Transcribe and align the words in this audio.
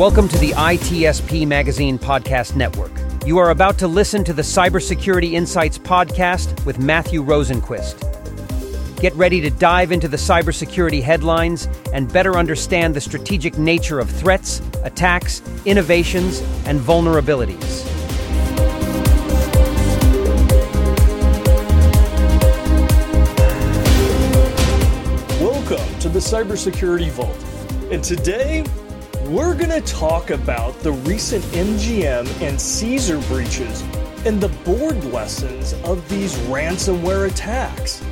Welcome 0.00 0.28
to 0.28 0.38
the 0.38 0.52
ITSP 0.52 1.46
Magazine 1.46 1.98
Podcast 1.98 2.56
Network. 2.56 2.90
You 3.26 3.36
are 3.36 3.50
about 3.50 3.76
to 3.80 3.86
listen 3.86 4.24
to 4.24 4.32
the 4.32 4.40
Cybersecurity 4.40 5.32
Insights 5.32 5.76
Podcast 5.76 6.64
with 6.64 6.78
Matthew 6.78 7.22
Rosenquist. 7.22 8.00
Get 8.98 9.12
ready 9.12 9.42
to 9.42 9.50
dive 9.50 9.92
into 9.92 10.08
the 10.08 10.16
cybersecurity 10.16 11.02
headlines 11.02 11.68
and 11.92 12.10
better 12.10 12.38
understand 12.38 12.94
the 12.94 13.00
strategic 13.02 13.58
nature 13.58 13.98
of 13.98 14.08
threats, 14.08 14.62
attacks, 14.84 15.42
innovations, 15.66 16.40
and 16.64 16.80
vulnerabilities. 16.80 17.84
Welcome 25.42 25.98
to 25.98 26.08
the 26.08 26.20
Cybersecurity 26.20 27.10
Vault. 27.10 27.36
And 27.92 28.02
today, 28.02 28.64
we're 29.30 29.54
going 29.54 29.70
to 29.70 29.80
talk 29.82 30.30
about 30.30 30.76
the 30.80 30.90
recent 30.90 31.44
MGM 31.54 32.26
and 32.42 32.60
Caesar 32.60 33.20
breaches 33.28 33.80
and 34.26 34.40
the 34.40 34.48
board 34.64 35.04
lessons 35.04 35.72
of 35.84 36.06
these 36.08 36.34
ransomware 36.48 37.30
attacks. 37.30 38.02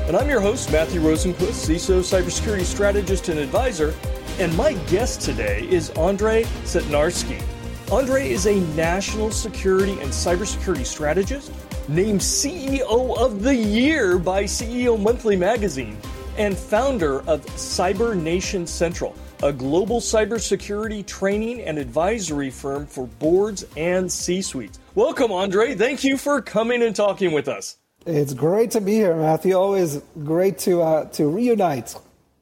And 0.00 0.14
I'm 0.14 0.28
your 0.28 0.42
host, 0.42 0.70
Matthew 0.70 1.00
Rosenquist, 1.00 1.66
CISO, 1.66 2.00
cybersecurity 2.00 2.64
strategist 2.64 3.30
and 3.30 3.38
advisor. 3.38 3.94
And 4.38 4.54
my 4.54 4.74
guest 4.90 5.22
today 5.22 5.66
is 5.70 5.88
Andre 5.92 6.42
Cetnarski. 6.64 7.42
Andre 7.90 8.28
is 8.28 8.44
a 8.44 8.60
national 8.76 9.30
security 9.30 9.92
and 9.92 10.10
cybersecurity 10.10 10.84
strategist, 10.84 11.52
named 11.88 12.20
CEO 12.20 13.16
of 13.16 13.42
the 13.42 13.54
Year 13.54 14.18
by 14.18 14.44
CEO 14.44 15.00
Monthly 15.00 15.36
magazine, 15.36 15.96
and 16.36 16.54
founder 16.54 17.20
of 17.20 17.46
Cyber 17.46 18.14
Nation 18.14 18.66
Central 18.66 19.16
a 19.42 19.52
global 19.52 20.00
cybersecurity 20.00 21.06
training 21.06 21.62
and 21.62 21.78
advisory 21.78 22.50
firm 22.50 22.86
for 22.86 23.06
boards 23.06 23.64
and 23.76 24.10
C 24.10 24.42
suites. 24.42 24.78
Welcome, 24.94 25.32
Andre. 25.32 25.74
Thank 25.74 26.04
you 26.04 26.16
for 26.16 26.40
coming 26.40 26.82
and 26.82 26.94
talking 26.94 27.32
with 27.32 27.48
us. 27.48 27.76
It's 28.06 28.34
great 28.34 28.70
to 28.72 28.80
be 28.80 28.94
here, 28.94 29.16
Matthew. 29.16 29.54
Always 29.54 30.00
great 30.24 30.58
to 30.60 30.82
uh, 30.82 31.04
to 31.10 31.26
reunite. 31.26 31.94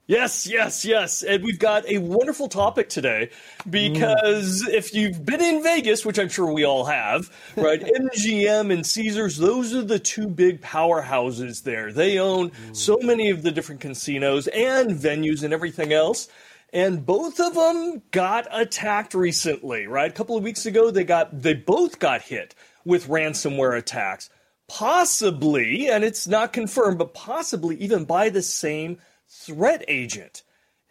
Yes, 0.06 0.46
yes, 0.46 0.84
yes. 0.84 1.22
And 1.22 1.42
we've 1.42 1.58
got 1.58 1.88
a 1.88 1.96
wonderful 1.96 2.48
topic 2.48 2.90
today 2.90 3.30
because 3.70 4.62
mm. 4.62 4.74
if 4.74 4.94
you've 4.94 5.24
been 5.24 5.40
in 5.40 5.62
Vegas, 5.62 6.04
which 6.04 6.18
I'm 6.18 6.28
sure 6.28 6.52
we 6.52 6.64
all 6.64 6.84
have, 6.84 7.30
right? 7.56 7.80
MGM 8.14 8.70
and 8.70 8.84
Caesars, 8.84 9.38
those 9.38 9.74
are 9.74 9.82
the 9.82 9.98
two 9.98 10.28
big 10.28 10.60
powerhouses 10.60 11.62
there. 11.62 11.90
They 11.90 12.18
own 12.18 12.50
mm. 12.50 12.76
so 12.76 12.98
many 13.00 13.30
of 13.30 13.42
the 13.42 13.50
different 13.50 13.80
casinos 13.80 14.46
and 14.48 14.90
venues 14.90 15.42
and 15.42 15.54
everything 15.54 15.94
else 15.94 16.28
and 16.75 17.06
both 17.06 17.39
of 17.39 17.55
them 17.55 18.03
got 18.11 18.48
attacked 18.50 19.14
recently, 19.14 19.86
right? 19.86 20.11
A 20.11 20.14
couple 20.14 20.36
of 20.36 20.42
weeks 20.42 20.67
ago, 20.67 20.91
they 20.91 21.05
got 21.05 21.41
they 21.41 21.55
both 21.55 22.00
got 22.00 22.22
hit 22.22 22.56
with 22.84 23.06
ransomware 23.06 23.78
attacks, 23.78 24.28
possibly, 24.67 25.89
and 25.89 26.02
it's 26.02 26.27
not 26.27 26.52
confirmed, 26.52 26.98
but 26.98 27.14
possibly 27.14 27.77
even 27.77 28.05
by 28.05 28.28
the 28.28 28.42
same 28.42 28.98
threat 29.28 29.84
agent. 29.86 30.42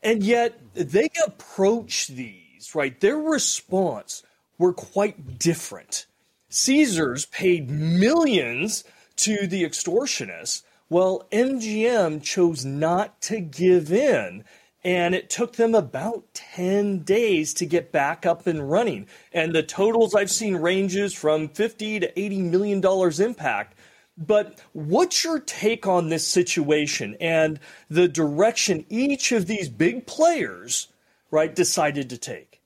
And 0.02 0.24
yet 0.24 0.58
they 0.74 1.10
approach 1.28 2.08
these, 2.08 2.74
right? 2.74 2.98
Their 3.00 3.18
response 3.18 4.24
were 4.58 4.74
quite 4.74 5.38
different. 5.38 6.06
Caesars 6.48 7.26
paid 7.26 7.70
millions 7.70 8.86
to 9.18 9.48
the 9.48 9.64
extortionists, 9.64 10.64
while 10.88 11.28
MGM 11.32 12.24
chose 12.24 12.64
not 12.64 13.20
to 13.24 13.42
give 13.42 13.92
in 13.92 14.46
and 14.84 15.16
it 15.16 15.30
took 15.30 15.56
them 15.56 15.74
about 15.74 16.34
10 16.34 17.00
days 17.00 17.54
to 17.56 17.66
get 17.66 17.92
back 17.92 18.26
up 18.26 18.48
and 18.48 18.70
running. 18.70 19.08
And 19.32 19.54
the 19.54 19.64
totals 19.64 20.14
i've 20.14 20.32
seen 20.32 20.56
ranges 20.56 21.14
from 21.14 21.50
50 21.50 22.02
to 22.02 22.20
80 22.20 22.42
million 22.42 22.82
dollars 22.82 23.20
impact. 23.20 23.78
But 24.18 24.60
what's 24.74 25.24
your 25.24 25.40
take 25.40 25.88
on 25.88 26.10
this 26.10 26.28
situation? 26.28 27.18
And 27.20 27.60
the 27.90 28.08
direction 28.08 28.86
each 28.90 29.32
of 29.32 29.48
these 29.48 29.70
big 29.70 30.06
players 30.06 30.90
right 31.32 31.56
decided 31.56 32.12
to 32.12 32.18
take? 32.18 32.62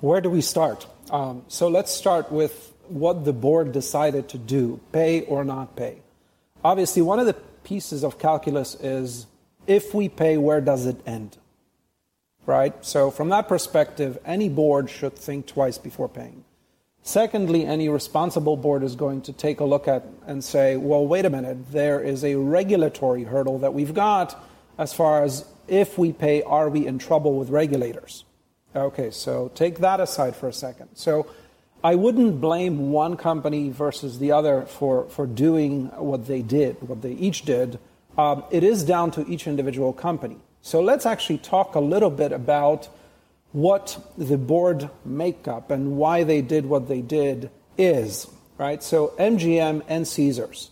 Where 0.00 0.20
do 0.20 0.30
we 0.30 0.40
start? 0.40 0.86
Um, 1.10 1.44
so 1.48 1.68
let's 1.68 1.92
start 1.92 2.30
with 2.30 2.72
what 2.88 3.24
the 3.24 3.32
board 3.32 3.72
decided 3.72 4.28
to 4.28 4.38
do 4.38 4.80
pay 4.92 5.22
or 5.22 5.44
not 5.44 5.74
pay. 5.74 6.02
Obviously 6.62 7.02
one 7.02 7.18
of 7.18 7.26
the 7.26 7.34
pieces 7.64 8.04
of 8.04 8.18
calculus 8.18 8.76
is 8.76 9.26
if 9.66 9.94
we 9.94 10.08
pay, 10.08 10.36
where 10.36 10.60
does 10.60 10.86
it 10.86 10.96
end? 11.06 11.36
Right? 12.46 12.74
So, 12.84 13.10
from 13.10 13.30
that 13.30 13.48
perspective, 13.48 14.18
any 14.24 14.48
board 14.48 14.90
should 14.90 15.14
think 15.14 15.46
twice 15.46 15.78
before 15.78 16.08
paying. 16.08 16.44
Secondly, 17.02 17.66
any 17.66 17.88
responsible 17.88 18.56
board 18.56 18.82
is 18.82 18.96
going 18.96 19.22
to 19.22 19.32
take 19.32 19.60
a 19.60 19.64
look 19.64 19.88
at 19.88 20.04
and 20.26 20.42
say, 20.42 20.76
well, 20.76 21.06
wait 21.06 21.24
a 21.24 21.30
minute, 21.30 21.70
there 21.70 22.00
is 22.00 22.24
a 22.24 22.34
regulatory 22.34 23.24
hurdle 23.24 23.58
that 23.58 23.74
we've 23.74 23.94
got 23.94 24.42
as 24.78 24.92
far 24.92 25.22
as 25.22 25.44
if 25.68 25.96
we 25.98 26.12
pay, 26.12 26.42
are 26.42 26.68
we 26.68 26.86
in 26.86 26.98
trouble 26.98 27.38
with 27.38 27.50
regulators? 27.50 28.24
Okay, 28.74 29.10
so 29.10 29.50
take 29.54 29.78
that 29.78 30.00
aside 30.00 30.34
for 30.34 30.48
a 30.48 30.52
second. 30.52 30.88
So, 30.94 31.26
I 31.82 31.96
wouldn't 31.96 32.40
blame 32.40 32.92
one 32.92 33.18
company 33.18 33.68
versus 33.68 34.18
the 34.18 34.32
other 34.32 34.62
for, 34.62 35.04
for 35.10 35.26
doing 35.26 35.88
what 35.88 36.26
they 36.26 36.40
did, 36.40 36.80
what 36.80 37.02
they 37.02 37.12
each 37.12 37.42
did 37.42 37.78
um, 38.16 38.44
it 38.50 38.62
is 38.62 38.84
down 38.84 39.10
to 39.12 39.26
each 39.26 39.46
individual 39.46 39.92
company. 39.92 40.36
So 40.62 40.80
let's 40.80 41.06
actually 41.06 41.38
talk 41.38 41.74
a 41.74 41.80
little 41.80 42.10
bit 42.10 42.32
about 42.32 42.88
what 43.52 43.98
the 44.18 44.38
board 44.38 44.90
makeup 45.04 45.70
and 45.70 45.96
why 45.96 46.24
they 46.24 46.42
did 46.42 46.66
what 46.66 46.88
they 46.88 47.00
did 47.00 47.50
is, 47.78 48.26
right? 48.58 48.82
So 48.82 49.14
MGM 49.18 49.82
and 49.88 50.06
Caesars. 50.08 50.70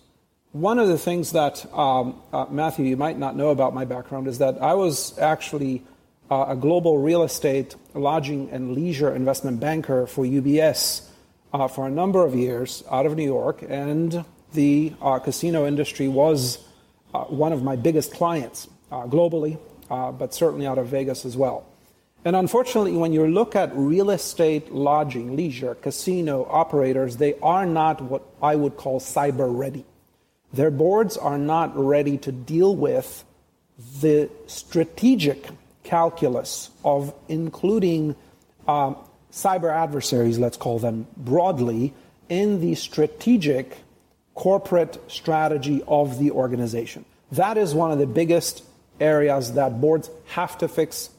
One 0.52 0.78
of 0.78 0.88
the 0.88 0.98
things 0.98 1.32
that, 1.32 1.64
um, 1.74 2.20
uh, 2.32 2.46
Matthew, 2.50 2.84
you 2.86 2.96
might 2.96 3.18
not 3.18 3.36
know 3.36 3.50
about 3.50 3.72
my 3.72 3.84
background 3.84 4.26
is 4.26 4.38
that 4.38 4.60
I 4.60 4.74
was 4.74 5.16
actually 5.18 5.82
uh, 6.30 6.46
a 6.48 6.56
global 6.56 6.98
real 6.98 7.22
estate, 7.22 7.76
lodging, 7.94 8.50
and 8.50 8.72
leisure 8.72 9.14
investment 9.14 9.60
banker 9.60 10.06
for 10.06 10.24
UBS 10.24 11.08
uh, 11.52 11.68
for 11.68 11.86
a 11.86 11.90
number 11.90 12.24
of 12.24 12.34
years 12.34 12.82
out 12.90 13.06
of 13.06 13.16
New 13.16 13.24
York, 13.24 13.62
and 13.68 14.24
the 14.54 14.92
uh, 15.00 15.18
casino 15.18 15.66
industry 15.66 16.08
was 16.08 16.58
uh, 17.14 17.24
one 17.24 17.52
of 17.52 17.62
my 17.62 17.76
biggest 17.76 18.12
clients 18.12 18.68
uh, 18.90 19.06
globally, 19.06 19.58
uh, 19.90 20.12
but 20.12 20.34
certainly 20.34 20.66
out 20.66 20.78
of 20.78 20.86
Vegas 20.88 21.24
as 21.24 21.36
well. 21.36 21.66
And 22.24 22.36
unfortunately, 22.36 22.96
when 22.96 23.12
you 23.12 23.26
look 23.26 23.56
at 23.56 23.74
real 23.74 24.10
estate, 24.10 24.72
lodging, 24.72 25.34
leisure, 25.34 25.74
casino 25.74 26.46
operators, 26.48 27.16
they 27.16 27.34
are 27.40 27.66
not 27.66 28.00
what 28.00 28.22
I 28.40 28.54
would 28.54 28.76
call 28.76 29.00
cyber 29.00 29.48
ready. 29.56 29.84
Their 30.52 30.70
boards 30.70 31.16
are 31.16 31.38
not 31.38 31.72
ready 31.76 32.18
to 32.18 32.30
deal 32.30 32.76
with 32.76 33.24
the 34.00 34.30
strategic 34.46 35.48
calculus 35.82 36.70
of 36.84 37.12
including 37.28 38.14
um, 38.68 38.96
cyber 39.32 39.72
adversaries, 39.74 40.38
let's 40.38 40.56
call 40.56 40.78
them 40.78 41.06
broadly, 41.16 41.92
in 42.28 42.60
the 42.60 42.74
strategic 42.76 43.81
corporate 44.34 44.98
strategy 45.10 45.82
of 45.86 46.18
the 46.18 46.30
organization. 46.30 47.04
That 47.32 47.56
is 47.56 47.74
one 47.74 47.90
of 47.90 47.98
the 47.98 48.06
biggest 48.06 48.64
areas 49.00 49.54
that 49.54 49.80
boards 49.80 50.10
have 50.26 50.58
to 50.58 50.68
fix, 50.68 51.10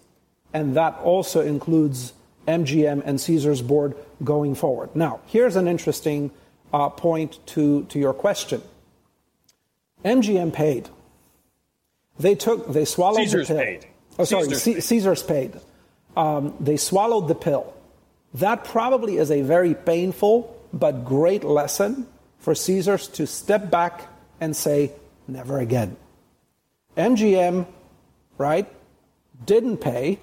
and 0.53 0.75
that 0.75 0.97
also 1.00 1.41
includes 1.41 2.13
MGM 2.47 3.01
and 3.06 3.19
Caesars 3.19 3.62
board 3.62 3.95
going 4.24 4.56
forward. 4.56 4.95
Now, 4.95 5.21
here's 5.27 5.56
an 5.56 5.68
interesting 5.68 6.31
uh, 6.71 6.89
point 6.89 7.39
to, 7.48 7.83
to 7.86 8.00
your 8.00 8.13
question. 8.13 8.62
MGM 10.04 10.54
paid. 10.54 10.89
They 12.19 12.36
took, 12.36 12.71
they 12.71 12.86
swallowed 12.86 13.18
Caesars 13.18 13.48
the 13.48 13.54
pill. 13.54 13.63
paid. 13.63 13.86
Oh, 14.19 14.24
sorry, 14.24 14.44
Caesars 14.45 14.63
C- 14.63 14.81
Caesars 14.81 15.24
paid. 15.24 15.59
Um, 16.16 16.54
they 16.59 16.77
swallowed 16.77 17.27
the 17.27 17.36
pill. 17.36 17.74
That 18.36 18.66
probably 18.66 19.18
is 19.18 19.31
a 19.31 19.42
very 19.42 19.74
painful 19.74 20.56
but 20.71 21.06
great 21.06 21.44
lesson 21.44 22.07
for 22.44 22.54
Caesars 22.54 23.07
to 23.07 23.25
step 23.25 23.72
back 23.72 24.01
and 24.42 24.54
say, 24.54 24.92
never 25.30 25.60
again. 25.60 25.95
MGM, 26.98 27.66
right, 28.38 28.68
didn't 29.45 29.78
pay, 29.78 30.19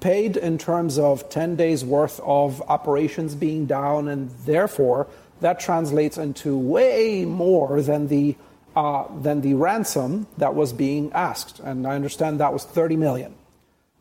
paid 0.00 0.36
in 0.36 0.58
terms 0.58 0.98
of 0.98 1.30
10 1.30 1.54
days 1.54 1.84
worth 1.84 2.18
of 2.24 2.60
operations 2.62 3.36
being 3.36 3.66
down, 3.66 4.08
and 4.08 4.30
therefore 4.44 5.06
that 5.40 5.60
translates 5.60 6.18
into 6.18 6.58
way 6.58 7.24
more 7.24 7.80
than 7.80 8.08
the, 8.08 8.34
uh, 8.74 9.04
than 9.20 9.40
the 9.40 9.54
ransom 9.54 10.26
that 10.38 10.56
was 10.56 10.72
being 10.72 11.12
asked. 11.12 11.60
And 11.60 11.86
I 11.86 11.94
understand 11.94 12.40
that 12.40 12.52
was 12.52 12.64
30 12.64 12.96
million. 12.96 13.34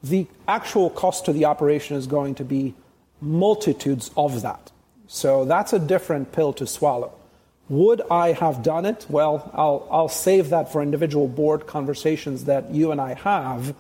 The 0.02 0.26
actual 0.48 0.90
cost 0.90 1.26
to 1.26 1.34
the 1.34 1.46
operation 1.46 1.96
is 1.96 2.08
going 2.08 2.34
to 2.36 2.44
be 2.44 2.74
multitudes 3.22 4.10
of 4.18 4.42
that. 4.42 4.72
So 5.06 5.46
that's 5.46 5.74
a 5.74 5.80
different 5.80 6.32
pill 6.32 6.54
to 6.54 6.66
swallow. 6.66 7.14
Would 7.72 8.02
I 8.12 8.34
have 8.34 8.64
done 8.64 8.86
it? 8.86 9.06
Well, 9.08 9.50
I'll, 9.54 9.88
I'll 9.90 10.10
save 10.10 10.50
that 10.50 10.74
for 10.74 10.82
individual 10.82 11.30
board 11.30 11.68
conversations 11.68 12.44
that 12.44 12.72
you 12.72 12.92
and 12.92 13.00
I 13.00 13.14
have. 13.14 13.74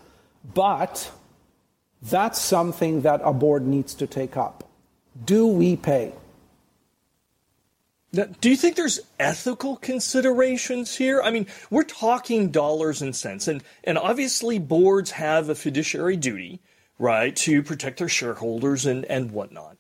But 0.53 1.11
That's 2.01 2.41
something 2.41 3.01
that 3.01 3.21
a 3.23 3.33
board 3.33 3.65
needs 3.65 3.93
to 3.95 4.07
take 4.07 4.35
up. 4.35 4.67
Do 5.23 5.45
we 5.45 5.75
pay? 5.75 6.13
Now, 8.13 8.25
do 8.41 8.49
you 8.49 8.57
think 8.57 8.75
there's 8.75 8.99
ethical 9.19 9.77
considerations 9.77 10.95
here? 10.95 11.21
I 11.21 11.31
mean, 11.31 11.47
we're 11.69 11.83
talking 11.83 12.49
dollars 12.49 13.01
and 13.01 13.15
cents, 13.15 13.47
and, 13.47 13.63
and 13.83 13.97
obviously 13.97 14.59
boards 14.59 15.11
have 15.11 15.47
a 15.47 15.55
fiduciary 15.55 16.17
duty, 16.17 16.59
right, 16.97 17.35
to 17.37 17.63
protect 17.63 17.99
their 17.99 18.09
shareholders 18.09 18.85
and, 18.85 19.05
and 19.05 19.31
whatnot. 19.31 19.77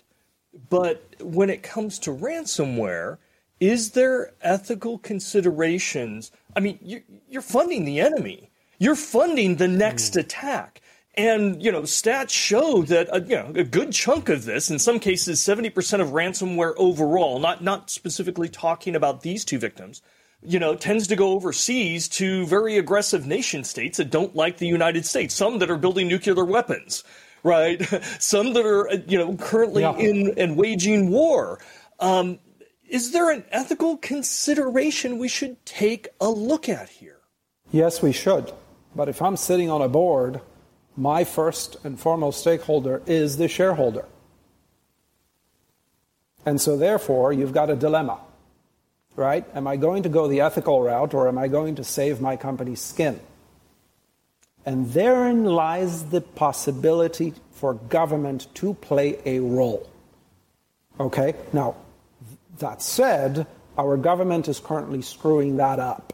But 0.69 1.15
when 1.19 1.49
it 1.49 1.63
comes 1.63 1.99
to 1.99 2.11
ransomware, 2.11 3.17
is 3.61 3.91
there 3.91 4.33
ethical 4.41 4.97
considerations? 4.97 6.31
I 6.55 6.59
mean, 6.59 6.79
you're, 6.81 7.01
you're 7.29 7.41
funding 7.43 7.85
the 7.85 8.01
enemy. 8.01 8.49
You're 8.79 8.95
funding 8.95 9.55
the 9.55 9.67
next 9.67 10.13
mm. 10.13 10.21
attack. 10.21 10.81
And 11.15 11.61
you 11.61 11.71
know, 11.71 11.83
stats 11.83 12.29
show 12.29 12.83
that 12.83 13.09
a, 13.09 13.15
uh, 13.15 13.19
you 13.19 13.35
know 13.35 13.51
a 13.55 13.65
good 13.65 13.91
chunk 13.91 14.29
of 14.29 14.45
this, 14.45 14.71
in 14.71 14.79
some 14.79 14.97
cases, 14.97 15.43
seventy 15.43 15.69
percent 15.69 16.01
of 16.01 16.09
ransomware 16.09 16.73
overall, 16.77 17.37
not 17.37 17.61
not 17.61 17.89
specifically 17.89 18.47
talking 18.47 18.95
about 18.95 19.21
these 19.21 19.43
two 19.43 19.59
victims, 19.59 20.01
you 20.41 20.57
know, 20.57 20.73
tends 20.73 21.07
to 21.07 21.17
go 21.17 21.33
overseas 21.33 22.07
to 22.07 22.45
very 22.47 22.77
aggressive 22.77 23.27
nation 23.27 23.65
states 23.65 23.97
that 23.97 24.09
don't 24.09 24.37
like 24.37 24.57
the 24.57 24.67
United 24.67 25.05
States. 25.05 25.35
Some 25.35 25.59
that 25.59 25.69
are 25.69 25.75
building 25.77 26.07
nuclear 26.07 26.45
weapons, 26.45 27.03
right? 27.43 27.85
some 28.19 28.53
that 28.53 28.65
are 28.65 28.89
uh, 28.89 28.97
you 29.05 29.17
know 29.17 29.35
currently 29.35 29.81
yeah. 29.81 29.97
in 29.97 30.33
and 30.37 30.55
waging 30.55 31.09
war. 31.09 31.59
Um, 31.99 32.39
is 32.91 33.13
there 33.13 33.31
an 33.31 33.45
ethical 33.51 33.95
consideration 33.95 35.17
we 35.17 35.29
should 35.29 35.65
take 35.65 36.09
a 36.19 36.29
look 36.29 36.67
at 36.67 36.89
here? 36.89 37.19
Yes, 37.71 38.01
we 38.01 38.11
should. 38.11 38.51
But 38.93 39.07
if 39.07 39.21
I'm 39.21 39.37
sitting 39.37 39.69
on 39.69 39.81
a 39.81 39.87
board 39.87 40.41
my 40.97 41.23
first 41.23 41.77
and 41.85 41.97
foremost 41.97 42.41
stakeholder 42.41 43.01
is 43.05 43.37
the 43.37 43.47
shareholder. 43.47 44.05
And 46.45 46.59
so, 46.59 46.75
therefore, 46.75 47.31
you've 47.31 47.53
got 47.53 47.69
a 47.69 47.77
dilemma, 47.77 48.19
right? 49.15 49.45
Am 49.55 49.67
I 49.67 49.77
going 49.77 50.03
to 50.03 50.09
go 50.09 50.27
the 50.27 50.41
ethical 50.41 50.81
route 50.81 51.13
or 51.13 51.29
am 51.29 51.37
I 51.37 51.47
going 51.47 51.75
to 51.75 51.85
save 51.85 52.19
my 52.19 52.35
company's 52.35 52.81
skin? 52.81 53.21
And 54.65 54.91
therein 54.91 55.45
lies 55.45 56.05
the 56.09 56.19
possibility 56.19 57.35
for 57.53 57.75
government 57.75 58.53
to 58.55 58.73
play 58.73 59.17
a 59.25 59.39
role. 59.39 59.89
Okay? 60.99 61.35
Now, 61.53 61.75
that 62.61 62.81
said, 62.81 63.45
our 63.77 63.97
government 63.97 64.47
is 64.47 64.59
currently 64.59 65.01
screwing 65.01 65.57
that 65.57 65.79
up. 65.79 66.13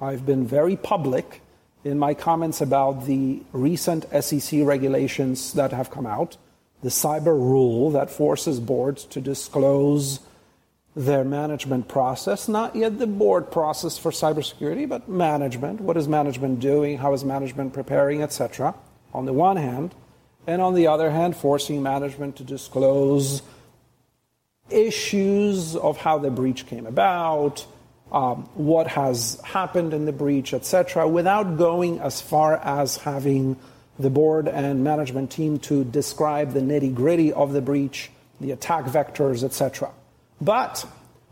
I've 0.00 0.26
been 0.26 0.46
very 0.46 0.76
public 0.76 1.40
in 1.84 1.98
my 1.98 2.14
comments 2.14 2.60
about 2.60 3.06
the 3.06 3.42
recent 3.52 4.06
SEC 4.22 4.60
regulations 4.64 5.52
that 5.52 5.72
have 5.72 5.90
come 5.90 6.06
out, 6.06 6.36
the 6.82 6.88
cyber 6.88 7.38
rule 7.38 7.90
that 7.92 8.10
forces 8.10 8.60
boards 8.60 9.04
to 9.06 9.20
disclose 9.20 10.20
their 10.96 11.24
management 11.24 11.88
process, 11.88 12.48
not 12.48 12.76
yet 12.76 12.98
the 12.98 13.06
board 13.06 13.50
process 13.50 13.98
for 13.98 14.10
cybersecurity, 14.10 14.88
but 14.88 15.08
management. 15.08 15.80
What 15.80 15.96
is 15.96 16.06
management 16.06 16.60
doing? 16.60 16.98
How 16.98 17.12
is 17.12 17.24
management 17.24 17.72
preparing, 17.72 18.22
etc. 18.22 18.74
On 19.12 19.26
the 19.26 19.32
one 19.32 19.56
hand, 19.56 19.94
and 20.46 20.62
on 20.62 20.74
the 20.74 20.86
other 20.86 21.10
hand, 21.10 21.36
forcing 21.36 21.82
management 21.82 22.36
to 22.36 22.44
disclose 22.44 23.42
issues 24.70 25.76
of 25.76 25.96
how 25.96 26.18
the 26.18 26.30
breach 26.30 26.66
came 26.66 26.86
about, 26.86 27.66
um, 28.12 28.48
what 28.54 28.86
has 28.86 29.40
happened 29.44 29.92
in 29.92 30.04
the 30.04 30.12
breach, 30.12 30.54
etc., 30.54 31.08
without 31.08 31.56
going 31.56 32.00
as 32.00 32.20
far 32.20 32.56
as 32.56 32.96
having 32.96 33.56
the 33.98 34.10
board 34.10 34.48
and 34.48 34.82
management 34.82 35.30
team 35.30 35.58
to 35.58 35.84
describe 35.84 36.52
the 36.52 36.60
nitty 36.60 36.94
gritty 36.94 37.32
of 37.32 37.52
the 37.52 37.60
breach, 37.60 38.10
the 38.40 38.50
attack 38.50 38.84
vectors, 38.84 39.44
etc. 39.44 39.90
But 40.40 40.84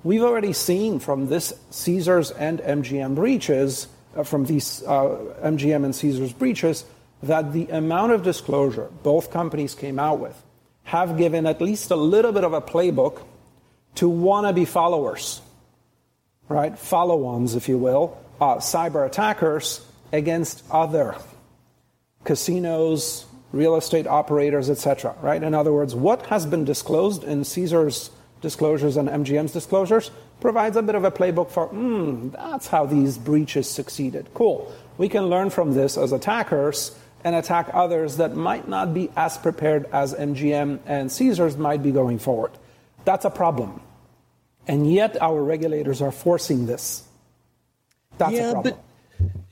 we've 0.04 0.22
already 0.22 0.52
seen 0.52 0.98
from 0.98 1.28
this 1.28 1.52
Caesars 1.70 2.30
and 2.30 2.60
MGM 2.60 3.14
breaches, 3.14 3.88
uh, 4.16 4.22
from 4.22 4.44
these 4.44 4.82
uh, 4.84 5.18
MGM 5.42 5.84
and 5.84 5.94
Caesars 5.94 6.32
breaches, 6.32 6.84
that 7.22 7.52
the 7.52 7.68
amount 7.68 8.12
of 8.12 8.22
disclosure 8.22 8.90
both 9.02 9.30
companies 9.30 9.74
came 9.74 9.98
out 9.98 10.18
with 10.18 10.40
have 10.92 11.16
given 11.16 11.46
at 11.46 11.60
least 11.60 11.90
a 11.90 11.96
little 11.96 12.32
bit 12.32 12.44
of 12.44 12.52
a 12.52 12.60
playbook 12.60 13.22
to 13.96 14.08
wannabe 14.08 14.66
followers 14.66 15.40
right? 16.52 16.78
Follow 16.78 17.24
ons, 17.26 17.54
if 17.54 17.68
you 17.68 17.78
will, 17.78 18.18
uh, 18.40 18.56
cyber 18.56 19.06
attackers 19.06 19.84
against 20.12 20.62
other 20.70 21.16
casinos, 22.24 23.26
real 23.52 23.76
estate 23.76 24.06
operators, 24.06 24.70
etc. 24.70 25.14
Right? 25.20 25.42
In 25.42 25.54
other 25.54 25.72
words, 25.72 25.94
what 25.94 26.26
has 26.26 26.46
been 26.46 26.64
disclosed 26.64 27.24
in 27.24 27.44
Caesar's 27.44 28.10
disclosures 28.40 28.96
and 28.96 29.08
MGM's 29.08 29.52
disclosures 29.52 30.10
provides 30.40 30.76
a 30.76 30.82
bit 30.82 30.94
of 30.94 31.04
a 31.04 31.10
playbook 31.10 31.50
for, 31.50 31.68
hmm, 31.68 32.30
that's 32.30 32.66
how 32.66 32.84
these 32.86 33.16
breaches 33.16 33.68
succeeded. 33.68 34.28
Cool. 34.34 34.72
We 34.98 35.08
can 35.08 35.26
learn 35.26 35.50
from 35.50 35.74
this 35.74 35.96
as 35.96 36.12
attackers 36.12 36.96
and 37.24 37.34
attack 37.34 37.70
others 37.72 38.16
that 38.16 38.36
might 38.36 38.68
not 38.68 38.92
be 38.94 39.10
as 39.16 39.38
prepared 39.38 39.86
as 39.92 40.14
MGM 40.14 40.80
and 40.86 41.10
Caesars 41.10 41.56
might 41.56 41.82
be 41.82 41.90
going 41.90 42.18
forward. 42.18 42.52
That's 43.04 43.24
a 43.24 43.30
problem. 43.30 43.80
And 44.66 44.92
yet 44.92 45.20
our 45.20 45.42
regulators 45.42 46.00
are 46.02 46.12
forcing 46.12 46.66
this. 46.66 47.04
That's 48.18 48.32
yeah, 48.32 48.50
a 48.50 48.52
problem. 48.52 48.74
But- 48.74 48.84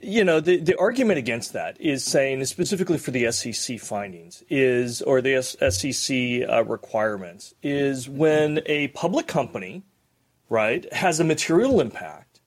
you 0.00 0.24
know, 0.24 0.40
the, 0.40 0.56
the 0.56 0.78
argument 0.78 1.18
against 1.18 1.52
that 1.52 1.80
is 1.80 2.04
saying, 2.04 2.44
specifically 2.46 2.98
for 2.98 3.10
the 3.10 3.30
SEC 3.30 3.78
findings, 3.78 4.42
is 4.48 5.02
or 5.02 5.20
the 5.20 5.42
SEC 5.42 6.48
uh, 6.48 6.64
requirements, 6.64 7.54
is 7.62 8.08
when 8.08 8.60
a 8.66 8.88
public 8.88 9.26
company, 9.26 9.82
right, 10.48 10.90
has 10.92 11.20
a 11.20 11.24
material 11.24 11.80
impact, 11.80 12.40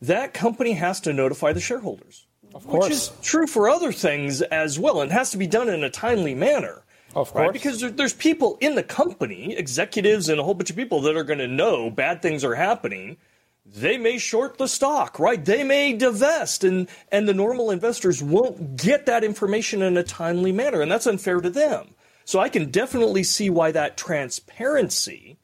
that 0.00 0.34
company 0.34 0.72
has 0.72 1.00
to 1.00 1.12
notify 1.12 1.52
the 1.52 1.60
shareholders. 1.60 2.26
Of 2.56 2.66
course. 2.66 2.84
Which 2.84 2.92
is 2.92 3.12
true 3.22 3.46
for 3.46 3.68
other 3.68 3.92
things 3.92 4.40
as 4.40 4.78
well, 4.78 5.02
and 5.02 5.12
has 5.12 5.30
to 5.32 5.36
be 5.36 5.46
done 5.46 5.68
in 5.68 5.84
a 5.84 5.90
timely 5.90 6.34
manner. 6.34 6.82
Of 7.14 7.32
course. 7.32 7.42
Right? 7.42 7.52
Because 7.52 7.80
there's 7.80 8.14
people 8.14 8.56
in 8.60 8.76
the 8.76 8.82
company, 8.82 9.54
executives 9.54 10.30
and 10.30 10.40
a 10.40 10.42
whole 10.42 10.54
bunch 10.54 10.70
of 10.70 10.76
people 10.76 11.02
that 11.02 11.16
are 11.16 11.24
going 11.24 11.38
to 11.38 11.48
know 11.48 11.90
bad 11.90 12.22
things 12.22 12.44
are 12.44 12.54
happening. 12.54 13.18
They 13.66 13.98
may 13.98 14.16
short 14.16 14.56
the 14.56 14.68
stock, 14.68 15.18
right? 15.18 15.44
They 15.44 15.64
may 15.64 15.92
divest, 15.92 16.64
and, 16.64 16.88
and 17.12 17.28
the 17.28 17.34
normal 17.34 17.70
investors 17.70 18.22
won't 18.22 18.76
get 18.76 19.04
that 19.04 19.22
information 19.22 19.82
in 19.82 19.96
a 19.96 20.02
timely 20.02 20.52
manner, 20.52 20.80
and 20.80 20.90
that's 20.90 21.06
unfair 21.06 21.40
to 21.40 21.50
them. 21.50 21.94
So 22.24 22.38
I 22.38 22.48
can 22.48 22.70
definitely 22.70 23.22
see 23.22 23.50
why 23.50 23.72
that 23.72 23.96
transparency 23.98 25.36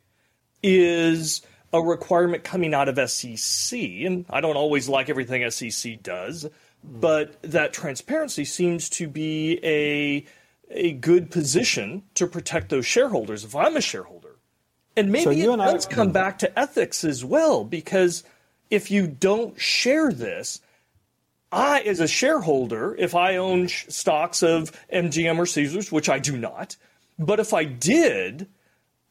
is 0.63 1.43
a 1.73 1.81
requirement 1.81 2.45
coming 2.45 2.75
out 2.75 2.89
of 2.89 3.11
SEC. 3.11 3.79
And 3.79 4.25
I 4.31 4.41
don't 4.41 4.57
always 4.57 4.89
like 4.89 5.09
everything 5.09 5.49
SEC 5.51 6.03
does, 6.03 6.49
but 6.85 7.41
that 7.43 7.73
transparency 7.73 8.45
seems 8.45 8.89
to 8.91 9.09
be 9.09 9.61
a 9.63 10.25
a 10.75 10.93
good 10.93 11.31
position 11.31 12.03
to 12.15 12.27
protect 12.27 12.71
those 12.71 12.87
shareholders 12.87 13.45
if 13.45 13.55
I'm 13.55 13.77
a 13.77 13.81
shareholder. 13.81 14.37
And 14.97 15.11
maybe 15.13 15.25
so 15.25 15.31
it 15.53 15.57
does 15.57 15.87
I, 15.87 15.91
come 15.91 16.13
back 16.13 16.39
to 16.41 16.59
ethics 16.59 17.05
as 17.05 17.25
well, 17.25 17.65
because 17.65 18.25
if 18.71 18.91
you 18.91 19.07
don't 19.07 19.59
share 19.61 20.13
this, 20.13 20.61
I, 21.51 21.81
as 21.81 22.01
a 22.01 22.09
shareholder, 22.09 22.95
if 22.99 23.15
I 23.15 23.37
own 23.37 23.69
stocks 23.69 24.43
of 24.43 24.73
MGM 24.93 25.39
or 25.39 25.47
Caesars, 25.47 25.93
which 25.93 26.09
I 26.09 26.19
do 26.19 26.37
not, 26.37 26.77
but 27.19 27.41
if 27.41 27.53
I 27.53 27.65
did, 27.65 28.49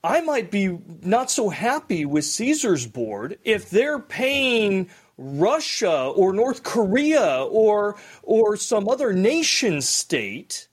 I 0.03 0.21
might 0.21 0.49
be 0.49 0.79
not 1.03 1.29
so 1.29 1.49
happy 1.49 2.05
with 2.05 2.25
Caesars 2.25 2.87
board 2.87 3.37
if 3.43 3.69
they're 3.69 3.99
paying 3.99 4.89
Russia 5.17 6.07
or 6.15 6.33
North 6.33 6.63
Korea 6.63 7.45
or 7.49 7.97
or 8.23 8.57
some 8.57 8.87
other 8.87 9.13
nation 9.13 9.81
state 9.81 10.67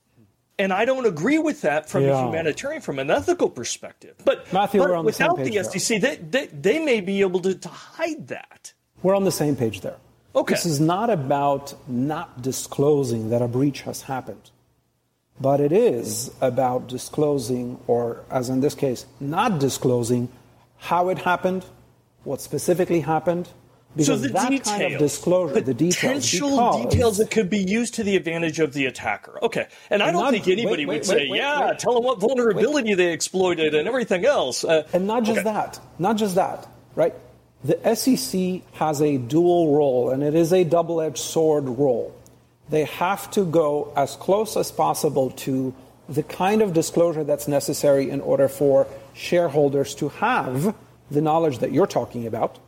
and 0.59 0.73
I 0.73 0.85
don't 0.85 1.07
agree 1.07 1.39
with 1.39 1.61
that 1.63 1.89
from 1.89 2.05
yeah. 2.05 2.19
a 2.19 2.25
humanitarian, 2.25 2.83
from 2.83 2.99
an 2.99 3.11
ethical 3.11 3.49
perspective. 3.49 4.17
But, 4.25 4.53
Matthew, 4.53 4.81
but 4.81 5.05
without 5.05 5.37
the, 5.37 5.45
the 5.45 5.63
SEC, 5.63 6.01
they, 6.01 6.17
they, 6.17 6.47
they, 6.47 6.85
may 6.85 7.01
be 7.01 7.21
able 7.21 7.41
to, 7.41 7.55
to 7.55 7.69
hide 7.69 8.29
that. 8.29 8.73
We're 9.03 9.15
on 9.15 9.25
the 9.25 9.31
same 9.31 9.55
page 9.55 9.83
there. 9.83 9.97
Okay. 10.35 10.55
This 10.55 10.67
is 10.67 10.81
not 10.81 11.11
about 11.11 11.75
not 11.89 12.43
disclosing 12.43 13.31
that 13.31 13.41
a 13.41 13.49
breach 13.49 13.83
has 13.83 14.03
happened, 14.03 14.51
but 15.41 15.61
it 15.61 15.73
is 15.73 16.33
about 16.41 16.89
disclosing, 16.89 17.79
or 17.87 18.25
as 18.31 18.49
in 18.49 18.61
this 18.61 18.75
case, 18.75 19.07
not 19.21 19.61
disclosing 19.61 20.29
how 20.77 21.09
it 21.09 21.19
happened, 21.19 21.65
what 22.25 22.41
specifically 22.41 23.01
happened, 23.01 23.49
because 23.99 24.21
so 24.21 24.29
the 24.29 24.33
that 24.33 24.49
details, 24.49 24.79
kind 24.79 24.95
of 24.95 24.99
disclosure, 25.01 25.61
the 25.61 25.75
details, 25.75 25.97
potential 25.97 26.85
details 26.85 27.19
that 27.19 27.33
could 27.33 27.51
be 27.51 27.59
used 27.59 27.95
to 27.95 28.05
the 28.05 28.15
advantage 28.15 28.61
of 28.61 28.73
the 28.73 28.87
attacker. 28.87 29.43
Okay, 29.43 29.67
and 29.91 30.05
I 30.05 30.13
don't 30.13 30.23
not, 30.23 30.31
think 30.31 30.47
anybody 30.47 30.87
wait, 30.87 31.01
wait, 31.01 31.09
would 31.09 31.17
wait, 31.17 31.31
say, 31.31 31.37
"Yeah, 31.37 31.75
tell 31.77 31.95
them 31.95 32.05
what 32.05 32.21
vulnerability 32.21 32.95
they 32.95 33.13
exploited 33.13 33.75
and 33.75 33.89
everything 33.89 34.25
else." 34.25 34.63
Uh, 34.63 34.87
and 34.93 35.09
not 35.09 35.25
just 35.25 35.41
okay. 35.41 35.51
that, 35.53 35.81
not 35.99 36.17
just 36.17 36.37
that, 36.37 36.69
right? 36.95 37.13
The 37.65 37.97
SEC 37.97 38.63
has 38.75 39.03
a 39.03 39.19
dual 39.19 39.75
role, 39.75 40.11
and 40.11 40.23
it 40.23 40.37
is 40.37 40.53
a 40.53 40.63
double-edged 40.63 41.19
sword 41.19 41.65
role. 41.65 42.15
They 42.69 42.85
have 42.85 43.29
to 43.33 43.45
go 43.45 43.93
as 43.97 44.15
close 44.15 44.57
as 44.57 44.71
possible 44.71 45.31
to 45.31 45.75
the 46.09 46.23
kind 46.23 46.63
of 46.63 46.73
disclosure 46.73 47.25
that's 47.25 47.49
necessary 47.49 48.11
in 48.11 48.21
order 48.21 48.47
for 48.47 48.87
shareholders 49.13 49.97
to 49.97 50.11
have 50.11 50.77
the 51.11 51.21
knowledge 51.21 51.59
that 51.59 51.73
you're 51.73 51.89
talking 51.89 52.29
about, 52.29 52.59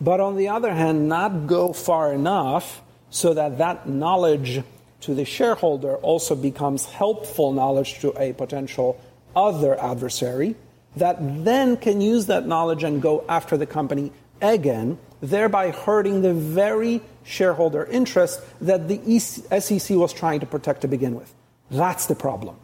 but 0.00 0.20
on 0.20 0.36
the 0.36 0.48
other 0.48 0.72
hand, 0.72 1.08
not 1.08 1.46
go 1.46 1.72
far 1.72 2.12
enough 2.12 2.82
so 3.10 3.34
that 3.34 3.58
that 3.58 3.88
knowledge 3.88 4.62
to 5.02 5.14
the 5.14 5.24
shareholder 5.24 5.96
also 5.96 6.34
becomes 6.34 6.84
helpful 6.86 7.52
knowledge 7.52 8.00
to 8.00 8.12
a 8.20 8.32
potential 8.32 9.00
other 9.34 9.78
adversary 9.80 10.56
that 10.96 11.16
then 11.44 11.76
can 11.76 12.00
use 12.00 12.26
that 12.26 12.46
knowledge 12.46 12.82
and 12.82 13.00
go 13.00 13.24
after 13.28 13.56
the 13.56 13.66
company 13.66 14.12
again, 14.42 14.98
thereby 15.20 15.70
hurting 15.70 16.22
the 16.22 16.34
very 16.34 17.00
shareholder 17.24 17.84
interest 17.84 18.40
that 18.60 18.88
the 18.88 19.18
SEC 19.18 19.96
was 19.96 20.12
trying 20.12 20.40
to 20.40 20.46
protect 20.46 20.80
to 20.80 20.88
begin 20.88 21.14
with. 21.14 21.32
That's 21.70 22.06
the 22.06 22.14
problem. 22.14 22.56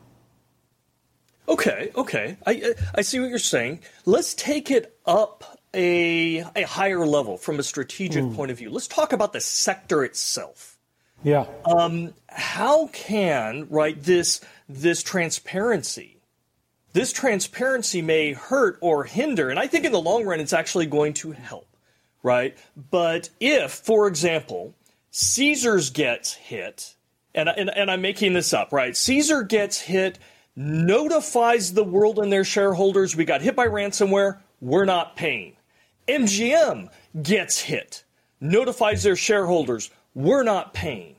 Okay, 1.49 1.93
okay. 1.95 2.37
I, 2.45 2.75
I 2.95 3.03
see 3.03 3.21
what 3.21 3.29
you're 3.29 3.39
saying. 3.39 3.81
Let's 4.05 4.35
take 4.35 4.71
it 4.71 4.99
up 5.07 5.56
a, 5.77 6.45
a 6.57 6.63
higher 6.63 7.07
level 7.07 7.37
from 7.37 7.59
a 7.61 7.63
strategic 7.63 8.25
mm. 8.25 8.35
point 8.35 8.51
of 8.51 8.59
view. 8.59 8.71
Let's 8.71 8.89
talk 8.89 9.13
about 9.13 9.33
the 9.33 9.41
sector 9.41 10.03
itself. 10.03 10.79
Yeah. 11.23 11.47
Um, 11.65 12.15
how 12.29 12.89
can, 12.89 13.69
right, 13.71 14.01
this, 14.03 14.41
this 14.69 15.03
transparency, 15.03 16.19
this 16.93 17.13
transparency 17.13 18.03
may 18.03 18.33
hurt 18.33 18.79
or 18.81 19.05
hinder, 19.05 19.51
and 19.51 19.59
I 19.59 19.67
think 19.67 19.85
in 19.85 19.93
the 19.93 20.01
long 20.01 20.25
run 20.25 20.41
it's 20.41 20.53
actually 20.53 20.87
going 20.87 21.15
to 21.15 21.33
help, 21.33 21.69
right? 22.23 22.57
But 22.91 23.31
if, 23.41 23.73
for 23.73 24.07
example, 24.09 24.75
Caesars 25.11 25.91
gets 25.91 26.35
hit, 26.35 26.95
and, 27.35 27.49
and, 27.49 27.71
and 27.71 27.91
I'm 27.91 28.03
making 28.03 28.33
this 28.33 28.53
up, 28.53 28.73
right? 28.73 28.97
Caesar 28.97 29.43
gets 29.43 29.81
hit, 29.81 30.19
notifies 30.55 31.73
the 31.73 31.85
world 31.85 32.19
and 32.19 32.33
their 32.33 32.45
shareholders, 32.45 33.17
we 33.17 33.25
got 33.25 33.43
hit 33.43 33.57
by 33.57 33.67
ransomware, 33.67 34.39
we're 34.61 34.85
not 34.85 35.17
paying. 35.17 35.57
MGM 36.09 36.89
gets 37.21 37.61
hit, 37.61 38.05
notifies 38.41 39.03
their 39.03 39.17
shareholders, 39.17 39.91
we're 40.15 40.45
not 40.45 40.73
paying. 40.73 41.17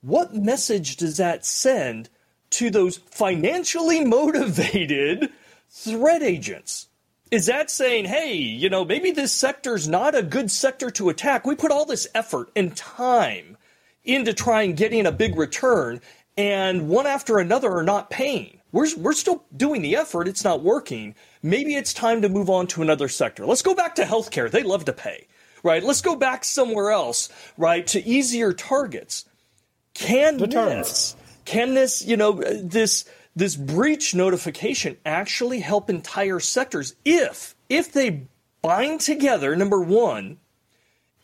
What 0.00 0.34
message 0.34 0.96
does 0.96 1.16
that 1.16 1.44
send 1.44 2.08
to 2.50 2.70
those 2.70 2.98
financially 2.98 4.04
motivated 4.04 5.30
threat 5.68 6.22
agents? 6.22 6.86
Is 7.30 7.46
that 7.46 7.70
saying, 7.70 8.06
hey, 8.06 8.34
you 8.34 8.70
know, 8.70 8.84
maybe 8.84 9.10
this 9.10 9.32
sector's 9.32 9.86
not 9.86 10.14
a 10.14 10.22
good 10.22 10.50
sector 10.50 10.90
to 10.92 11.10
attack? 11.10 11.44
We 11.44 11.56
put 11.56 11.72
all 11.72 11.84
this 11.84 12.08
effort 12.14 12.50
and 12.56 12.74
time 12.74 13.58
into 14.04 14.32
trying 14.32 14.74
getting 14.74 15.04
a 15.04 15.12
big 15.12 15.36
return, 15.36 16.00
and 16.38 16.88
one 16.88 17.06
after 17.06 17.38
another 17.38 17.70
are 17.72 17.82
not 17.82 18.08
paying. 18.08 18.60
We're, 18.72 18.88
we're 18.96 19.12
still 19.12 19.44
doing 19.54 19.82
the 19.82 19.96
effort, 19.96 20.28
it's 20.28 20.44
not 20.44 20.62
working. 20.62 21.14
Maybe 21.42 21.74
it's 21.74 21.92
time 21.92 22.22
to 22.22 22.28
move 22.28 22.50
on 22.50 22.66
to 22.68 22.82
another 22.82 23.08
sector. 23.08 23.46
Let's 23.46 23.62
go 23.62 23.74
back 23.74 23.94
to 23.96 24.02
healthcare. 24.02 24.50
They 24.50 24.62
love 24.62 24.84
to 24.86 24.92
pay, 24.92 25.28
right? 25.62 25.82
Let's 25.82 26.00
go 26.00 26.16
back 26.16 26.44
somewhere 26.44 26.90
else, 26.90 27.28
right, 27.56 27.86
to 27.88 28.04
easier 28.04 28.52
targets. 28.52 29.24
Can 29.94 30.36
this, 30.38 31.16
can 31.44 31.74
this, 31.74 32.04
you 32.04 32.16
know, 32.16 32.32
this, 32.32 33.04
this 33.34 33.56
breach 33.56 34.14
notification 34.14 34.96
actually 35.04 35.60
help 35.60 35.90
entire 35.90 36.40
sectors 36.40 36.94
if, 37.04 37.54
if 37.68 37.92
they 37.92 38.28
bind 38.62 39.00
together, 39.00 39.54
number 39.56 39.80
one, 39.80 40.38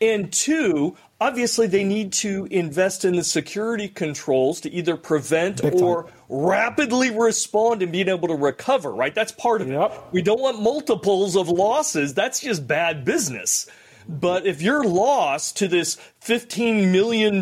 and 0.01 0.33
two, 0.33 0.97
obviously 1.25 1.67
they 1.67 1.85
need 1.85 2.13
to 2.13 2.47
invest 2.51 3.05
in 3.05 3.17
the 3.17 3.25
security 3.25 3.89
controls 3.89 4.61
to 4.61 4.71
either 4.71 4.95
prevent 4.97 5.65
or 5.65 6.07
rapidly 6.29 7.11
respond 7.11 7.83
and 7.83 7.91
being 7.91 8.09
able 8.09 8.29
to 8.29 8.35
recover, 8.35 8.93
right? 8.93 9.15
That's 9.15 9.33
part 9.33 9.63
of 9.63 9.69
yep. 9.69 9.93
it. 9.93 10.01
We 10.13 10.21
don't 10.21 10.41
want 10.41 10.61
multiples 10.61 11.35
of 11.35 11.49
losses. 11.49 12.13
That's 12.13 12.41
just 12.41 12.67
bad 12.67 13.07
business. 13.07 13.67
But 14.07 14.47
if 14.47 14.61
your 14.61 14.85
loss 14.85 15.51
to 15.53 15.67
this 15.67 15.97
$15 16.23 16.93
million, 16.93 17.37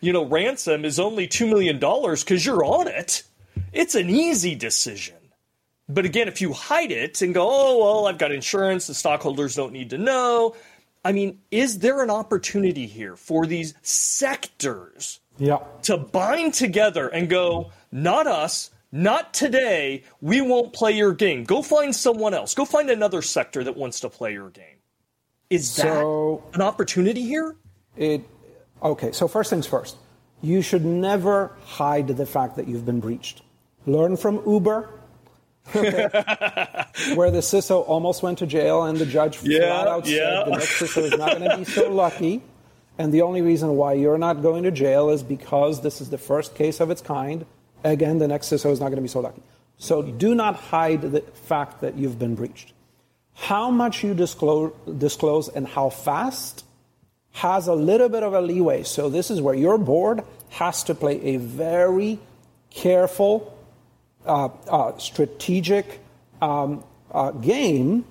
you 0.00 0.12
know, 0.12 0.24
ransom 0.24 0.86
is 0.86 0.98
only 0.98 1.28
$2 1.28 1.46
million 1.46 1.78
because 1.78 2.46
you're 2.46 2.64
on 2.64 2.88
it, 2.88 3.22
it's 3.74 3.94
an 3.94 4.08
easy 4.08 4.54
decision. 4.54 5.16
But 5.90 6.06
again, 6.06 6.28
if 6.28 6.40
you 6.40 6.54
hide 6.54 6.90
it 6.90 7.20
and 7.20 7.34
go, 7.34 7.46
oh, 7.46 7.78
well, 7.78 8.06
I've 8.06 8.16
got 8.16 8.32
insurance, 8.32 8.86
the 8.86 8.94
stockholders 8.94 9.54
don't 9.54 9.74
need 9.74 9.90
to 9.90 9.98
know. 9.98 10.56
I 11.04 11.12
mean, 11.12 11.40
is 11.50 11.80
there 11.80 12.02
an 12.02 12.10
opportunity 12.10 12.86
here 12.86 13.16
for 13.16 13.46
these 13.46 13.74
sectors 13.82 15.20
yeah. 15.38 15.58
to 15.82 15.98
bind 15.98 16.54
together 16.54 17.08
and 17.08 17.28
go, 17.28 17.70
not 17.92 18.26
us, 18.26 18.70
not 18.90 19.34
today, 19.34 20.04
we 20.20 20.40
won't 20.40 20.72
play 20.72 20.92
your 20.92 21.12
game. 21.12 21.44
Go 21.44 21.62
find 21.62 21.94
someone 21.94 22.32
else. 22.32 22.54
Go 22.54 22.64
find 22.64 22.88
another 22.90 23.22
sector 23.22 23.64
that 23.64 23.76
wants 23.76 24.00
to 24.00 24.08
play 24.08 24.32
your 24.32 24.50
game. 24.50 24.78
Is 25.50 25.70
so, 25.70 26.42
that 26.52 26.54
an 26.54 26.62
opportunity 26.62 27.22
here? 27.22 27.56
It 27.96 28.22
okay. 28.82 29.12
So 29.12 29.28
first 29.28 29.50
things 29.50 29.66
first, 29.66 29.96
you 30.40 30.62
should 30.62 30.84
never 30.84 31.56
hide 31.64 32.08
the 32.08 32.26
fact 32.26 32.56
that 32.56 32.66
you've 32.66 32.86
been 32.86 33.00
breached. 33.00 33.42
Learn 33.86 34.16
from 34.16 34.40
Uber, 34.46 34.88
where 35.72 37.30
the 37.30 37.40
CISO 37.40 37.86
almost 37.88 38.22
went 38.22 38.38
to 38.38 38.46
jail 38.46 38.84
and 38.84 38.98
the 38.98 39.06
judge 39.06 39.42
yeah, 39.42 39.60
flat 39.60 39.88
out 39.88 40.06
yeah. 40.06 40.44
said 40.44 40.46
the 40.46 40.50
next 40.50 40.80
CISO 40.80 41.02
is 41.04 41.16
not 41.16 41.38
going 41.38 41.50
to 41.50 41.56
be 41.56 41.64
so 41.64 41.90
lucky. 41.92 42.42
And 42.98 43.12
the 43.12 43.22
only 43.22 43.42
reason 43.42 43.76
why 43.76 43.94
you're 43.94 44.18
not 44.18 44.42
going 44.42 44.62
to 44.64 44.70
jail 44.70 45.10
is 45.10 45.22
because 45.22 45.80
this 45.82 46.00
is 46.00 46.10
the 46.10 46.18
first 46.18 46.54
case 46.54 46.80
of 46.80 46.90
its 46.90 47.00
kind. 47.00 47.44
Again, 47.82 48.18
the 48.18 48.28
next 48.28 48.50
CISO 48.50 48.70
is 48.70 48.80
not 48.80 48.86
going 48.86 48.96
to 48.96 49.02
be 49.02 49.08
so 49.08 49.20
lucky. 49.20 49.42
So 49.78 50.02
do 50.02 50.34
not 50.34 50.54
hide 50.54 51.02
the 51.02 51.20
fact 51.20 51.80
that 51.80 51.96
you've 51.96 52.18
been 52.18 52.34
breached. 52.34 52.72
How 53.34 53.70
much 53.70 54.04
you 54.04 54.14
disclose, 54.14 54.72
disclose 54.98 55.48
and 55.48 55.66
how 55.66 55.90
fast 55.90 56.64
has 57.34 57.66
a 57.66 57.74
little 57.74 58.08
bit 58.08 58.22
of 58.22 58.32
a 58.32 58.40
leeway. 58.40 58.84
So 58.84 59.08
this 59.08 59.30
is 59.30 59.42
where 59.42 59.54
your 59.54 59.76
board 59.76 60.22
has 60.50 60.84
to 60.84 60.94
play 60.94 61.20
a 61.34 61.36
very 61.36 62.20
careful, 62.70 63.53
uh, 64.26 64.48
uh, 64.68 64.98
strategic 64.98 66.00
um, 66.40 66.84
uh, 67.10 67.30
game 67.30 68.04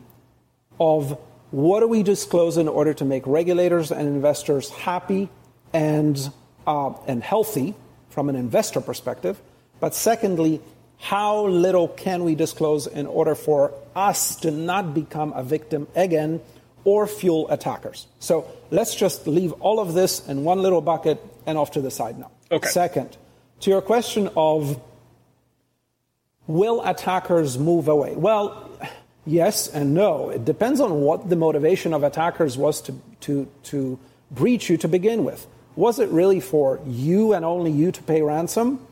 of 0.79 1.17
what 1.51 1.81
do 1.81 1.87
we 1.87 2.01
disclose 2.03 2.57
in 2.57 2.67
order 2.67 2.93
to 2.93 3.05
make 3.05 3.25
regulators 3.27 3.91
and 3.91 4.07
investors 4.07 4.69
happy 4.69 5.29
and, 5.71 6.31
uh, 6.65 6.93
and 7.07 7.23
healthy 7.23 7.75
from 8.09 8.29
an 8.29 8.35
investor 8.35 8.81
perspective. 8.81 9.39
But 9.79 9.93
secondly, 9.93 10.61
how 10.97 11.47
little 11.47 11.89
can 11.89 12.23
we 12.23 12.33
disclose 12.35 12.87
in 12.87 13.05
order 13.05 13.35
for 13.35 13.73
us 13.95 14.37
to 14.37 14.51
not 14.51 14.93
become 14.93 15.33
a 15.33 15.43
victim 15.43 15.87
again 15.95 16.41
or 16.85 17.07
fuel 17.07 17.49
attackers? 17.49 18.07
So 18.19 18.47
let's 18.71 18.95
just 18.95 19.27
leave 19.27 19.51
all 19.53 19.79
of 19.79 19.93
this 19.93 20.25
in 20.27 20.43
one 20.43 20.61
little 20.61 20.81
bucket 20.81 21.19
and 21.45 21.57
off 21.57 21.71
to 21.71 21.81
the 21.81 21.91
side 21.91 22.17
now. 22.17 22.31
Okay. 22.51 22.69
Second, 22.69 23.17
to 23.61 23.69
your 23.69 23.81
question 23.81 24.29
of 24.35 24.81
will 26.47 26.83
attackers 26.85 27.57
move 27.57 27.87
away? 27.87 28.15
Well, 28.15 28.69
yes 29.25 29.67
and 29.67 29.93
no. 29.93 30.29
It 30.29 30.45
depends 30.45 30.79
on 30.79 31.01
what 31.01 31.29
the 31.29 31.35
motivation 31.35 31.93
of 31.93 32.03
attackers 32.03 32.57
was 32.57 32.81
to, 32.81 33.01
to, 33.21 33.47
to 33.63 33.99
breach 34.31 34.69
you 34.69 34.77
to 34.77 34.87
begin 34.87 35.23
with. 35.23 35.47
Was 35.75 35.99
it 35.99 36.09
really 36.09 36.39
for 36.39 36.79
you 36.85 37.33
and 37.33 37.43
only 37.43 37.71
you 37.71 37.91
to 37.91 38.03
pay 38.03 38.21
ransom? 38.21 38.85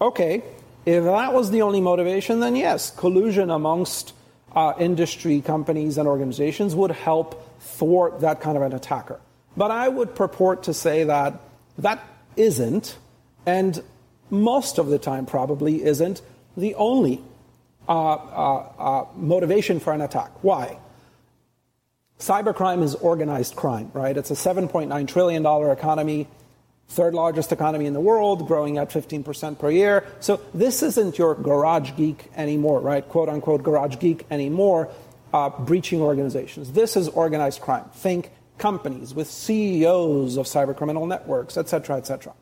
Okay, 0.00 0.42
if 0.84 1.04
that 1.04 1.32
was 1.32 1.50
the 1.50 1.62
only 1.62 1.80
motivation, 1.80 2.40
then 2.40 2.56
yes, 2.56 2.90
collusion 2.90 3.50
amongst 3.50 4.12
uh, 4.54 4.72
industry 4.78 5.40
companies 5.40 5.98
and 5.98 6.08
organizations 6.08 6.74
would 6.74 6.90
help 6.90 7.40
thwart 7.60 8.20
that 8.20 8.40
kind 8.40 8.56
of 8.56 8.62
an 8.62 8.72
attacker. 8.72 9.20
But 9.56 9.70
I 9.70 9.88
would 9.88 10.14
purport 10.14 10.64
to 10.64 10.74
say 10.74 11.04
that 11.04 11.40
that 11.78 12.04
isn't, 12.36 12.96
and 13.46 13.82
most 14.30 14.78
of 14.78 14.88
the 14.88 14.98
time 14.98 15.26
probably 15.26 15.84
isn't, 15.84 16.20
the 16.56 16.74
only 16.74 17.22
uh, 17.88 18.14
uh, 18.14 18.72
uh 18.78 19.06
motivation 19.16 19.80
for 19.80 19.92
an 19.92 20.00
attack. 20.00 20.30
Why? 20.42 20.78
Cybercrime 22.18 22.82
is 22.82 22.94
organized 22.94 23.56
crime, 23.56 23.90
right? 23.92 24.16
It's 24.16 24.30
a 24.30 24.34
$7.9 24.34 25.08
trillion 25.08 25.44
economy 25.44 26.28
third 26.88 27.14
largest 27.14 27.52
economy 27.52 27.86
in 27.86 27.92
the 27.92 28.00
world, 28.00 28.46
growing 28.46 28.78
at 28.78 28.90
15% 28.90 29.58
per 29.58 29.70
year. 29.70 30.06
So 30.20 30.40
this 30.52 30.82
isn't 30.82 31.18
your 31.18 31.34
garage 31.34 31.92
geek 31.96 32.30
anymore, 32.36 32.80
right? 32.80 33.06
Quote 33.08 33.28
unquote 33.28 33.62
garage 33.62 33.98
geek 33.98 34.26
anymore, 34.30 34.90
uh, 35.32 35.50
breaching 35.50 36.00
organizations. 36.00 36.72
This 36.72 36.96
is 36.96 37.08
organized 37.08 37.60
crime. 37.60 37.84
Think 37.94 38.30
companies 38.58 39.14
with 39.14 39.26
CEOs 39.26 40.36
of 40.36 40.46
cybercriminal 40.46 41.08
networks, 41.08 41.56
et 41.56 41.68
cetera, 41.68 41.96
et 41.96 42.06
cetera. 42.06 42.32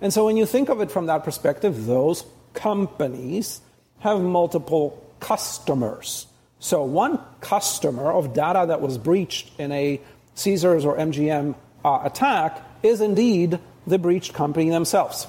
And 0.00 0.12
so 0.12 0.24
when 0.24 0.36
you 0.36 0.46
think 0.46 0.68
of 0.68 0.80
it 0.80 0.90
from 0.90 1.06
that 1.06 1.24
perspective, 1.24 1.86
those 1.86 2.24
companies 2.54 3.60
have 4.00 4.20
multiple 4.20 5.04
customers. 5.20 6.26
So 6.60 6.84
one 6.84 7.20
customer 7.40 8.12
of 8.12 8.34
data 8.34 8.66
that 8.68 8.80
was 8.80 8.98
breached 8.98 9.50
in 9.58 9.72
a 9.72 10.00
Caesars 10.34 10.84
or 10.84 10.96
MGM 10.96 11.54
uh, 11.84 12.00
attack 12.04 12.62
is 12.82 13.00
indeed 13.00 13.58
the 13.86 13.98
breached 13.98 14.34
company 14.34 14.70
themselves. 14.70 15.26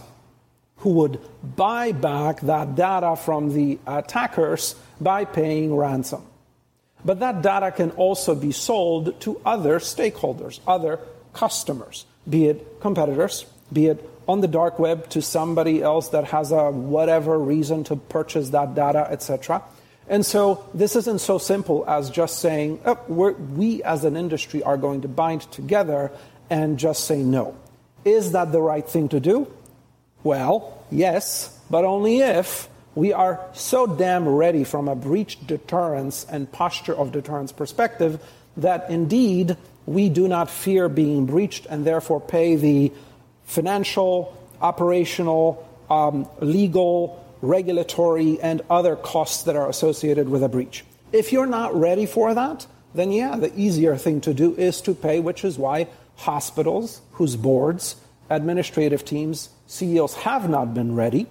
who 0.80 0.92
would 0.92 1.20
buy 1.56 1.92
back 1.92 2.40
that 2.42 2.76
data 2.76 3.16
from 3.16 3.54
the 3.54 3.78
attackers 3.86 4.76
by 5.00 5.26
paying 5.26 5.76
ransom. 5.76 6.24
But 7.04 7.20
that 7.20 7.42
data 7.42 7.72
can 7.72 7.92
also 7.92 8.36
be 8.36 8.52
sold 8.52 9.20
to 9.22 9.42
other 9.46 9.80
stakeholders, 9.80 10.60
other 10.68 11.00
customers, 11.34 12.06
be 12.30 12.48
it 12.48 12.80
competitors, 12.82 13.46
be 13.72 13.88
it 13.88 14.19
on 14.30 14.42
the 14.42 14.48
dark 14.48 14.78
web 14.78 15.10
to 15.10 15.24
somebody 15.24 15.82
else 15.82 16.10
that 16.10 16.24
has 16.26 16.52
a 16.52 16.70
whatever 16.70 17.40
reason 17.40 17.84
to 17.84 17.96
purchase 17.96 18.52
that 18.52 18.76
data, 18.76 19.08
etc. 19.10 19.64
And 20.08 20.24
so 20.24 20.70
this 20.72 20.96
isn't 20.96 21.20
so 21.20 21.40
simple 21.40 21.84
as 21.88 22.12
just 22.12 22.38
saying, 22.38 22.80
oh, 22.86 23.00
we 23.08 23.82
as 23.82 24.06
an 24.06 24.16
industry 24.16 24.62
are 24.62 24.78
going 24.78 25.02
to 25.02 25.08
bind 25.08 25.42
together 25.52 26.12
and 26.48 26.78
just 26.78 27.06
say 27.06 27.24
no. 27.24 27.58
Is 28.06 28.34
that 28.34 28.52
the 28.52 28.62
right 28.62 28.88
thing 28.88 29.10
to 29.10 29.20
do? 29.20 29.52
Well, 30.22 30.78
yes, 30.92 31.58
but 31.72 31.84
only 31.84 32.20
if 32.20 32.70
we 32.94 33.14
are 33.14 33.44
so 33.54 33.88
damn 33.88 34.30
ready 34.30 34.64
from 34.64 34.88
a 34.88 34.96
breach 34.96 35.40
deterrence 35.48 36.28
and 36.30 36.52
posture 36.52 36.96
of 36.96 37.12
deterrence 37.12 37.52
perspective 37.52 38.22
that 38.58 38.92
indeed 38.92 39.58
we 39.88 40.08
do 40.08 40.28
not 40.28 40.52
fear 40.52 40.88
being 40.88 41.26
breached 41.26 41.66
and 41.66 41.84
therefore 41.84 42.22
pay 42.22 42.56
the 42.56 42.92
financial, 43.50 44.32
operational, 44.62 45.68
um, 45.90 46.28
legal, 46.40 47.26
regulatory, 47.42 48.40
and 48.42 48.62
other 48.70 48.96
costs 48.96 49.44
that 49.44 49.56
are 49.56 49.68
associated 49.68 50.30
with 50.30 50.44
a 50.44 50.50
breach. 50.50 50.86
If 51.12 51.34
you're 51.34 51.48
not 51.48 51.74
ready 51.74 52.06
for 52.06 52.36
that, 52.36 52.68
then 52.94 53.12
yeah, 53.12 53.36
the 53.38 53.52
easier 53.60 53.98
thing 53.98 54.22
to 54.22 54.36
do 54.36 54.56
is 54.56 54.82
to 54.82 54.94
pay, 54.94 55.20
which 55.20 55.44
is 55.44 55.58
why 55.58 55.88
hospitals 56.16 57.02
whose 57.14 57.36
boards, 57.36 57.96
administrative 58.30 59.04
teams, 59.04 59.50
CEOs 59.66 60.14
have 60.14 60.48
not 60.48 60.76
been 60.76 60.96
ready, 60.96 61.26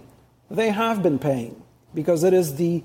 they 0.50 0.70
have 0.70 1.02
been 1.04 1.20
paying 1.20 1.62
because 1.94 2.24
it 2.24 2.34
is 2.34 2.56
the 2.56 2.82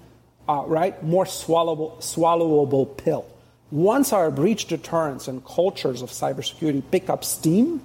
uh, 0.47 0.63
right 0.67 1.01
more 1.03 1.25
swallowable, 1.25 1.97
swallowable 1.97 2.85
pill. 2.97 3.25
Once 3.71 4.13
our 4.13 4.29
breach 4.29 4.67
deterrence 4.67 5.27
and 5.27 5.43
cultures 5.43 6.03
of 6.03 6.09
cybersecurity 6.11 6.83
pick 6.91 7.09
up 7.09 7.23
steam, 7.23 7.81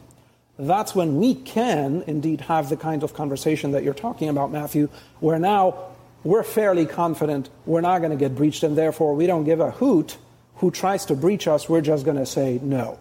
that's 0.58 0.94
when 0.94 1.18
we 1.18 1.34
can 1.34 2.02
indeed 2.06 2.42
have 2.42 2.68
the 2.68 2.76
kind 2.76 3.02
of 3.02 3.14
conversation 3.14 3.70
that 3.72 3.84
you're 3.84 3.94
talking 3.94 4.28
about, 4.28 4.50
Matthew, 4.50 4.88
where 5.20 5.38
now 5.38 5.88
we're 6.24 6.42
fairly 6.42 6.84
confident 6.84 7.48
we're 7.64 7.80
not 7.80 8.00
going 8.00 8.10
to 8.10 8.16
get 8.16 8.34
breached, 8.34 8.62
and 8.64 8.76
therefore 8.76 9.14
we 9.14 9.26
don't 9.26 9.44
give 9.44 9.60
a 9.60 9.70
hoot 9.70 10.16
who 10.56 10.70
tries 10.70 11.06
to 11.06 11.14
breach 11.14 11.46
us. 11.46 11.68
We're 11.68 11.80
just 11.80 12.04
going 12.04 12.16
to 12.16 12.26
say 12.26 12.58
no. 12.60 12.98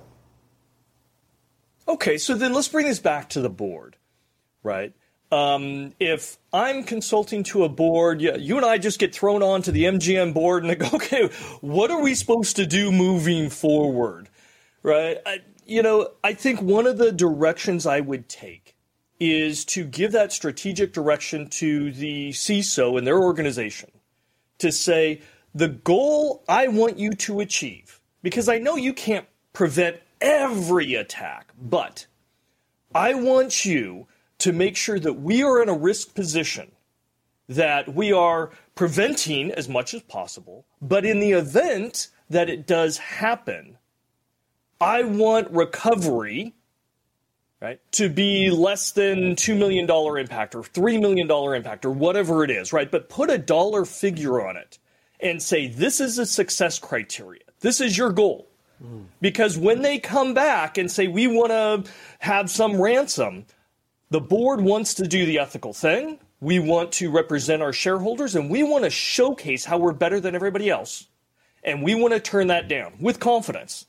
Okay, 1.87 2.17
so 2.17 2.35
then 2.35 2.53
let's 2.53 2.67
bring 2.67 2.85
this 2.85 2.99
back 2.99 3.29
to 3.29 3.41
the 3.41 3.49
board, 3.49 3.95
right? 4.61 4.93
Um, 5.31 5.93
if 5.99 6.37
I'm 6.53 6.83
consulting 6.83 7.43
to 7.45 7.63
a 7.63 7.69
board, 7.69 8.21
yeah, 8.21 8.35
you 8.35 8.57
and 8.57 8.65
I 8.65 8.77
just 8.77 8.99
get 8.99 9.15
thrown 9.15 9.41
onto 9.41 9.71
the 9.71 9.85
MGM 9.85 10.33
board 10.33 10.63
and 10.63 10.71
I 10.71 10.75
go, 10.89 10.89
okay, 10.93 11.27
what 11.61 11.89
are 11.89 12.01
we 12.01 12.13
supposed 12.13 12.57
to 12.57 12.65
do 12.65 12.91
moving 12.91 13.49
forward, 13.49 14.29
right? 14.83 15.17
I, 15.25 15.39
you 15.67 15.83
know, 15.83 16.11
I 16.23 16.33
think 16.33 16.61
one 16.61 16.87
of 16.87 16.97
the 16.97 17.11
directions 17.11 17.85
I 17.85 17.99
would 17.99 18.29
take 18.29 18.75
is 19.19 19.65
to 19.65 19.83
give 19.83 20.11
that 20.13 20.31
strategic 20.31 20.93
direction 20.93 21.47
to 21.49 21.91
the 21.91 22.29
CISO 22.29 22.97
and 22.97 23.05
their 23.05 23.19
organization 23.19 23.91
to 24.59 24.71
say, 24.71 25.21
the 25.53 25.67
goal 25.67 26.43
I 26.47 26.67
want 26.67 26.99
you 26.99 27.13
to 27.13 27.39
achieve, 27.39 27.99
because 28.21 28.47
I 28.47 28.59
know 28.59 28.75
you 28.75 28.93
can't 28.93 29.25
prevent 29.53 29.97
every 30.21 30.93
attack, 30.93 31.51
but 31.59 32.05
I 32.93 33.15
want 33.15 33.65
you 33.65 34.07
to 34.39 34.53
make 34.53 34.77
sure 34.77 34.99
that 34.99 35.13
we 35.13 35.43
are 35.43 35.61
in 35.61 35.69
a 35.69 35.73
risk 35.73 36.13
position, 36.13 36.71
that 37.49 37.93
we 37.93 38.13
are 38.13 38.51
preventing 38.75 39.51
as 39.51 39.67
much 39.67 39.93
as 39.93 40.03
possible, 40.03 40.65
but 40.81 41.05
in 41.05 41.19
the 41.19 41.31
event 41.31 42.09
that 42.29 42.49
it 42.49 42.67
does 42.67 42.97
happen, 42.97 43.77
I 44.79 45.03
want 45.03 45.51
recovery 45.51 46.53
right 47.61 47.79
to 47.93 48.09
be 48.09 48.51
less 48.51 48.91
than 48.91 49.35
2 49.35 49.55
million 49.55 49.85
dollar 49.85 50.19
impact 50.19 50.53
or 50.53 50.63
3 50.63 50.99
million 50.99 51.27
dollar 51.27 51.55
impact 51.55 51.85
or 51.85 51.91
whatever 51.91 52.43
it 52.43 52.51
is 52.51 52.71
right 52.71 52.91
but 52.91 53.09
put 53.09 53.31
a 53.31 53.37
dollar 53.37 53.83
figure 53.83 54.45
on 54.45 54.55
it 54.55 54.77
and 55.19 55.41
say 55.41 55.67
this 55.67 55.99
is 55.99 56.19
a 56.19 56.25
success 56.25 56.77
criteria 56.77 57.41
this 57.61 57.81
is 57.81 57.97
your 57.97 58.11
goal 58.11 58.47
because 59.21 59.57
when 59.57 59.81
they 59.81 59.97
come 59.97 60.33
back 60.33 60.77
and 60.77 60.91
say, 60.91 61.07
we 61.07 61.27
want 61.27 61.49
to 61.49 61.91
have 62.19 62.49
some 62.49 62.79
ransom, 62.79 63.45
the 64.09 64.21
board 64.21 64.61
wants 64.61 64.93
to 64.95 65.07
do 65.07 65.25
the 65.25 65.39
ethical 65.39 65.73
thing. 65.73 66.19
We 66.39 66.59
want 66.59 66.91
to 66.93 67.09
represent 67.09 67.63
our 67.63 67.73
shareholders 67.73 68.35
and 68.35 68.49
we 68.49 68.61
want 68.61 68.83
to 68.83 68.89
showcase 68.91 69.65
how 69.65 69.79
we're 69.79 69.93
better 69.93 70.19
than 70.19 70.35
everybody 70.35 70.69
else. 70.69 71.07
And 71.63 71.83
we 71.83 71.95
want 71.95 72.13
to 72.13 72.19
turn 72.19 72.47
that 72.47 72.67
down 72.67 72.93
with 73.01 73.19
confidence 73.19 73.87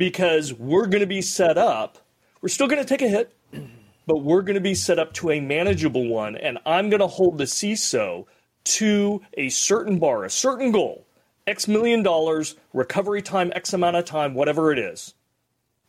because 0.00 0.54
we're 0.54 0.86
going 0.86 1.02
to 1.02 1.06
be 1.06 1.20
set 1.20 1.58
up. 1.58 1.98
We're 2.40 2.48
still 2.48 2.68
going 2.68 2.82
to 2.82 2.88
take 2.88 3.02
a 3.02 3.08
hit, 3.08 3.36
but 4.06 4.22
we're 4.22 4.40
going 4.40 4.54
to 4.54 4.60
be 4.60 4.74
set 4.74 4.98
up 4.98 5.12
to 5.14 5.30
a 5.30 5.40
manageable 5.40 6.08
one. 6.08 6.36
And 6.36 6.58
I'm 6.64 6.88
going 6.88 7.00
to 7.00 7.06
hold 7.06 7.36
the 7.36 7.44
CISO 7.44 8.24
to 8.64 9.20
a 9.34 9.50
certain 9.50 9.98
bar, 9.98 10.24
a 10.24 10.30
certain 10.30 10.72
goal 10.72 11.04
X 11.46 11.68
million 11.68 12.02
dollars, 12.02 12.56
recovery 12.72 13.20
time, 13.20 13.52
X 13.54 13.74
amount 13.74 13.96
of 13.96 14.06
time, 14.06 14.32
whatever 14.32 14.72
it 14.72 14.78
is. 14.78 15.12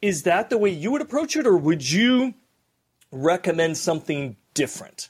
Is 0.02 0.24
that 0.24 0.50
the 0.50 0.58
way 0.58 0.72
you 0.72 0.92
would 0.92 1.02
approach 1.02 1.38
it, 1.38 1.48
or 1.48 1.56
would 1.56 1.90
you 1.90 2.34
recommend 3.14 3.78
something 3.78 4.36
different? 4.54 5.10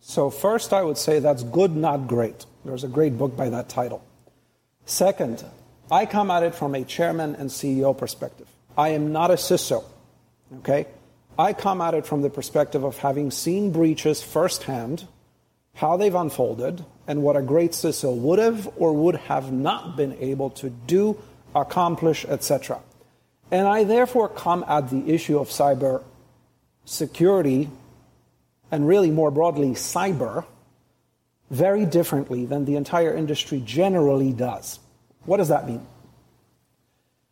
So, 0.00 0.30
first, 0.30 0.72
I 0.72 0.82
would 0.82 0.96
say 0.96 1.18
that's 1.18 1.42
good, 1.42 1.76
not 1.76 2.06
great. 2.06 2.46
There's 2.64 2.84
a 2.84 2.88
great 2.88 3.18
book 3.18 3.36
by 3.36 3.50
that 3.50 3.68
title. 3.68 4.02
Second, 4.86 5.44
I 5.90 6.06
come 6.06 6.30
at 6.30 6.42
it 6.42 6.54
from 6.54 6.74
a 6.74 6.84
chairman 6.84 7.34
and 7.36 7.48
CEO 7.50 7.96
perspective. 7.96 8.46
I 8.76 8.90
am 8.90 9.12
not 9.12 9.30
a 9.30 9.34
CISO, 9.34 9.84
okay? 10.58 10.86
I 11.38 11.52
come 11.52 11.80
at 11.80 11.94
it 11.94 12.06
from 12.06 12.22
the 12.22 12.30
perspective 12.30 12.84
of 12.84 12.98
having 12.98 13.30
seen 13.30 13.72
breaches 13.72 14.22
firsthand 14.22 15.06
how 15.78 15.96
they've 15.96 16.14
unfolded, 16.14 16.84
and 17.06 17.22
what 17.22 17.36
a 17.36 17.42
great 17.42 17.70
CISO 17.70 18.12
would 18.12 18.40
have 18.40 18.68
or 18.76 18.92
would 18.92 19.14
have 19.14 19.52
not 19.52 19.96
been 19.96 20.12
able 20.14 20.50
to 20.50 20.68
do, 20.68 21.16
accomplish, 21.54 22.24
etc. 22.24 22.80
And 23.52 23.68
I 23.68 23.84
therefore 23.84 24.28
come 24.28 24.64
at 24.66 24.90
the 24.90 25.08
issue 25.08 25.38
of 25.38 25.48
cyber 25.48 26.02
security, 26.84 27.70
and 28.72 28.88
really 28.88 29.12
more 29.12 29.30
broadly, 29.30 29.70
cyber, 29.70 30.44
very 31.48 31.86
differently 31.86 32.44
than 32.44 32.64
the 32.64 32.74
entire 32.74 33.14
industry 33.14 33.62
generally 33.64 34.32
does. 34.32 34.80
What 35.28 35.36
does 35.36 35.48
that 35.48 35.68
mean? 35.68 35.86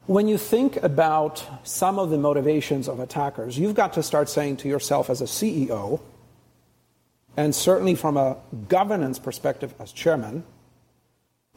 When 0.04 0.28
you 0.28 0.36
think 0.36 0.76
about 0.82 1.42
some 1.66 1.98
of 1.98 2.10
the 2.10 2.18
motivations 2.18 2.88
of 2.88 3.00
attackers, 3.00 3.58
you've 3.58 3.74
got 3.74 3.94
to 3.94 4.02
start 4.02 4.28
saying 4.28 4.58
to 4.58 4.68
yourself 4.68 5.08
as 5.08 5.22
a 5.22 5.24
CEO, 5.24 6.00
and 7.38 7.54
certainly 7.54 7.94
from 7.94 8.18
a 8.18 8.36
governance 8.68 9.18
perspective 9.18 9.74
as 9.80 9.92
chairman, 9.92 10.44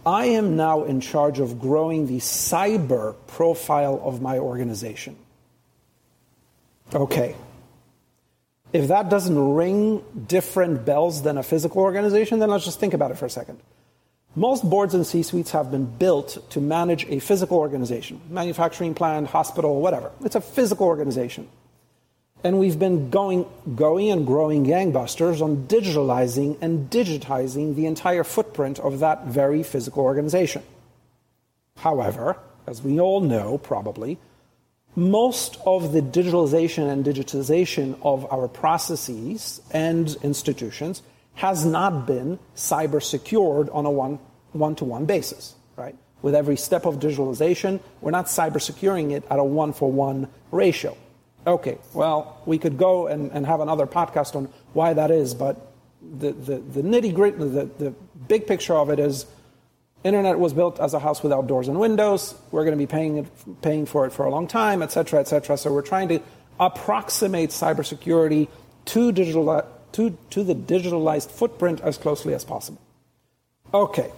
I 0.06 0.28
am 0.28 0.56
now 0.56 0.86
in 0.86 1.02
charge 1.02 1.39
of 1.39 1.60
growing 1.60 2.08
the 2.08 2.19
cyber 2.19 3.15
profile 3.28 3.99
of 4.02 4.21
my 4.21 4.39
organization. 4.39 5.17
Okay. 6.93 7.36
If 8.71 8.88
that 8.88 9.10
doesn't 9.10 9.56
ring 9.56 10.02
different 10.25 10.86
bells 10.86 11.21
than 11.21 11.38
a 11.38 11.43
physical 11.43 11.82
organization, 11.82 12.39
then 12.39 12.49
let's 12.49 12.63
just 12.63 12.80
think 12.80 12.93
about 12.93 13.12
it 13.12 13.17
for 13.17 13.25
a 13.25 13.30
second. 13.30 13.60
Most 14.35 14.69
boards 14.69 14.93
and 14.93 15.05
C 15.05 15.23
suites 15.23 15.51
have 15.51 15.71
been 15.71 15.85
built 15.85 16.49
to 16.51 16.61
manage 16.61 17.05
a 17.09 17.19
physical 17.19 17.57
organization 17.57 18.21
manufacturing 18.29 18.93
plant, 18.93 19.27
hospital, 19.27 19.81
whatever. 19.81 20.11
It's 20.23 20.35
a 20.35 20.41
physical 20.41 20.85
organization. 20.85 21.47
And 22.43 22.57
we've 22.57 22.79
been 22.79 23.09
going, 23.09 23.45
going 23.75 24.11
and 24.11 24.25
growing 24.25 24.65
gangbusters 24.65 25.41
on 25.41 25.67
digitalizing 25.67 26.57
and 26.61 26.89
digitizing 26.89 27.75
the 27.75 27.85
entire 27.85 28.23
footprint 28.23 28.79
of 28.79 28.99
that 28.99 29.25
very 29.25 29.61
physical 29.61 30.03
organization. 30.03 30.63
However, 31.77 32.37
as 32.65 32.81
we 32.81 32.99
all 32.99 33.19
know 33.19 33.57
probably, 33.57 34.19
most 34.95 35.57
of 35.65 35.91
the 35.91 36.01
digitalization 36.01 36.89
and 36.89 37.05
digitization 37.05 37.97
of 38.03 38.31
our 38.31 38.47
processes 38.47 39.61
and 39.71 40.15
institutions 40.23 41.01
has 41.39 41.65
not 41.65 42.06
been 42.06 42.38
cyber 42.54 43.02
secured 43.02 43.69
on 43.69 43.86
a 43.86 43.91
one, 43.91 44.19
one-to-one 44.52 45.06
basis, 45.06 45.56
right? 45.78 45.95
With 46.21 46.36
every 46.36 46.58
step 46.58 46.86
of 46.86 46.99
digitalization, 46.99 47.80
we're 48.02 48.12
not 48.12 48.25
cyber 48.25 48.62
securing 48.62 49.12
it 49.12 49.23
at 49.32 49.39
a 49.39 49.43
one-for-one 49.43 50.28
ratio. 50.52 50.97
Okay, 51.47 51.78
well, 51.93 52.41
we 52.45 52.58
could 52.58 52.78
go 52.78 53.08
and, 53.08 53.32
and 53.32 53.45
have 53.45 53.62
another 53.62 53.88
podcast 53.88 54.36
on 54.36 54.49
why 54.73 54.93
that 54.93 55.12
is, 55.12 55.34
but 55.34 55.71
the, 56.02 56.34
the, 56.34 56.58
the 56.58 56.82
nitty 56.82 57.13
gritty, 57.13 57.38
the, 57.38 57.69
the 57.80 57.93
big 58.28 58.45
picture 58.45 58.75
of 58.75 58.89
it 58.89 58.99
is 58.99 59.25
internet 60.04 60.38
was 60.38 60.52
built 60.52 60.78
as 60.82 60.93
a 60.93 60.99
house 60.99 61.23
without 61.23 61.47
doors 61.47 61.69
and 61.69 61.80
windows. 61.80 62.36
We're 62.52 62.65
going 62.65 62.78
to 62.78 62.84
be 62.84 62.86
paying, 62.88 63.17
it, 63.19 63.62
paying 63.62 63.86
for 63.86 64.06
it 64.06 64.12
for 64.12 64.25
a 64.25 64.30
long 64.30 64.47
time, 64.47 64.82
et 64.82 64.91
cetera, 64.91 65.21
et 65.21 65.30
cetera. 65.30 65.58
So 65.58 65.71
we're 65.71 65.82
trying 65.82 66.10
to 66.10 66.19
approximate 66.60 67.52
cybersecurity 67.52 68.49
to 68.91 69.12
digital, 69.13 69.63
to, 69.93 70.17
to 70.32 70.43
the 70.43 70.56
digitalized 70.56 71.30
footprint 71.32 71.82
as 71.82 71.97
closely 71.97 72.34
as 72.34 72.43
possible. 72.45 72.82
Okay. 73.73 74.12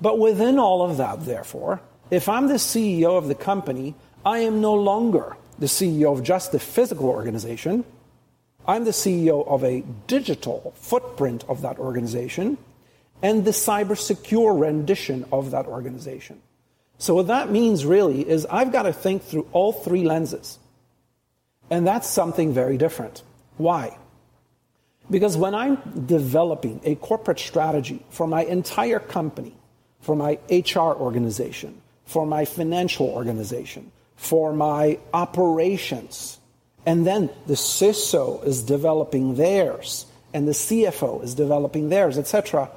But 0.00 0.18
within 0.18 0.58
all 0.58 0.82
of 0.82 0.98
that, 0.98 1.24
therefore, 1.24 1.80
if 2.10 2.28
I'm 2.28 2.48
the 2.48 2.54
CEO 2.54 3.16
of 3.16 3.28
the 3.28 3.34
company, 3.34 3.94
I 4.24 4.40
am 4.40 4.60
no 4.60 4.74
longer 4.74 5.36
the 5.58 5.66
CEO 5.66 6.12
of 6.12 6.22
just 6.22 6.52
the 6.52 6.58
physical 6.58 7.08
organization. 7.08 7.84
I'm 8.66 8.84
the 8.84 8.90
CEO 8.90 9.46
of 9.46 9.64
a 9.64 9.82
digital 10.06 10.74
footprint 10.76 11.44
of 11.48 11.62
that 11.62 11.78
organization 11.78 12.58
and 13.22 13.44
the 13.44 13.52
cyber 13.52 13.96
secure 13.96 14.54
rendition 14.54 15.24
of 15.32 15.52
that 15.52 15.66
organization. 15.66 16.42
So, 16.98 17.14
what 17.14 17.28
that 17.28 17.50
means 17.50 17.84
really 17.84 18.28
is 18.28 18.46
I've 18.46 18.72
got 18.72 18.82
to 18.82 18.92
think 18.92 19.22
through 19.22 19.48
all 19.52 19.72
three 19.72 20.04
lenses. 20.04 20.58
And 21.70 21.86
that's 21.86 22.08
something 22.08 22.52
very 22.52 22.76
different. 22.76 23.22
Why? 23.56 23.96
Because 25.10 25.36
when 25.36 25.54
I'm 25.54 25.76
developing 26.06 26.80
a 26.84 26.96
corporate 26.96 27.38
strategy 27.38 28.04
for 28.10 28.26
my 28.26 28.44
entire 28.44 28.98
company, 28.98 29.54
for 30.00 30.16
my 30.16 30.38
HR 30.50 30.94
organization, 30.94 31.80
for 32.04 32.26
my 32.26 32.44
financial 32.44 33.06
organization, 33.06 33.92
for 34.16 34.52
my 34.52 34.98
operations, 35.12 36.38
and 36.84 37.06
then 37.06 37.30
the 37.46 37.54
CISO 37.54 38.44
is 38.44 38.62
developing 38.62 39.34
theirs, 39.34 40.06
and 40.32 40.46
the 40.46 40.52
CFO 40.52 41.22
is 41.22 41.34
developing 41.34 41.88
theirs, 41.88 42.18
etc., 42.18 42.70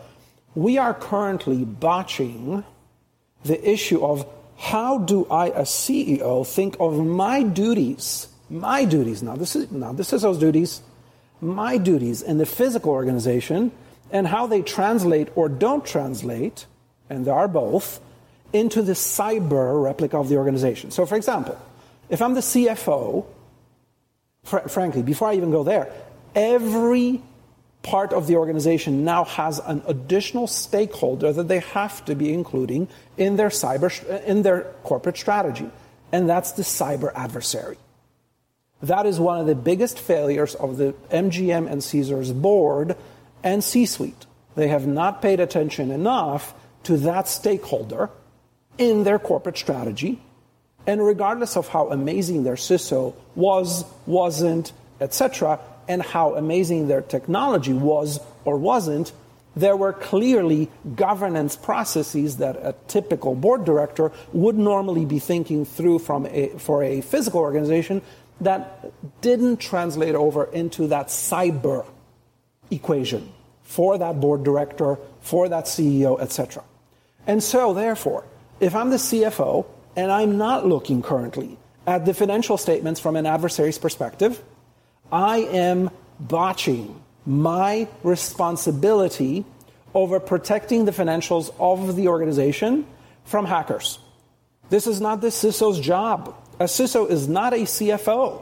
we 0.56 0.78
are 0.78 0.94
currently 0.94 1.64
botching 1.64 2.64
the 3.44 3.70
issue 3.70 4.04
of 4.04 4.26
how 4.58 4.98
do 4.98 5.26
I, 5.32 5.50
as 5.50 5.70
CEO, 5.70 6.46
think 6.46 6.76
of 6.80 6.98
my 6.98 7.44
duties, 7.44 8.28
my 8.50 8.84
duties, 8.84 9.18
is 9.18 9.24
now 9.24 9.36
this 9.94 10.12
is 10.12 10.22
those 10.22 10.38
duties, 10.38 10.82
my 11.42 11.78
duties 11.78 12.22
in 12.22 12.38
the 12.38 12.46
physical 12.46 12.92
organization, 12.92 13.72
and 14.12 14.28
how 14.28 14.48
they 14.48 14.62
translate 14.62 15.30
or 15.36 15.50
don't 15.50 15.86
translate, 15.86 16.66
and 17.10 17.26
there 17.26 17.34
are 17.34 17.48
both, 17.48 18.00
into 18.52 18.82
the 18.82 18.94
cyber 18.94 19.84
replica 19.84 20.18
of 20.18 20.30
the 20.30 20.38
organization. 20.38 20.92
So, 20.92 21.06
for 21.06 21.16
example, 21.16 21.60
if 22.10 22.22
I'm 22.22 22.34
the 22.34 22.42
CFO, 22.42 23.26
fr- 24.44 24.68
frankly, 24.68 25.04
before 25.04 25.30
I 25.30 25.36
even 25.36 25.52
go 25.52 25.64
there, 25.64 25.94
every 26.34 27.22
part 27.82 28.12
of 28.12 28.28
the 28.28 28.36
organization 28.36 29.06
now 29.06 29.24
has 29.24 29.60
an 29.60 29.82
additional 29.88 30.48
stakeholder 30.48 31.32
that 31.32 31.48
they 31.48 31.60
have 31.60 32.04
to 32.06 32.16
be 32.16 32.34
including 32.34 32.88
in 33.18 33.38
their 33.38 33.50
cyber 33.50 33.90
in 34.26 34.42
their 34.42 34.64
corporate 34.84 35.18
strategy 35.18 35.70
and 36.12 36.30
that's 36.30 36.54
the 36.54 36.64
cyber 36.64 37.12
adversary 37.16 37.78
that 38.82 39.06
is 39.06 39.20
one 39.20 39.40
of 39.40 39.48
the 39.48 39.56
biggest 39.56 40.00
failures 40.00 40.56
of 40.56 40.78
the 40.78 40.94
MGM 41.12 41.70
and 41.70 41.84
Caesars 41.84 42.32
board 42.32 42.96
and 43.44 43.64
C-suite. 43.64 44.26
They 44.56 44.68
have 44.68 44.88
not 44.88 45.22
paid 45.22 45.40
attention 45.40 45.92
enough 45.92 46.54
to 46.84 46.98
that 46.98 47.28
stakeholder 47.28 48.10
in 48.78 49.04
their 49.04 49.20
corporate 49.20 49.58
strategy. 49.58 50.22
And 50.88 51.06
regardless 51.06 51.58
of 51.58 51.68
how 51.68 51.90
amazing 51.90 52.44
their 52.44 52.56
CISO 52.56 53.14
was 53.36 53.86
wasn't 54.06 54.72
etc 55.02 55.60
and 55.88 56.02
how 56.02 56.36
amazing 56.36 56.88
their 56.88 57.02
technology 57.02 57.74
was 57.74 58.20
or 58.46 58.58
wasn't, 58.58 59.12
there 59.56 59.76
were 59.76 59.92
clearly 59.92 60.70
governance 60.96 61.56
processes 61.56 62.38
that 62.38 62.56
a 62.58 62.76
typical 62.88 63.36
board 63.36 63.66
director 63.66 64.12
would 64.32 64.58
normally 64.58 65.06
be 65.06 65.20
thinking 65.20 65.66
through 65.66 66.00
from 66.00 66.26
a, 66.28 66.50
for 66.60 66.84
a 66.84 67.02
physical 67.02 67.40
organization 67.40 68.02
that 68.42 68.92
didn't 69.22 69.58
translate 69.58 70.16
over 70.16 70.46
into 70.46 70.88
that 70.88 71.08
cyber 71.08 71.86
equation 72.72 73.32
for 73.64 73.98
that 73.98 74.20
board 74.20 74.44
director, 74.44 74.98
for 75.22 75.50
that 75.50 75.66
CEO, 75.66 76.20
etc. 76.20 76.64
And 77.28 77.44
so, 77.44 77.74
therefore, 77.74 78.26
if 78.60 78.76
I'm 78.76 78.90
the 78.90 78.98
CFO 78.98 79.66
and 79.96 80.12
I'm 80.12 80.38
not 80.38 80.66
looking 80.66 81.02
currently 81.02 81.58
at 81.86 82.06
the 82.06 82.14
financial 82.14 82.58
statements 82.58 83.00
from 83.00 83.16
an 83.16 83.26
adversary's 83.26 83.78
perspective, 83.78 84.42
I 85.12 85.40
am 85.40 85.90
botching 86.20 87.00
my 87.26 87.88
responsibility 88.04 89.46
over 89.94 90.20
protecting 90.20 90.86
the 90.86 90.92
financials 90.92 91.52
of 91.60 91.96
the 91.96 92.08
organization 92.08 92.86
from 93.26 93.46
hackers. 93.46 94.00
This 94.70 94.88
is 94.88 95.02
not 95.02 95.22
the 95.22 95.28
CISO's 95.28 95.80
job. 95.80 96.36
A 96.60 96.66
CISO 96.66 97.10
is 97.10 97.28
not 97.28 97.54
a 97.54 97.60
CFO. 97.60 98.42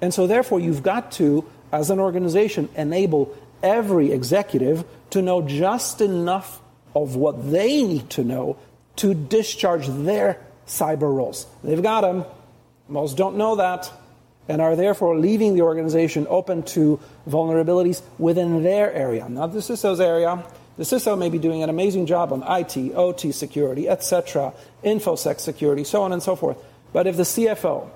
And 0.00 0.12
so, 0.12 0.26
therefore, 0.26 0.60
you've 0.60 0.82
got 0.82 1.12
to, 1.12 1.44
as 1.72 1.90
an 1.90 2.00
organization, 2.00 2.68
enable 2.76 3.36
every 3.62 4.12
executive 4.12 4.84
to 5.10 5.22
know 5.22 5.42
just 5.42 6.00
enough 6.00 6.60
of 6.94 7.16
what 7.16 7.50
they 7.50 7.82
need 7.82 8.10
to 8.10 8.24
know 8.24 8.56
to 8.96 9.14
discharge 9.14 9.86
their 9.88 10.38
cyber 10.66 11.14
roles. 11.14 11.46
They've 11.62 11.82
got 11.82 12.02
them. 12.02 12.24
Most 12.88 13.16
don't 13.16 13.36
know 13.36 13.56
that 13.56 13.90
and 14.48 14.60
are 14.60 14.76
therefore 14.76 15.16
leaving 15.16 15.54
the 15.54 15.62
organization 15.62 16.26
open 16.28 16.62
to 16.62 17.00
vulnerabilities 17.28 18.02
within 18.18 18.62
their 18.62 18.92
area, 18.92 19.28
not 19.28 19.52
the 19.52 19.60
CISO's 19.60 20.00
area. 20.00 20.44
The 20.76 20.84
CISO 20.84 21.16
may 21.16 21.30
be 21.30 21.38
doing 21.38 21.62
an 21.62 21.70
amazing 21.70 22.06
job 22.06 22.32
on 22.32 22.42
IT, 22.46 22.94
OT 22.94 23.32
security, 23.32 23.88
etc., 23.88 24.52
InfoSec 24.82 25.40
security, 25.40 25.84
so 25.84 26.02
on 26.02 26.12
and 26.12 26.22
so 26.22 26.36
forth. 26.36 26.58
But 26.94 27.08
if 27.08 27.16
the 27.16 27.24
CFO 27.24 27.90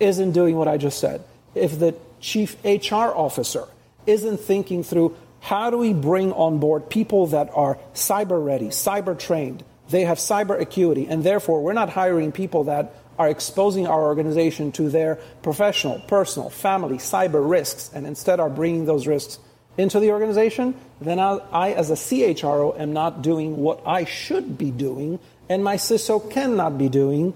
isn't 0.00 0.32
doing 0.32 0.56
what 0.56 0.66
I 0.66 0.76
just 0.76 0.98
said, 0.98 1.22
if 1.54 1.78
the 1.78 1.94
chief 2.18 2.56
HR 2.64 3.14
officer 3.14 3.68
isn't 4.04 4.40
thinking 4.40 4.82
through 4.82 5.16
how 5.38 5.70
do 5.70 5.78
we 5.78 5.94
bring 5.94 6.32
on 6.32 6.58
board 6.58 6.90
people 6.90 7.28
that 7.28 7.50
are 7.54 7.78
cyber 7.94 8.44
ready, 8.44 8.66
cyber 8.66 9.16
trained, 9.16 9.64
they 9.90 10.04
have 10.04 10.18
cyber 10.18 10.60
acuity, 10.60 11.06
and 11.06 11.22
therefore 11.22 11.62
we're 11.62 11.72
not 11.72 11.88
hiring 11.88 12.32
people 12.32 12.64
that 12.64 12.94
are 13.16 13.28
exposing 13.28 13.86
our 13.86 14.02
organization 14.02 14.72
to 14.72 14.90
their 14.90 15.16
professional, 15.42 16.00
personal, 16.08 16.50
family, 16.50 16.96
cyber 16.96 17.48
risks, 17.48 17.92
and 17.94 18.08
instead 18.08 18.40
are 18.40 18.50
bringing 18.50 18.86
those 18.86 19.06
risks 19.06 19.38
into 19.78 20.00
the 20.00 20.10
organization, 20.10 20.74
then 21.00 21.20
I, 21.20 21.38
I, 21.52 21.72
as 21.74 21.90
a 21.90 21.94
CHRO, 21.94 22.78
am 22.78 22.92
not 22.92 23.22
doing 23.22 23.56
what 23.58 23.86
I 23.86 24.04
should 24.04 24.58
be 24.58 24.72
doing, 24.72 25.20
and 25.48 25.62
my 25.62 25.76
CISO 25.76 26.28
cannot 26.28 26.76
be 26.76 26.88
doing 26.88 27.34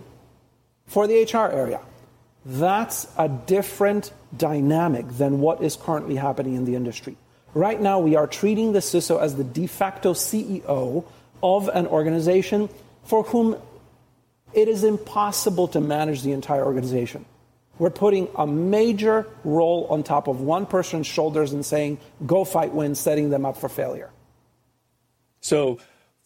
for 0.94 1.08
the 1.08 1.24
HR 1.24 1.50
area. 1.50 1.80
That's 2.46 3.08
a 3.18 3.28
different 3.28 4.12
dynamic 4.36 5.08
than 5.08 5.40
what 5.40 5.60
is 5.60 5.74
currently 5.74 6.14
happening 6.14 6.54
in 6.54 6.66
the 6.66 6.76
industry. 6.76 7.16
Right 7.52 7.80
now, 7.80 7.98
we 7.98 8.14
are 8.14 8.28
treating 8.28 8.72
the 8.72 8.78
CISO 8.78 9.20
as 9.20 9.34
the 9.34 9.42
de 9.42 9.66
facto 9.66 10.14
CEO 10.14 11.04
of 11.42 11.66
an 11.66 11.88
organization 11.88 12.68
for 13.02 13.24
whom 13.24 13.56
it 14.52 14.68
is 14.68 14.84
impossible 14.84 15.66
to 15.68 15.80
manage 15.80 16.22
the 16.22 16.30
entire 16.30 16.64
organization. 16.64 17.24
We're 17.80 17.90
putting 17.90 18.28
a 18.36 18.46
major 18.46 19.26
role 19.42 19.88
on 19.90 20.04
top 20.04 20.28
of 20.28 20.42
one 20.42 20.64
person's 20.64 21.08
shoulders 21.08 21.52
and 21.52 21.66
saying, 21.66 21.98
go 22.24 22.44
fight 22.44 22.72
win, 22.72 22.94
setting 22.94 23.30
them 23.30 23.44
up 23.44 23.56
for 23.56 23.68
failure. 23.68 24.10
So, 25.40 25.80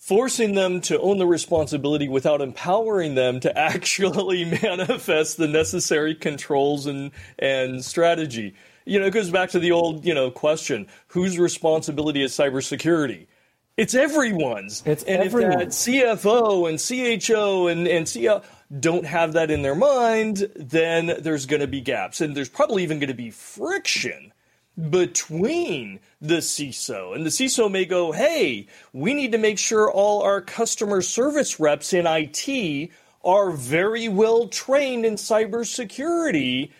forcing 0.08 0.54
them 0.54 0.80
to 0.80 0.98
own 1.00 1.18
the 1.18 1.26
responsibility 1.26 2.08
without 2.08 2.40
empowering 2.40 3.14
them 3.14 3.40
to 3.40 3.58
actually 3.58 4.42
manifest 4.62 5.36
the 5.36 5.46
necessary 5.46 6.14
controls 6.14 6.86
and, 6.86 7.10
and 7.38 7.84
strategy. 7.84 8.54
You 8.86 8.98
know, 8.98 9.06
it 9.06 9.10
goes 9.10 9.30
back 9.30 9.50
to 9.50 9.58
the 9.58 9.72
old, 9.72 10.06
you 10.06 10.14
know, 10.14 10.30
question 10.30 10.86
whose 11.08 11.38
responsibility 11.38 12.22
is 12.22 12.32
cybersecurity? 12.32 13.26
It's 13.76 13.94
everyone's. 13.94 14.82
It's 14.86 15.04
and 15.04 15.22
everyone's. 15.22 15.86
if 15.86 15.94
that 16.06 16.20
CFO 16.22 16.68
and 16.68 17.22
CHO 17.22 17.66
and, 17.66 17.86
and 17.86 18.06
CEO 18.06 18.42
don't 18.80 19.04
have 19.04 19.34
that 19.34 19.50
in 19.50 19.60
their 19.60 19.74
mind, 19.74 20.50
then 20.56 21.18
there's 21.20 21.44
going 21.44 21.60
to 21.60 21.66
be 21.66 21.82
gaps. 21.82 22.22
And 22.22 22.34
there's 22.34 22.48
probably 22.48 22.82
even 22.82 22.98
going 22.98 23.08
to 23.08 23.14
be 23.14 23.30
friction 23.30 24.32
between 24.90 26.00
the 26.20 26.36
CISO. 26.36 27.14
And 27.14 27.26
the 27.26 27.30
CISO 27.30 27.70
may 27.70 27.84
go, 27.84 28.12
hey, 28.12 28.66
we 28.92 29.14
need 29.14 29.32
to 29.32 29.38
make 29.38 29.58
sure 29.58 29.90
all 29.90 30.22
our 30.22 30.40
customer 30.40 31.02
service 31.02 31.58
reps 31.58 31.92
in 31.92 32.06
IT 32.06 32.90
are 33.24 33.50
very 33.50 34.08
well 34.08 34.48
trained 34.48 35.04
in 35.04 35.14
cybersecurity 35.14 36.70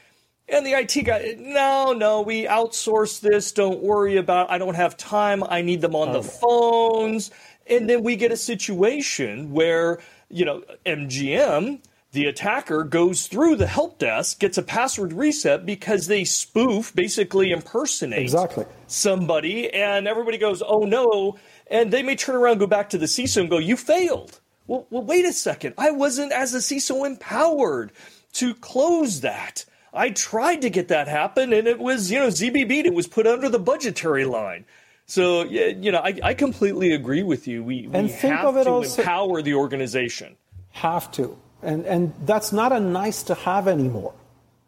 and 0.51 0.65
the 0.65 0.73
IT 0.73 1.05
guy, 1.05 1.37
no, 1.39 1.93
no, 1.93 2.23
we 2.23 2.45
outsource 2.45 3.21
this. 3.21 3.53
Don't 3.53 3.83
worry 3.83 4.17
about. 4.17 4.51
I 4.51 4.59
don't 4.59 4.75
have 4.75 4.97
time. 4.97 5.45
I 5.45 5.61
need 5.63 5.81
them 5.81 5.95
on 5.95 6.13
the 6.13 6.21
oh. 6.21 6.23
phones. 6.23 7.31
And 7.67 7.89
then 7.89 8.03
we 8.03 8.17
get 8.17 8.33
a 8.33 8.37
situation 8.37 9.53
where 9.53 9.99
you 10.31 10.45
know 10.45 10.63
MGM, 10.87 11.81
the 12.13 12.27
attacker, 12.27 12.85
goes 12.85 13.27
through 13.27 13.57
the 13.57 13.67
help 13.67 13.99
desk, 13.99 14.39
gets 14.39 14.57
a 14.57 14.63
password 14.63 15.13
reset 15.13 15.67
because 15.67 16.07
they 16.07 16.25
spoof, 16.25 16.95
basically 16.95 17.51
impersonate 17.51 18.23
exactly. 18.23 18.65
somebody, 18.87 19.73
and 19.73 20.09
everybody 20.09 20.39
goes, 20.39 20.63
"Oh 20.67 20.81
no!" 20.81 21.37
And 21.71 21.93
they 21.93 22.03
may 22.03 22.17
turn 22.17 22.37
around, 22.37 22.59
go 22.59 22.67
back 22.67 22.91
to 22.91 22.99
the 22.99 23.07
CISO, 23.07 23.43
and 23.43 23.51
go, 23.51 23.59
"You 23.59 23.77
failed." 23.77 24.41
Well, 24.67 24.87
well, 24.91 25.03
wait 25.03 25.25
a 25.25 25.33
second. 25.33 25.75
I 25.79 25.91
wasn't 25.91 26.33
as 26.33 26.55
a 26.55 26.59
CISO 26.59 27.07
empowered 27.07 27.93
to 28.35 28.55
close 28.55 29.23
that. 29.23 29.65
I 29.93 30.11
tried 30.11 30.63
to 30.63 30.71
get 30.71 30.89
that 30.89 31.09
happen, 31.09 31.53
and 31.53 31.67
it 31.67 31.79
was, 31.79 32.11
you 32.11 32.19
know, 32.19 32.29
ZBB, 32.29 32.85
it 32.85 32.95
was 32.95 33.07
put 33.07 33.27
under 33.27 33.49
the 33.49 33.59
budgetary 33.59 34.27
line. 34.27 34.67
So, 35.07 35.45
you 35.45 35.91
know, 35.91 36.01
I, 36.01 36.19
I 36.23 36.35
completely 36.35 36.93
agree 36.93 37.23
with 37.23 37.49
you. 37.49 37.65
We, 37.65 37.89
we 37.89 38.09
have 38.09 38.43
to 38.63 38.71
also, 38.71 39.01
empower 39.01 39.41
the 39.41 39.55
organization. 39.55 40.37
Have 40.73 41.11
to. 41.13 41.39
And, 41.63 41.85
and 41.87 42.15
that's 42.25 42.53
not 42.53 42.73
a 42.73 42.81
nice 42.81 43.23
to 43.25 43.35
have 43.35 43.69
anymore. 43.69 44.15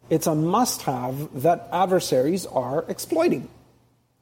It's 0.09 0.27
a 0.27 0.35
must 0.35 0.81
have 0.83 1.41
that 1.41 1.69
adversaries 1.71 2.45
are 2.45 2.83
exploiting. 2.89 3.47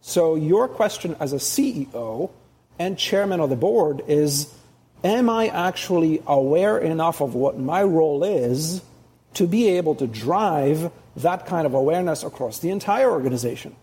So, 0.02 0.36
your 0.36 0.68
question 0.68 1.16
as 1.20 1.34
a 1.34 1.38
CEO 1.38 2.30
and 2.78 2.98
chairman 2.98 3.40
of 3.40 3.50
the 3.50 3.56
board 3.56 4.04
is 4.08 4.54
Am 5.04 5.30
I 5.30 5.48
actually 5.48 6.22
aware 6.28 6.78
enough 6.78 7.22
of 7.22 7.34
what 7.34 7.58
my 7.58 7.82
role 7.84 8.24
is 8.24 8.82
to 9.36 9.48
be 9.48 9.70
able 9.70 9.96
to 9.96 10.08
drive 10.08 10.92
that 11.16 11.46
kind 11.46 11.66
of 11.66 11.74
awareness 11.74 12.24
across 12.24 12.60
the 12.60 12.70
entire 12.70 13.10
organization? 13.10 13.76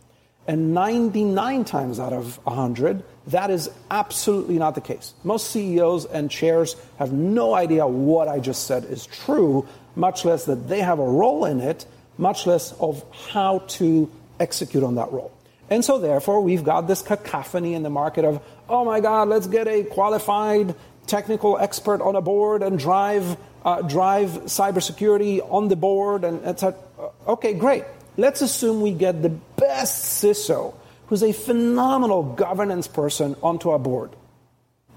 And 0.48 0.74
99 0.74 1.64
times 1.64 1.98
out 1.98 2.12
of 2.12 2.38
100, 2.44 3.02
that 3.28 3.50
is 3.50 3.68
absolutely 3.90 4.58
not 4.58 4.76
the 4.76 4.80
case. 4.80 5.12
Most 5.24 5.50
CEOs 5.50 6.04
and 6.04 6.30
chairs 6.30 6.76
have 6.98 7.12
no 7.12 7.54
idea 7.54 7.86
what 7.86 8.28
I 8.28 8.38
just 8.38 8.66
said 8.66 8.84
is 8.84 9.06
true, 9.06 9.66
much 9.96 10.24
less 10.24 10.44
that 10.44 10.68
they 10.68 10.80
have 10.80 11.00
a 11.00 11.04
role 11.04 11.44
in 11.44 11.60
it, 11.60 11.84
much 12.16 12.46
less 12.46 12.72
of 12.74 13.04
how 13.32 13.58
to 13.68 14.10
execute 14.38 14.84
on 14.84 14.94
that 14.94 15.10
role. 15.10 15.32
And 15.68 15.84
so, 15.84 15.98
therefore, 15.98 16.40
we've 16.42 16.62
got 16.62 16.86
this 16.86 17.02
cacophony 17.02 17.74
in 17.74 17.82
the 17.82 17.90
market 17.90 18.24
of, 18.24 18.40
oh 18.68 18.84
my 18.84 19.00
God, 19.00 19.28
let's 19.28 19.48
get 19.48 19.66
a 19.66 19.82
qualified 19.82 20.76
technical 21.08 21.58
expert 21.58 22.00
on 22.00 22.14
a 22.14 22.20
board 22.20 22.62
and 22.62 22.78
drive, 22.78 23.36
uh, 23.64 23.82
drive 23.82 24.30
cybersecurity 24.44 25.40
on 25.52 25.66
the 25.66 25.76
board, 25.76 26.22
and 26.22 26.44
etc. 26.44 26.78
Okay, 27.26 27.54
great. 27.54 27.84
Let's 28.16 28.40
assume 28.40 28.80
we 28.80 28.92
get 28.92 29.22
the 29.22 29.28
best 29.28 30.22
CISO, 30.22 30.74
who's 31.08 31.22
a 31.22 31.32
phenomenal 31.32 32.22
governance 32.22 32.88
person, 32.88 33.36
onto 33.42 33.70
our 33.70 33.78
board. 33.78 34.10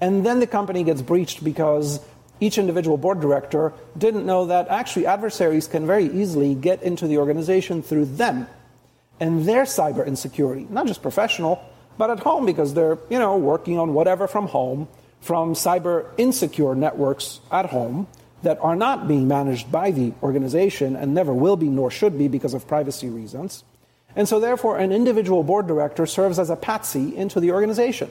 And 0.00 0.24
then 0.24 0.40
the 0.40 0.46
company 0.46 0.82
gets 0.84 1.02
breached 1.02 1.44
because 1.44 2.00
each 2.40 2.56
individual 2.56 2.96
board 2.96 3.20
director 3.20 3.74
didn't 3.98 4.24
know 4.24 4.46
that 4.46 4.68
actually 4.68 5.06
adversaries 5.06 5.66
can 5.66 5.86
very 5.86 6.06
easily 6.06 6.54
get 6.54 6.82
into 6.82 7.06
the 7.06 7.18
organization 7.18 7.82
through 7.82 8.06
them 8.06 8.46
and 9.20 9.44
their 9.44 9.64
cyber 9.64 10.06
insecurity, 10.06 10.66
not 10.70 10.86
just 10.86 11.02
professional, 11.02 11.62
but 11.98 12.08
at 12.08 12.20
home 12.20 12.46
because 12.46 12.72
they're, 12.72 12.96
you 13.10 13.18
know, 13.18 13.36
working 13.36 13.78
on 13.78 13.92
whatever 13.92 14.26
from 14.26 14.46
home, 14.46 14.88
from 15.20 15.52
cyber 15.52 16.06
insecure 16.16 16.74
networks 16.74 17.40
at 17.52 17.66
home 17.66 18.06
that 18.42 18.58
are 18.60 18.76
not 18.76 19.06
being 19.06 19.28
managed 19.28 19.70
by 19.70 19.90
the 19.90 20.12
organization 20.22 20.96
and 20.96 21.14
never 21.14 21.32
will 21.32 21.56
be 21.56 21.68
nor 21.68 21.90
should 21.90 22.16
be 22.18 22.28
because 22.28 22.54
of 22.54 22.66
privacy 22.66 23.08
reasons. 23.08 23.64
And 24.16 24.28
so, 24.28 24.40
therefore, 24.40 24.78
an 24.78 24.92
individual 24.92 25.42
board 25.42 25.66
director 25.66 26.06
serves 26.06 26.38
as 26.38 26.50
a 26.50 26.56
patsy 26.56 27.16
into 27.16 27.38
the 27.38 27.52
organization. 27.52 28.10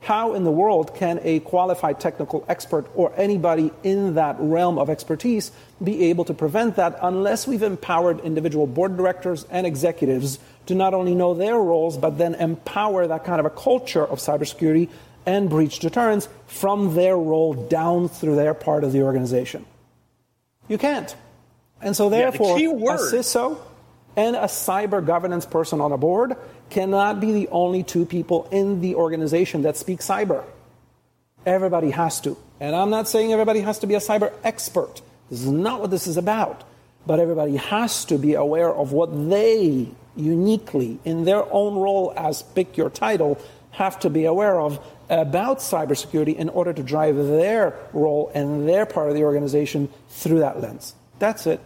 How 0.00 0.34
in 0.34 0.44
the 0.44 0.52
world 0.52 0.94
can 0.94 1.18
a 1.22 1.40
qualified 1.40 1.98
technical 1.98 2.44
expert 2.48 2.86
or 2.94 3.12
anybody 3.16 3.72
in 3.82 4.14
that 4.14 4.36
realm 4.38 4.78
of 4.78 4.88
expertise 4.88 5.50
be 5.82 6.04
able 6.10 6.24
to 6.26 6.34
prevent 6.34 6.76
that 6.76 6.98
unless 7.02 7.46
we've 7.46 7.62
empowered 7.62 8.20
individual 8.20 8.66
board 8.66 8.96
directors 8.96 9.46
and 9.50 9.66
executives 9.66 10.38
to 10.66 10.74
not 10.74 10.94
only 10.94 11.14
know 11.14 11.34
their 11.34 11.56
roles, 11.56 11.96
but 11.96 12.18
then 12.18 12.34
empower 12.34 13.06
that 13.06 13.24
kind 13.24 13.40
of 13.40 13.46
a 13.46 13.50
culture 13.50 14.04
of 14.04 14.18
cybersecurity 14.18 14.90
and 15.26 15.50
breach 15.50 15.80
deterrence 15.80 16.28
from 16.46 16.94
their 16.94 17.16
role 17.16 17.52
down 17.52 18.08
through 18.08 18.36
their 18.36 18.54
part 18.54 18.84
of 18.84 18.92
the 18.92 19.02
organization. 19.02 19.66
You 20.68 20.78
can't. 20.78 21.14
And 21.82 21.94
so, 21.94 22.08
therefore, 22.08 22.58
yeah, 22.58 22.68
the 22.68 22.84
a 22.86 22.96
CISO 22.96 23.58
and 24.16 24.34
a 24.34 24.44
cyber 24.44 25.04
governance 25.04 25.44
person 25.44 25.80
on 25.80 25.92
a 25.92 25.98
board 25.98 26.36
cannot 26.70 27.20
be 27.20 27.32
the 27.32 27.48
only 27.48 27.82
two 27.82 28.06
people 28.06 28.48
in 28.50 28.80
the 28.80 28.94
organization 28.94 29.62
that 29.62 29.76
speak 29.76 30.00
cyber. 30.00 30.44
Everybody 31.44 31.90
has 31.90 32.20
to. 32.22 32.36
And 32.58 32.74
I'm 32.74 32.90
not 32.90 33.08
saying 33.08 33.32
everybody 33.32 33.60
has 33.60 33.78
to 33.80 33.86
be 33.86 33.94
a 33.94 33.98
cyber 33.98 34.32
expert. 34.42 35.02
This 35.30 35.42
is 35.42 35.50
not 35.50 35.80
what 35.80 35.90
this 35.90 36.06
is 36.06 36.16
about. 36.16 36.64
But 37.06 37.20
everybody 37.20 37.56
has 37.56 38.04
to 38.06 38.18
be 38.18 38.34
aware 38.34 38.72
of 38.72 38.92
what 38.92 39.30
they 39.30 39.88
uniquely, 40.16 40.98
in 41.04 41.24
their 41.24 41.44
own 41.52 41.76
role 41.76 42.12
as 42.16 42.42
pick 42.42 42.76
your 42.76 42.90
title, 42.90 43.38
have 43.70 44.00
to 44.00 44.10
be 44.10 44.24
aware 44.24 44.58
of 44.58 44.80
about 45.08 45.58
cybersecurity 45.58 46.36
in 46.36 46.48
order 46.48 46.72
to 46.72 46.82
drive 46.82 47.16
their 47.16 47.74
role 47.92 48.30
and 48.34 48.68
their 48.68 48.86
part 48.86 49.08
of 49.08 49.14
the 49.14 49.24
organization 49.24 49.88
through 50.08 50.40
that 50.40 50.60
lens. 50.60 50.94
That's 51.18 51.46
it. 51.46 51.60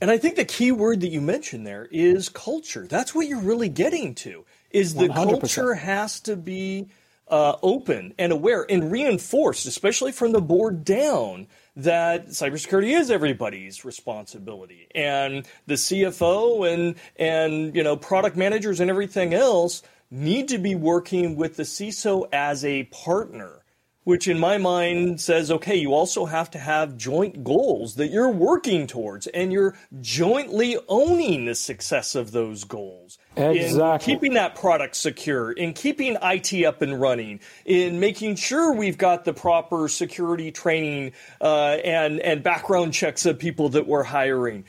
And 0.00 0.10
I 0.10 0.18
think 0.18 0.34
the 0.34 0.44
key 0.44 0.72
word 0.72 1.00
that 1.02 1.10
you 1.10 1.20
mentioned 1.20 1.66
there 1.66 1.86
is 1.90 2.28
culture. 2.28 2.86
That's 2.88 3.14
what 3.14 3.28
you're 3.28 3.40
really 3.40 3.68
getting 3.68 4.14
to. 4.16 4.44
Is 4.70 4.94
the 4.94 5.08
100%. 5.08 5.14
culture 5.14 5.74
has 5.74 6.18
to 6.20 6.34
be 6.34 6.88
uh, 7.28 7.56
open 7.62 8.12
and 8.18 8.32
aware 8.32 8.66
and 8.68 8.90
reinforced, 8.90 9.66
especially 9.66 10.12
from 10.12 10.32
the 10.32 10.40
board 10.40 10.84
down, 10.84 11.46
that 11.76 12.28
cybersecurity 12.28 12.98
is 12.98 13.10
everybody's 13.10 13.84
responsibility, 13.84 14.88
and 14.94 15.46
the 15.66 15.74
CFO 15.74 16.70
and 16.70 16.96
and 17.16 17.74
you 17.74 17.82
know 17.82 17.96
product 17.96 18.36
managers 18.36 18.80
and 18.80 18.90
everything 18.90 19.32
else 19.32 19.82
need 20.12 20.48
to 20.48 20.58
be 20.58 20.74
working 20.74 21.36
with 21.36 21.56
the 21.56 21.62
CISO 21.62 22.28
as 22.32 22.66
a 22.66 22.84
partner, 22.84 23.64
which 24.04 24.28
in 24.28 24.38
my 24.38 24.58
mind 24.58 25.18
says, 25.20 25.50
okay, 25.50 25.76
you 25.76 25.94
also 25.94 26.26
have 26.26 26.50
to 26.50 26.58
have 26.58 26.98
joint 26.98 27.42
goals 27.42 27.94
that 27.94 28.08
you're 28.08 28.28
working 28.28 28.86
towards 28.86 29.26
and 29.28 29.50
you're 29.50 29.74
jointly 30.02 30.76
owning 30.86 31.46
the 31.46 31.54
success 31.54 32.14
of 32.14 32.30
those 32.30 32.64
goals. 32.64 33.16
Exactly. 33.36 34.12
In 34.12 34.18
keeping 34.18 34.34
that 34.34 34.54
product 34.54 34.96
secure, 34.96 35.50
in 35.50 35.72
keeping 35.72 36.18
IT 36.22 36.62
up 36.64 36.82
and 36.82 37.00
running, 37.00 37.40
in 37.64 37.98
making 37.98 38.36
sure 38.36 38.74
we've 38.74 38.98
got 38.98 39.24
the 39.24 39.32
proper 39.32 39.88
security 39.88 40.52
training 40.52 41.12
uh, 41.40 41.78
and, 41.84 42.20
and 42.20 42.42
background 42.42 42.92
checks 42.92 43.24
of 43.24 43.38
people 43.38 43.70
that 43.70 43.86
we're 43.86 44.02
hiring. 44.02 44.64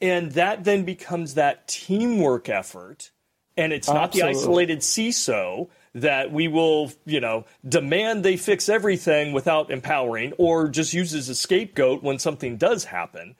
And 0.00 0.32
that 0.32 0.64
then 0.64 0.84
becomes 0.84 1.34
that 1.34 1.68
teamwork 1.68 2.48
effort 2.48 3.10
and 3.56 3.72
it's 3.72 3.88
not 3.88 4.14
Absolutely. 4.14 4.32
the 4.32 4.38
isolated 4.38 4.78
CISO 4.80 5.68
that 5.94 6.30
we 6.30 6.46
will, 6.46 6.92
you 7.06 7.20
know, 7.20 7.46
demand 7.66 8.22
they 8.22 8.36
fix 8.36 8.68
everything 8.68 9.32
without 9.32 9.70
empowering 9.70 10.34
or 10.36 10.68
just 10.68 10.92
use 10.92 11.14
as 11.14 11.28
a 11.28 11.34
scapegoat 11.34 12.02
when 12.02 12.18
something 12.18 12.58
does 12.58 12.84
happen. 12.84 13.34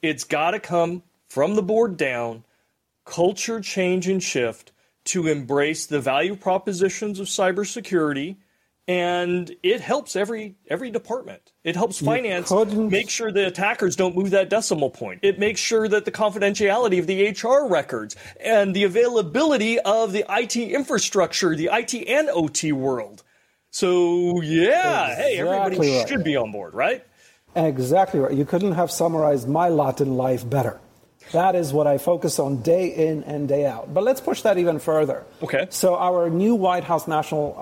It's 0.00 0.24
got 0.24 0.52
to 0.52 0.60
come 0.60 1.02
from 1.28 1.54
the 1.54 1.62
board 1.62 1.98
down, 1.98 2.44
culture 3.04 3.60
change 3.60 4.08
and 4.08 4.22
shift 4.22 4.72
to 5.04 5.26
embrace 5.26 5.86
the 5.86 6.00
value 6.00 6.34
propositions 6.34 7.20
of 7.20 7.26
cybersecurity 7.26 8.36
and 8.88 9.54
it 9.62 9.82
helps 9.82 10.16
every 10.16 10.56
every 10.68 10.90
department. 10.90 11.52
It 11.62 11.76
helps 11.76 12.00
finance 12.00 12.50
make 12.74 13.10
sure 13.10 13.30
the 13.30 13.46
attackers 13.46 13.94
don't 13.94 14.16
move 14.16 14.30
that 14.30 14.48
decimal 14.48 14.88
point. 14.88 15.20
It 15.22 15.38
makes 15.38 15.60
sure 15.60 15.86
that 15.88 16.06
the 16.06 16.10
confidentiality 16.10 16.98
of 16.98 17.06
the 17.06 17.28
HR 17.30 17.70
records 17.70 18.16
and 18.40 18.74
the 18.74 18.84
availability 18.84 19.78
of 19.80 20.12
the 20.12 20.24
IT 20.30 20.56
infrastructure, 20.56 21.54
the 21.54 21.68
IT 21.70 21.94
and 22.08 22.30
OT 22.30 22.72
world. 22.72 23.22
So 23.70 24.40
yeah, 24.40 25.08
exactly 25.08 25.24
hey, 25.24 25.38
everybody 25.38 25.98
right. 25.98 26.08
should 26.08 26.24
be 26.24 26.36
on 26.36 26.50
board, 26.50 26.72
right? 26.72 27.04
Exactly 27.54 28.20
right. 28.20 28.32
You 28.32 28.46
couldn't 28.46 28.72
have 28.72 28.90
summarized 28.90 29.48
my 29.48 29.68
lot 29.68 30.00
in 30.00 30.16
life 30.16 30.48
better. 30.48 30.80
That 31.32 31.54
is 31.54 31.72
what 31.72 31.86
I 31.86 31.98
focus 31.98 32.38
on 32.38 32.62
day 32.62 32.88
in 32.88 33.22
and 33.24 33.48
day 33.48 33.66
out. 33.66 33.92
But 33.92 34.04
let's 34.04 34.20
push 34.20 34.42
that 34.42 34.58
even 34.58 34.78
further. 34.78 35.24
Okay. 35.42 35.66
So 35.70 35.96
our 35.96 36.30
new 36.30 36.54
White 36.54 36.84
House 36.84 37.06
national 37.06 37.56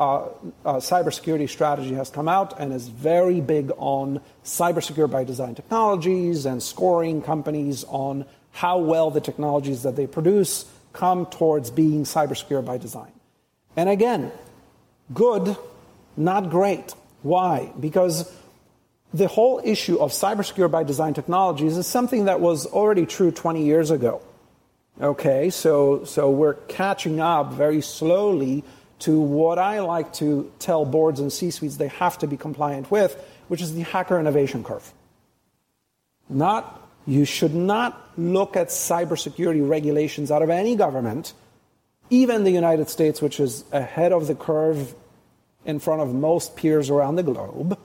uh, 0.64 0.68
uh, 0.68 0.76
cybersecurity 0.76 1.48
strategy 1.48 1.94
has 1.94 2.10
come 2.10 2.28
out 2.28 2.58
and 2.60 2.72
is 2.72 2.88
very 2.88 3.40
big 3.40 3.72
on 3.76 4.20
cybersecure 4.44 5.10
by 5.10 5.24
design 5.24 5.54
technologies 5.54 6.46
and 6.46 6.62
scoring 6.62 7.22
companies 7.22 7.84
on 7.84 8.24
how 8.52 8.78
well 8.78 9.10
the 9.10 9.20
technologies 9.20 9.82
that 9.82 9.96
they 9.96 10.06
produce 10.06 10.64
come 10.92 11.26
towards 11.26 11.70
being 11.70 12.04
cybersecure 12.04 12.64
by 12.64 12.78
design. 12.78 13.12
And 13.76 13.88
again, 13.88 14.32
good, 15.12 15.56
not 16.16 16.48
great. 16.48 16.94
Why? 17.22 17.70
Because 17.78 18.32
the 19.14 19.28
whole 19.28 19.60
issue 19.64 19.98
of 19.98 20.12
cybersecure 20.12 20.70
by 20.70 20.82
design 20.82 21.14
technologies 21.14 21.76
is 21.76 21.86
something 21.86 22.26
that 22.26 22.40
was 22.40 22.66
already 22.66 23.06
true 23.06 23.30
20 23.30 23.64
years 23.64 23.90
ago. 23.90 24.20
Okay, 25.00 25.50
so, 25.50 26.04
so 26.04 26.30
we're 26.30 26.54
catching 26.54 27.20
up 27.20 27.52
very 27.52 27.82
slowly 27.82 28.64
to 29.00 29.20
what 29.20 29.58
I 29.58 29.80
like 29.80 30.12
to 30.14 30.50
tell 30.58 30.84
boards 30.86 31.20
and 31.20 31.30
C 31.30 31.50
suites 31.50 31.76
they 31.76 31.88
have 31.88 32.18
to 32.18 32.26
be 32.26 32.36
compliant 32.36 32.90
with, 32.90 33.14
which 33.48 33.60
is 33.60 33.74
the 33.74 33.82
hacker 33.82 34.18
innovation 34.18 34.64
curve. 34.64 34.90
Not, 36.28 36.88
you 37.06 37.24
should 37.26 37.54
not 37.54 38.10
look 38.16 38.56
at 38.56 38.68
cybersecurity 38.68 39.68
regulations 39.68 40.30
out 40.30 40.42
of 40.42 40.48
any 40.48 40.76
government, 40.76 41.34
even 42.08 42.44
the 42.44 42.50
United 42.50 42.88
States, 42.88 43.20
which 43.20 43.38
is 43.38 43.64
ahead 43.72 44.12
of 44.12 44.26
the 44.26 44.34
curve 44.34 44.94
in 45.66 45.78
front 45.78 46.00
of 46.00 46.14
most 46.14 46.56
peers 46.56 46.88
around 46.88 47.16
the 47.16 47.22
globe 47.22 47.78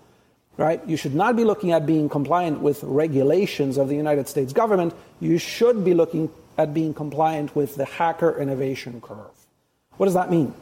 right? 0.61 0.79
You 0.87 0.95
should 0.95 1.15
not 1.15 1.35
be 1.35 1.43
looking 1.43 1.71
at 1.71 1.85
being 1.85 2.07
compliant 2.07 2.61
with 2.61 2.83
regulations 2.83 3.77
of 3.77 3.89
the 3.89 3.95
United 3.95 4.27
States 4.27 4.53
government. 4.53 4.93
You 5.19 5.39
should 5.39 5.83
be 5.83 5.95
looking 5.95 6.29
at 6.57 6.73
being 6.73 6.93
compliant 6.93 7.55
with 7.55 7.75
the 7.75 7.85
hacker 7.85 8.39
innovation 8.39 9.01
curve. 9.01 9.35
What 9.97 10.05
does 10.05 10.13
that 10.13 10.29
mean? 10.29 10.53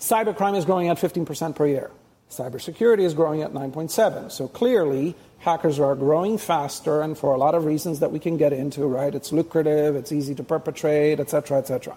Cybercrime 0.00 0.56
is 0.56 0.64
growing 0.64 0.88
at 0.88 0.96
15% 0.98 1.54
per 1.54 1.66
year. 1.66 1.90
Cybersecurity 2.28 3.02
is 3.02 3.14
growing 3.14 3.42
at 3.42 3.52
9.7. 3.52 4.32
So 4.32 4.48
clearly, 4.48 5.14
hackers 5.38 5.78
are 5.78 5.94
growing 5.94 6.36
faster, 6.38 7.02
and 7.02 7.16
for 7.16 7.34
a 7.34 7.38
lot 7.38 7.54
of 7.54 7.64
reasons 7.64 8.00
that 8.00 8.10
we 8.10 8.18
can 8.18 8.36
get 8.36 8.52
into, 8.52 8.84
right? 8.86 9.14
It's 9.14 9.32
lucrative, 9.32 9.94
it's 9.94 10.10
easy 10.10 10.34
to 10.34 10.42
perpetrate, 10.42 11.20
et 11.20 11.30
cetera, 11.30 11.58
et 11.58 11.68
cetera. 11.68 11.96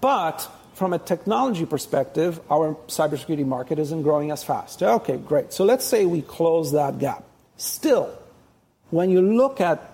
But 0.00 0.50
from 0.74 0.92
a 0.92 0.98
technology 0.98 1.66
perspective, 1.66 2.40
our 2.50 2.74
cybersecurity 2.88 3.46
market 3.46 3.78
isn't 3.78 4.02
growing 4.02 4.30
as 4.30 4.42
fast. 4.42 4.82
Okay, 4.82 5.16
great. 5.16 5.52
So 5.52 5.64
let's 5.64 5.84
say 5.84 6.06
we 6.06 6.22
close 6.22 6.72
that 6.72 6.98
gap. 6.98 7.24
Still, 7.56 8.16
when 8.90 9.10
you 9.10 9.20
look 9.20 9.60
at 9.60 9.90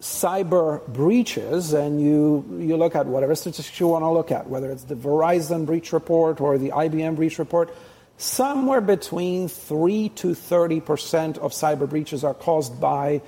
cyber 0.00 0.86
breaches 0.88 1.72
and 1.72 2.00
you, 2.00 2.44
you 2.58 2.76
look 2.76 2.94
at 2.94 3.06
whatever 3.06 3.34
statistics 3.34 3.78
you 3.78 3.88
want 3.88 4.02
to 4.02 4.10
look 4.10 4.30
at, 4.32 4.48
whether 4.48 4.70
it's 4.70 4.84
the 4.84 4.94
Verizon 4.94 5.66
breach 5.66 5.92
report 5.92 6.40
or 6.40 6.56
the 6.56 6.70
IBM 6.70 7.16
breach 7.16 7.38
report, 7.38 7.74
somewhere 8.16 8.80
between 8.80 9.48
3 9.48 10.08
to 10.10 10.28
30% 10.28 11.38
of 11.38 11.52
cyber 11.52 11.88
breaches 11.88 12.24
are 12.24 12.34
caused 12.34 12.80
by 12.80 13.20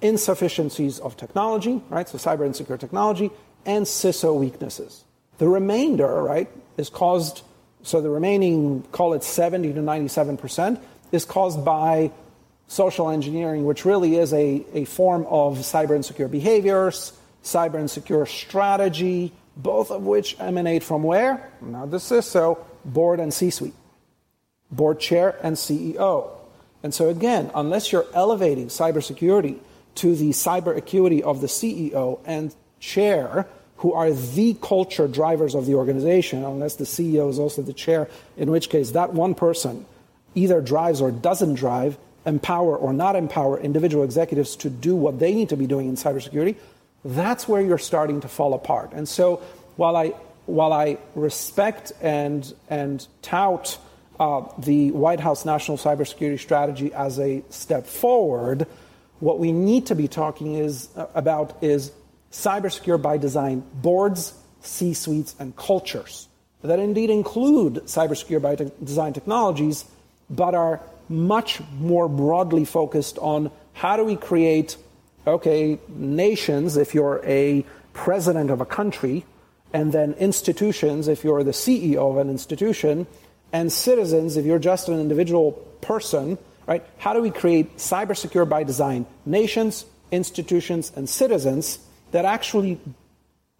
insufficiencies 0.00 0.98
of 1.00 1.16
technology, 1.16 1.82
right? 1.88 2.08
So 2.08 2.18
cyber 2.18 2.46
insecure 2.46 2.76
technology 2.76 3.30
and 3.64 3.86
CISO 3.86 4.38
weaknesses. 4.38 5.03
The 5.38 5.48
remainder, 5.48 6.22
right, 6.22 6.48
is 6.76 6.88
caused, 6.88 7.42
so 7.82 8.00
the 8.00 8.10
remaining, 8.10 8.82
call 8.92 9.14
it 9.14 9.24
70 9.24 9.72
to 9.72 9.80
97%, 9.80 10.80
is 11.12 11.24
caused 11.24 11.64
by 11.64 12.10
social 12.68 13.10
engineering, 13.10 13.64
which 13.64 13.84
really 13.84 14.16
is 14.16 14.32
a, 14.32 14.64
a 14.72 14.84
form 14.84 15.26
of 15.28 15.58
cyber 15.58 15.94
insecure 15.94 16.28
behaviors, 16.28 17.12
cyber 17.42 17.78
insecure 17.78 18.26
strategy, 18.26 19.32
both 19.56 19.90
of 19.90 20.04
which 20.04 20.38
emanate 20.40 20.82
from 20.82 21.02
where? 21.02 21.50
Now, 21.60 21.86
this 21.86 22.10
is 22.10 22.24
so 22.24 22.64
board 22.84 23.20
and 23.20 23.32
C 23.32 23.50
suite, 23.50 23.74
board 24.70 25.00
chair 25.00 25.38
and 25.42 25.56
CEO. 25.56 26.30
And 26.82 26.92
so, 26.92 27.08
again, 27.08 27.50
unless 27.54 27.92
you're 27.92 28.06
elevating 28.14 28.68
cybersecurity 28.68 29.58
to 29.96 30.16
the 30.16 30.30
cyber 30.30 30.76
acuity 30.76 31.22
of 31.22 31.40
the 31.40 31.46
CEO 31.46 32.18
and 32.24 32.54
chair, 32.80 33.46
who 33.84 33.92
are 33.92 34.10
the 34.14 34.54
culture 34.62 35.06
drivers 35.06 35.54
of 35.54 35.66
the 35.66 35.74
organization, 35.74 36.42
unless 36.42 36.76
the 36.76 36.84
CEO 36.84 37.28
is 37.28 37.38
also 37.38 37.60
the 37.60 37.74
chair, 37.74 38.08
in 38.38 38.50
which 38.50 38.70
case 38.70 38.92
that 38.92 39.12
one 39.12 39.34
person 39.34 39.84
either 40.34 40.62
drives 40.62 41.02
or 41.02 41.10
doesn't 41.10 41.52
drive, 41.52 41.98
empower 42.24 42.78
or 42.78 42.94
not 42.94 43.14
empower 43.14 43.60
individual 43.60 44.02
executives 44.02 44.56
to 44.56 44.70
do 44.70 44.96
what 44.96 45.18
they 45.18 45.34
need 45.34 45.50
to 45.50 45.56
be 45.58 45.66
doing 45.66 45.86
in 45.86 45.96
cybersecurity, 45.96 46.56
that's 47.04 47.46
where 47.46 47.60
you're 47.60 47.76
starting 47.76 48.22
to 48.22 48.26
fall 48.26 48.54
apart. 48.54 48.90
And 48.94 49.06
so 49.06 49.42
while 49.76 49.96
I 49.96 50.14
while 50.46 50.72
I 50.72 50.96
respect 51.14 51.92
and 52.00 52.50
and 52.70 53.06
tout 53.20 53.76
uh, 54.18 54.46
the 54.56 54.92
White 54.92 55.20
House 55.20 55.44
National 55.44 55.76
Cybersecurity 55.76 56.40
Strategy 56.40 56.90
as 56.94 57.18
a 57.18 57.42
step 57.50 57.86
forward, 57.86 58.66
what 59.20 59.38
we 59.38 59.52
need 59.52 59.84
to 59.88 59.94
be 59.94 60.08
talking 60.08 60.54
is 60.54 60.88
uh, 60.96 61.04
about 61.14 61.62
is 61.62 61.92
cybersecure 62.34 63.00
by 63.00 63.16
design 63.16 63.62
boards, 63.74 64.34
C-suites, 64.60 65.36
and 65.38 65.54
cultures 65.56 66.28
that 66.62 66.78
indeed 66.78 67.10
include 67.10 67.74
cybersecure 67.84 68.40
by 68.40 68.56
design 68.82 69.12
technologies, 69.12 69.84
but 70.30 70.54
are 70.54 70.80
much 71.08 71.60
more 71.78 72.08
broadly 72.08 72.64
focused 72.64 73.18
on 73.18 73.50
how 73.74 73.96
do 73.96 74.04
we 74.04 74.16
create, 74.16 74.76
okay, 75.26 75.78
nations, 75.88 76.78
if 76.78 76.94
you're 76.94 77.20
a 77.24 77.64
president 77.92 78.50
of 78.50 78.62
a 78.62 78.66
country, 78.66 79.24
and 79.74 79.92
then 79.92 80.14
institutions, 80.14 81.06
if 81.06 81.22
you're 81.22 81.44
the 81.44 81.50
CEO 81.50 82.10
of 82.10 82.16
an 82.16 82.30
institution, 82.30 83.06
and 83.52 83.70
citizens, 83.70 84.38
if 84.38 84.46
you're 84.46 84.58
just 84.58 84.88
an 84.88 84.98
individual 84.98 85.52
person, 85.82 86.38
right? 86.66 86.82
How 86.96 87.12
do 87.12 87.20
we 87.20 87.30
create 87.30 87.76
cyber 87.76 88.16
secure 88.16 88.46
by 88.46 88.64
design 88.64 89.04
nations, 89.26 89.84
institutions, 90.10 90.92
and 90.96 91.08
citizens 91.08 91.78
that 92.14 92.24
actually 92.24 92.78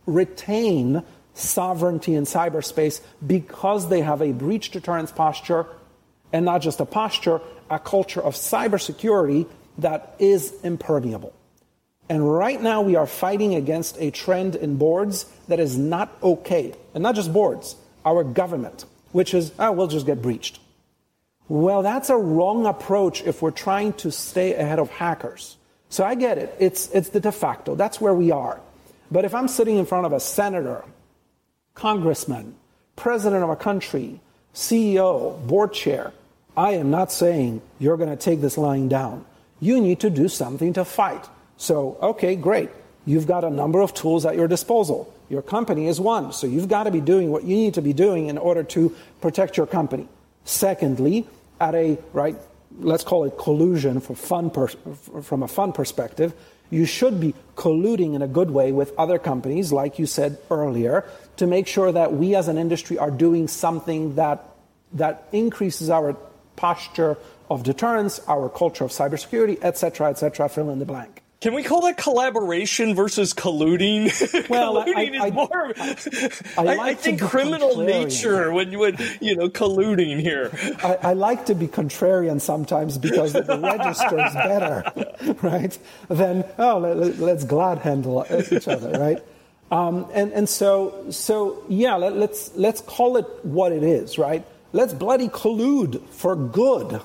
retain 0.06 1.02
sovereignty 1.34 2.14
in 2.14 2.22
cyberspace 2.22 3.00
because 3.26 3.88
they 3.88 4.00
have 4.00 4.22
a 4.22 4.30
breach 4.30 4.70
deterrence 4.70 5.10
posture 5.10 5.66
and 6.32 6.44
not 6.44 6.62
just 6.62 6.78
a 6.78 6.84
posture, 6.84 7.40
a 7.68 7.80
culture 7.80 8.22
of 8.22 8.34
cybersecurity 8.36 9.48
that 9.78 10.14
is 10.20 10.54
impermeable. 10.62 11.32
And 12.08 12.32
right 12.32 12.62
now 12.62 12.80
we 12.80 12.94
are 12.94 13.08
fighting 13.08 13.56
against 13.56 13.96
a 13.98 14.12
trend 14.12 14.54
in 14.54 14.76
boards 14.76 15.26
that 15.48 15.58
is 15.58 15.76
not 15.76 16.16
okay. 16.22 16.74
And 16.94 17.02
not 17.02 17.16
just 17.16 17.32
boards, 17.32 17.74
our 18.04 18.22
government, 18.22 18.84
which 19.10 19.34
is, 19.34 19.50
oh, 19.58 19.72
we'll 19.72 19.88
just 19.88 20.06
get 20.06 20.22
breached. 20.22 20.60
Well, 21.48 21.82
that's 21.82 22.08
a 22.08 22.16
wrong 22.16 22.66
approach 22.66 23.20
if 23.24 23.42
we're 23.42 23.50
trying 23.50 23.94
to 23.94 24.12
stay 24.12 24.54
ahead 24.54 24.78
of 24.78 24.90
hackers. 24.90 25.56
So 25.88 26.04
I 26.04 26.14
get 26.14 26.38
it. 26.38 26.54
It's, 26.58 26.88
it's 26.90 27.10
the 27.10 27.20
de 27.20 27.32
facto. 27.32 27.74
That's 27.74 28.00
where 28.00 28.14
we 28.14 28.30
are. 28.30 28.60
But 29.10 29.24
if 29.24 29.34
I'm 29.34 29.48
sitting 29.48 29.76
in 29.76 29.86
front 29.86 30.06
of 30.06 30.12
a 30.12 30.20
senator, 30.20 30.84
congressman, 31.74 32.54
president 32.96 33.44
of 33.44 33.50
a 33.50 33.56
country, 33.56 34.20
CEO, 34.54 35.44
board 35.46 35.72
chair, 35.72 36.12
I 36.56 36.72
am 36.72 36.90
not 36.90 37.10
saying 37.10 37.62
you're 37.78 37.96
going 37.96 38.10
to 38.10 38.16
take 38.16 38.40
this 38.40 38.56
lying 38.56 38.88
down. 38.88 39.24
You 39.60 39.80
need 39.80 40.00
to 40.00 40.10
do 40.10 40.28
something 40.28 40.72
to 40.74 40.84
fight. 40.84 41.28
So, 41.56 41.96
okay, 42.00 42.36
great. 42.36 42.70
You've 43.06 43.26
got 43.26 43.44
a 43.44 43.50
number 43.50 43.80
of 43.80 43.94
tools 43.94 44.24
at 44.24 44.36
your 44.36 44.48
disposal. 44.48 45.12
Your 45.28 45.42
company 45.42 45.88
is 45.88 46.00
one. 46.00 46.32
So 46.32 46.46
you've 46.46 46.68
got 46.68 46.84
to 46.84 46.90
be 46.90 47.00
doing 47.00 47.30
what 47.30 47.44
you 47.44 47.56
need 47.56 47.74
to 47.74 47.82
be 47.82 47.92
doing 47.92 48.28
in 48.28 48.38
order 48.38 48.62
to 48.62 48.94
protect 49.20 49.56
your 49.56 49.66
company. 49.66 50.08
Secondly, 50.44 51.26
at 51.60 51.74
a, 51.74 51.98
right, 52.12 52.36
let's 52.78 53.04
call 53.04 53.24
it 53.24 53.38
collusion 53.38 54.00
for 54.00 54.14
fun 54.14 54.50
from 54.50 55.42
a 55.42 55.48
fun 55.48 55.72
perspective, 55.72 56.34
you 56.70 56.86
should 56.86 57.20
be 57.20 57.34
colluding 57.56 58.14
in 58.14 58.22
a 58.22 58.28
good 58.28 58.50
way 58.50 58.72
with 58.72 58.92
other 58.98 59.18
companies, 59.18 59.72
like 59.72 59.98
you 59.98 60.06
said 60.06 60.38
earlier, 60.50 61.04
to 61.36 61.46
make 61.46 61.66
sure 61.66 61.92
that 61.92 62.14
we 62.14 62.34
as 62.34 62.48
an 62.48 62.58
industry 62.58 62.98
are 62.98 63.10
doing 63.10 63.48
something 63.48 64.16
that, 64.16 64.48
that 64.92 65.28
increases 65.32 65.90
our 65.90 66.16
posture 66.56 67.16
of 67.50 67.62
deterrence, 67.62 68.20
our 68.28 68.48
culture 68.48 68.84
of 68.84 68.90
cybersecurity, 68.90 69.58
et 69.62 69.76
cetera, 69.76 70.10
et 70.10 70.18
cetera, 70.18 70.48
fill 70.48 70.70
in 70.70 70.78
the 70.78 70.86
blank. 70.86 71.23
Can 71.40 71.52
we 71.52 71.62
call 71.62 71.82
that 71.82 71.98
collaboration 71.98 72.94
versus 72.94 73.34
colluding? 73.34 74.10
Well, 74.48 74.84
colluding 74.84 75.20
I, 75.20 75.26
is 75.26 75.32
more. 75.32 75.72
I, 76.56 76.60
I, 76.60 76.62
like 76.62 76.78
I 76.80 76.94
think 76.94 77.20
criminal 77.20 77.76
contrarian. 77.76 77.86
nature 77.86 78.52
when 78.52 78.72
you 78.72 78.78
would, 78.78 79.00
you 79.20 79.36
know, 79.36 79.48
colluding 79.48 80.20
here. 80.20 80.50
I, 80.82 81.10
I 81.10 81.12
like 81.12 81.46
to 81.46 81.54
be 81.54 81.66
contrarian 81.66 82.40
sometimes 82.40 82.98
because 82.98 83.32
the 83.32 83.42
registers 83.62 84.34
better, 84.34 85.36
right? 85.42 85.78
Than 86.08 86.44
oh, 86.58 86.78
let, 86.78 87.36
us 87.36 87.44
glad 87.44 87.78
handle 87.78 88.26
each 88.50 88.68
other, 88.68 88.98
right? 88.98 89.22
Um, 89.70 90.06
and 90.12 90.32
and 90.32 90.48
so 90.48 91.06
so 91.10 91.64
yeah, 91.68 91.96
let, 91.96 92.16
let's 92.16 92.54
let's 92.54 92.80
call 92.80 93.16
it 93.16 93.26
what 93.42 93.72
it 93.72 93.82
is, 93.82 94.18
right? 94.18 94.44
Let's 94.72 94.92
bloody 94.92 95.28
collude 95.28 96.02
for 96.10 96.36
good, 96.36 97.00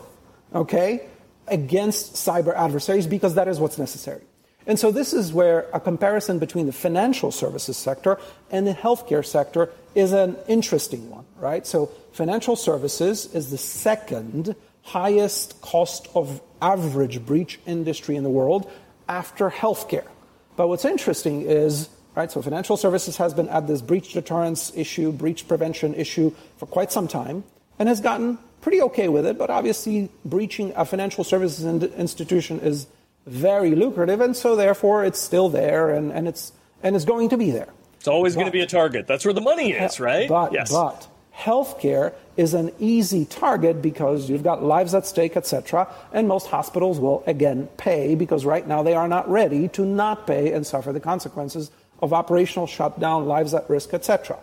okay, 0.53 1.07
against 1.51 2.13
cyber 2.13 2.55
adversaries 2.55 3.07
because 3.07 3.35
that 3.35 3.47
is 3.47 3.59
what's 3.59 3.77
necessary. 3.77 4.21
And 4.67 4.77
so 4.77 4.91
this 4.91 5.13
is 5.13 5.33
where 5.33 5.67
a 5.73 5.79
comparison 5.79 6.37
between 6.37 6.67
the 6.67 6.71
financial 6.71 7.31
services 7.31 7.77
sector 7.77 8.19
and 8.51 8.67
the 8.67 8.73
healthcare 8.73 9.25
sector 9.25 9.71
is 9.95 10.11
an 10.11 10.37
interesting 10.47 11.09
one, 11.09 11.25
right? 11.37 11.65
So 11.65 11.87
financial 12.11 12.55
services 12.55 13.33
is 13.33 13.49
the 13.49 13.57
second 13.57 14.55
highest 14.83 15.59
cost 15.61 16.07
of 16.13 16.41
average 16.61 17.25
breach 17.25 17.59
industry 17.65 18.15
in 18.15 18.23
the 18.23 18.29
world 18.29 18.69
after 19.07 19.49
healthcare. 19.49 20.07
But 20.55 20.67
what's 20.67 20.85
interesting 20.85 21.43
is, 21.43 21.89
right, 22.15 22.31
so 22.31 22.41
financial 22.41 22.77
services 22.77 23.17
has 23.17 23.33
been 23.33 23.49
at 23.49 23.65
this 23.65 23.81
breach 23.81 24.13
deterrence 24.13 24.71
issue, 24.75 25.11
breach 25.11 25.47
prevention 25.47 25.95
issue 25.95 26.31
for 26.57 26.65
quite 26.65 26.91
some 26.91 27.07
time 27.07 27.43
and 27.79 27.87
has 27.89 28.01
gotten 28.01 28.37
pretty 28.61 28.81
okay 28.83 29.09
with 29.09 29.25
it, 29.25 29.37
but 29.37 29.49
obviously 29.49 30.09
breaching 30.25 30.73
a 30.75 30.85
financial 30.85 31.23
services 31.23 31.65
in- 31.65 31.83
institution 31.93 32.59
is 32.59 32.87
very 33.25 33.75
lucrative, 33.75 34.21
and 34.21 34.35
so 34.35 34.55
therefore 34.55 35.03
it's 35.03 35.19
still 35.21 35.49
there 35.49 35.89
and, 35.89 36.11
and 36.11 36.27
it's 36.27 36.51
and 36.81 36.95
it's 36.95 37.05
going 37.05 37.29
to 37.29 37.37
be 37.37 37.51
there. 37.51 37.67
It's 37.97 38.07
always 38.07 38.33
going 38.33 38.47
to 38.47 38.51
be 38.51 38.61
a 38.61 38.67
target. 38.67 39.07
That's 39.07 39.25
where 39.25 39.33
the 39.33 39.41
money 39.41 39.73
is, 39.73 39.99
right? 39.99 40.29
But 40.29 40.53
yes. 40.53 40.71
but 40.71 41.07
healthcare 41.35 42.13
is 42.37 42.53
an 42.53 42.71
easy 42.79 43.25
target 43.25 43.81
because 43.81 44.29
you've 44.29 44.43
got 44.43 44.63
lives 44.63 44.93
at 44.93 45.05
stake, 45.05 45.35
etc. 45.35 45.87
And 46.13 46.27
most 46.27 46.47
hospitals 46.47 46.99
will 46.99 47.23
again 47.27 47.67
pay 47.77 48.15
because 48.15 48.45
right 48.45 48.65
now 48.65 48.83
they 48.83 48.93
are 48.93 49.07
not 49.07 49.29
ready 49.29 49.67
to 49.69 49.85
not 49.85 50.25
pay 50.25 50.53
and 50.53 50.65
suffer 50.65 50.93
the 50.93 50.99
consequences 50.99 51.71
of 52.01 52.13
operational 52.13 52.67
shutdown, 52.67 53.25
lives 53.25 53.53
at 53.53 53.69
risk, 53.69 53.93
etc. 53.93 54.37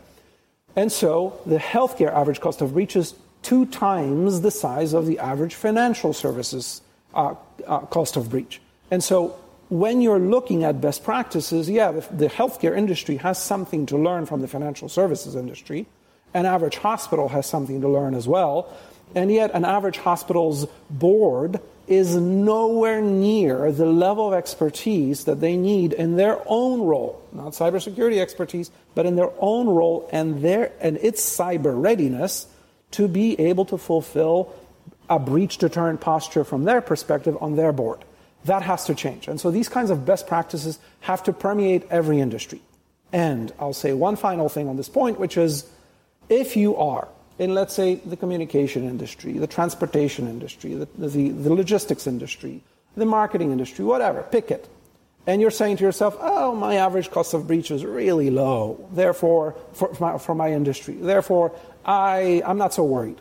And 0.75 0.93
so 0.93 1.41
the 1.47 1.57
healthcare 1.57 2.13
average 2.13 2.41
cost 2.41 2.61
of 2.61 2.75
breach 2.75 2.97
is 2.97 3.15
two 3.47 3.65
times 3.67 4.41
the 4.41 4.51
size 4.51 4.93
of 4.93 5.07
the 5.07 5.21
average 5.21 5.55
financial 5.55 6.13
services 6.13 6.83
uh, 7.15 7.35
uh, 7.65 7.79
cost 7.79 8.17
of 8.17 8.29
breach. 8.29 8.61
And 8.91 9.05
so 9.05 9.39
when 9.69 10.01
you're 10.01 10.19
looking 10.19 10.65
at 10.65 10.81
best 10.81 11.05
practices, 11.05 11.71
yeah, 11.71 11.93
the, 11.93 12.01
the, 12.13 12.27
healthcare 12.27 12.77
industry 12.77 13.17
has 13.19 13.41
something 13.41 13.87
to 13.87 13.97
learn 13.97 14.27
from 14.27 14.41
the 14.41 14.49
financial 14.49 14.89
services 14.89 15.37
industry. 15.37 15.87
An 16.35 16.45
average 16.45 16.77
hospital 16.77 17.29
has 17.29 17.47
something 17.47 17.81
to 17.83 17.89
learn 17.89 18.15
as 18.15 18.27
well. 18.27 18.77
And 19.15 19.31
yet, 19.31 19.53
an 19.55 19.65
average 19.65 19.99
hospital's 19.99 20.67
board 20.91 21.61
is 21.87 22.17
nowhere 22.17 23.01
near 23.01 23.71
the 23.71 23.87
level 23.87 24.27
of 24.27 24.35
expertise 24.35 25.23
that 25.25 25.41
they 25.41 25.57
need 25.57 25.93
in 25.93 26.17
their 26.17 26.41
own 26.47 26.81
role, 26.83 27.23
not 27.31 27.53
cybersecurity 27.53 28.19
expertise, 28.19 28.73
but 28.97 29.07
in 29.07 29.15
their 29.15 29.31
own 29.39 29.69
role 29.69 30.09
and 30.11 30.43
their 30.43 30.73
and 30.81 30.97
its 30.97 31.23
cyber 31.23 31.81
readiness 31.81 32.49
to 32.93 33.09
be 33.09 33.39
able 33.41 33.65
to 33.67 33.79
fulfill 33.79 34.55
a 35.09 35.19
breach 35.19 35.59
deterrent 35.59 36.01
posture 36.01 36.45
from 36.45 36.65
their 36.65 36.81
perspective 36.81 37.37
on 37.41 37.57
their 37.57 37.73
board. 37.73 38.01
That 38.45 38.63
has 38.63 38.85
to 38.87 38.95
change. 38.95 39.29
And 39.29 39.41
so 39.41 39.51
these 39.51 39.69
kinds 39.69 39.91
of 39.91 40.05
best 40.07 40.27
practices 40.27 40.79
have 41.01 41.23
to 41.25 41.33
permeate 41.33 41.85
every 41.91 42.21
industry. 42.21 42.61
And 43.13 43.53
I'll 43.59 43.73
say 43.73 43.93
one 43.93 44.17
final 44.17 44.49
thing 44.49 44.69
on 44.69 44.77
this 44.77 44.89
point, 44.89 45.19
which 45.19 45.37
is 45.37 45.69
if 46.29 46.57
you 46.57 46.77
are 46.77 47.09
in, 47.39 47.55
let's 47.55 47.75
say, 47.75 47.97
the 47.97 48.17
communication 48.17 48.89
industry, 48.89 49.39
the 49.39 49.47
transportation 49.47 50.27
industry, 50.29 50.75
the, 50.75 50.89
the, 50.97 51.31
the 51.31 51.55
logistics 51.55 52.07
industry, 52.07 52.63
the 52.97 53.05
marketing 53.05 53.53
industry, 53.53 53.85
whatever, 53.85 54.23
pick 54.23 54.51
it. 54.51 54.69
And 55.27 55.41
you're 55.41 55.51
saying 55.51 55.79
to 55.79 55.85
yourself, 55.85 56.17
oh, 56.21 56.55
my 56.55 56.77
average 56.77 57.11
cost 57.11 57.35
of 57.35 57.49
breach 57.49 57.71
is 57.71 57.85
really 57.85 58.31
low, 58.31 58.89
therefore, 58.93 59.57
for, 59.73 59.93
my, 59.99 60.19
for 60.19 60.35
my 60.35 60.53
industry. 60.53 60.95
Therefore, 60.95 61.53
I, 61.87 62.43
I'm 62.45 62.59
not 62.59 62.75
so 62.75 62.85
worried. 62.85 63.21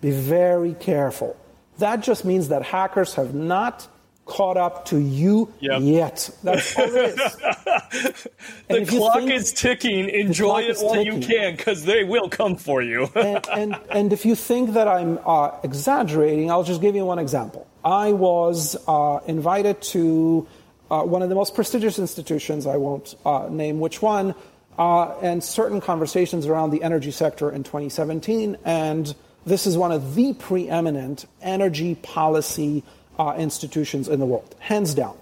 Be 0.00 0.10
very 0.10 0.74
careful. 0.74 1.36
That 1.78 2.02
just 2.02 2.24
means 2.24 2.48
that 2.48 2.62
hackers 2.62 3.14
have 3.14 3.34
not 3.34 3.88
caught 4.24 4.56
up 4.56 4.84
to 4.86 4.98
you 4.98 5.52
yep. 5.60 5.80
yet. 5.82 6.30
That's 6.42 6.76
all 6.76 6.84
it 6.84 7.18
is. 7.18 8.26
the 8.68 8.86
clock 8.86 9.18
think, 9.18 9.30
is 9.30 9.52
ticking. 9.52 10.08
Enjoy 10.08 10.62
it 10.62 10.78
while 10.78 10.94
ticking. 10.94 11.22
you 11.22 11.26
can, 11.26 11.56
because 11.56 11.84
they 11.84 12.04
will 12.04 12.28
come 12.28 12.56
for 12.56 12.82
you. 12.82 13.08
and, 13.14 13.46
and, 13.52 13.76
and, 13.90 14.12
if 14.12 14.24
you 14.24 14.34
think 14.34 14.74
that 14.74 14.88
I'm 14.88 15.18
uh, 15.24 15.52
exaggerating, 15.62 16.50
I'll 16.50 16.64
just 16.64 16.80
give 16.80 16.94
you 16.94 17.04
one 17.04 17.18
example. 17.18 17.66
I 17.84 18.12
was 18.12 18.76
uh, 18.86 19.20
invited 19.26 19.80
to 19.82 20.46
uh, 20.90 21.02
one 21.02 21.22
of 21.22 21.28
the 21.28 21.34
most 21.34 21.54
prestigious 21.54 21.98
institutions, 21.98 22.66
I 22.66 22.76
won't 22.76 23.14
uh, 23.24 23.48
name 23.50 23.80
which 23.80 24.02
one, 24.02 24.34
uh, 24.78 25.18
and 25.20 25.42
certain 25.42 25.80
conversations 25.80 26.46
around 26.46 26.70
the 26.70 26.82
energy 26.82 27.10
sector 27.10 27.50
in 27.50 27.62
2017. 27.62 28.56
And 28.64 29.14
this 29.44 29.66
is 29.66 29.76
one 29.76 29.92
of 29.92 30.14
the 30.14 30.34
preeminent 30.34 31.26
energy 31.40 31.94
policy 31.94 32.84
uh, 33.18 33.34
institutions 33.36 34.08
in 34.08 34.20
the 34.20 34.26
world, 34.26 34.54
hands 34.58 34.94
down. 34.94 35.16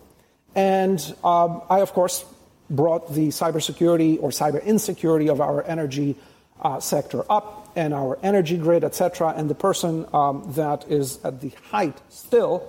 And 0.55 1.01
um, 1.25 1.63
I, 1.71 1.81
of 1.81 1.93
course, 1.93 2.25
brought 2.69 3.13
the 3.13 3.29
cybersecurity 3.29 4.23
or 4.23 4.31
cyber 4.31 4.65
insecurity 4.65 5.29
of 5.29 5.41
our 5.41 5.65
energy 5.65 6.17
uh, 6.61 6.81
sector 6.81 7.25
up 7.31 7.73
and 7.77 7.95
our 7.95 8.19
energy 8.23 8.57
grid, 8.57 8.85
etc. 8.85 9.35
And 9.37 9.49
the 9.49 9.55
person 9.55 10.07
um, 10.13 10.45
that 10.55 10.89
is 10.89 11.23
at 11.25 11.41
the 11.41 11.53
height 11.71 12.01
still 12.09 12.69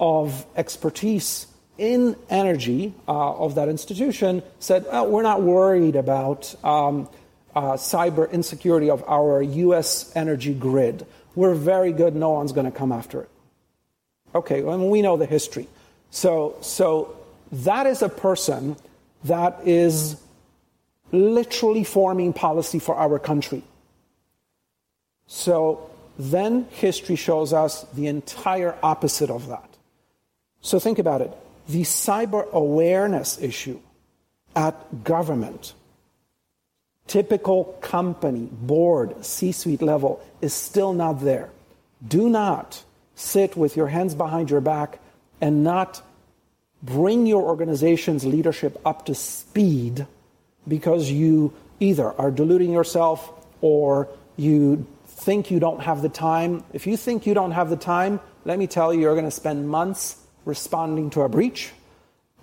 of 0.00 0.46
expertise 0.56 1.46
in 1.78 2.16
energy 2.28 2.92
uh, 3.06 3.32
of 3.34 3.54
that 3.54 3.68
institution 3.68 4.42
said, 4.58 4.84
oh, 4.90 5.08
We're 5.08 5.22
not 5.22 5.42
worried 5.42 5.96
about 5.96 6.54
um, 6.64 7.08
uh, 7.54 7.72
cyber 7.72 8.30
insecurity 8.30 8.90
of 8.90 9.02
our 9.08 9.40
US 9.40 10.14
energy 10.14 10.52
grid. 10.52 11.06
We're 11.34 11.54
very 11.54 11.92
good, 11.92 12.14
no 12.14 12.30
one's 12.30 12.52
going 12.52 12.70
to 12.70 12.76
come 12.76 12.92
after 12.92 13.22
it. 13.22 13.30
Okay, 14.34 14.62
well, 14.62 14.78
we 14.88 15.02
know 15.02 15.16
the 15.16 15.26
history. 15.26 15.68
So, 16.10 16.56
so 16.60 17.16
that 17.52 17.86
is 17.86 18.02
a 18.02 18.08
person 18.08 18.76
that 19.24 19.60
is 19.64 20.20
literally 21.12 21.84
forming 21.84 22.32
policy 22.32 22.78
for 22.78 22.96
our 22.96 23.18
country. 23.18 23.62
So 25.26 25.90
then 26.18 26.66
history 26.70 27.16
shows 27.16 27.52
us 27.52 27.84
the 27.94 28.06
entire 28.06 28.76
opposite 28.82 29.30
of 29.30 29.48
that. 29.48 29.68
So 30.60 30.78
think 30.78 30.98
about 30.98 31.22
it. 31.22 31.32
The 31.68 31.82
cyber 31.82 32.50
awareness 32.52 33.38
issue 33.40 33.80
at 34.56 35.04
government, 35.04 35.74
typical 37.06 37.76
company, 37.80 38.48
board, 38.50 39.24
C 39.24 39.52
suite 39.52 39.82
level 39.82 40.24
is 40.40 40.54
still 40.54 40.94
not 40.94 41.20
there. 41.20 41.50
Do 42.06 42.30
not 42.30 42.82
sit 43.14 43.56
with 43.56 43.76
your 43.76 43.88
hands 43.88 44.14
behind 44.14 44.50
your 44.50 44.60
back 44.60 44.98
and 45.40 45.62
not 45.62 46.02
bring 46.82 47.26
your 47.26 47.42
organization's 47.42 48.24
leadership 48.24 48.80
up 48.86 49.06
to 49.06 49.14
speed 49.14 50.06
because 50.66 51.10
you 51.10 51.52
either 51.80 52.12
are 52.12 52.30
deluding 52.30 52.72
yourself 52.72 53.30
or 53.60 54.08
you 54.36 54.86
think 55.06 55.50
you 55.50 55.58
don't 55.58 55.80
have 55.80 56.02
the 56.02 56.08
time. 56.08 56.62
If 56.72 56.86
you 56.86 56.96
think 56.96 57.26
you 57.26 57.34
don't 57.34 57.50
have 57.52 57.70
the 57.70 57.76
time, 57.76 58.20
let 58.44 58.58
me 58.58 58.66
tell 58.66 58.94
you, 58.94 59.00
you're 59.00 59.14
going 59.14 59.24
to 59.24 59.30
spend 59.30 59.68
months 59.68 60.16
responding 60.48 61.10
to 61.10 61.20
a 61.20 61.28
breach 61.28 61.70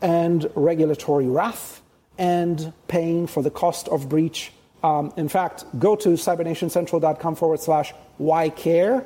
and 0.01 0.49
regulatory 0.55 1.27
wrath 1.27 1.81
and 2.17 2.71
paying 2.87 3.27
for 3.27 3.43
the 3.43 3.51
cost 3.51 3.87
of 3.89 4.07
breach. 4.07 4.51
Um, 4.83 5.11
in 5.17 5.27
fact, 5.27 5.65
go 5.79 5.95
to 5.97 6.09
cybernationcentral.com 6.09 7.35
forward 7.35 7.59
slash 7.59 7.93
why 8.17 8.49
care 8.49 9.05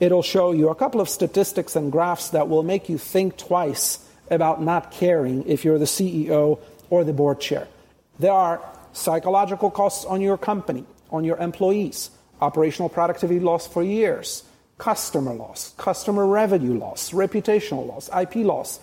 it'll 0.00 0.22
show 0.22 0.52
you 0.52 0.68
a 0.68 0.74
couple 0.74 1.00
of 1.00 1.08
statistics 1.08 1.76
and 1.76 1.90
graphs 1.90 2.30
that 2.30 2.48
will 2.48 2.62
make 2.62 2.88
you 2.88 2.98
think 2.98 3.36
twice 3.36 3.98
about 4.30 4.62
not 4.62 4.90
caring 4.90 5.46
if 5.46 5.64
you're 5.64 5.78
the 5.78 5.84
CEO 5.84 6.58
or 6.90 7.04
the 7.04 7.12
board 7.12 7.40
chair. 7.40 7.66
There 8.18 8.32
are 8.32 8.62
psychological 8.92 9.70
costs 9.70 10.04
on 10.04 10.20
your 10.20 10.38
company, 10.38 10.84
on 11.10 11.24
your 11.24 11.36
employees, 11.38 12.10
operational 12.40 12.88
productivity 12.88 13.40
loss 13.40 13.66
for 13.66 13.82
years, 13.82 14.44
customer 14.78 15.34
loss, 15.34 15.74
customer 15.76 16.26
revenue 16.26 16.78
loss, 16.78 17.10
reputational 17.10 17.86
loss, 17.86 18.08
IP 18.16 18.36
loss. 18.36 18.80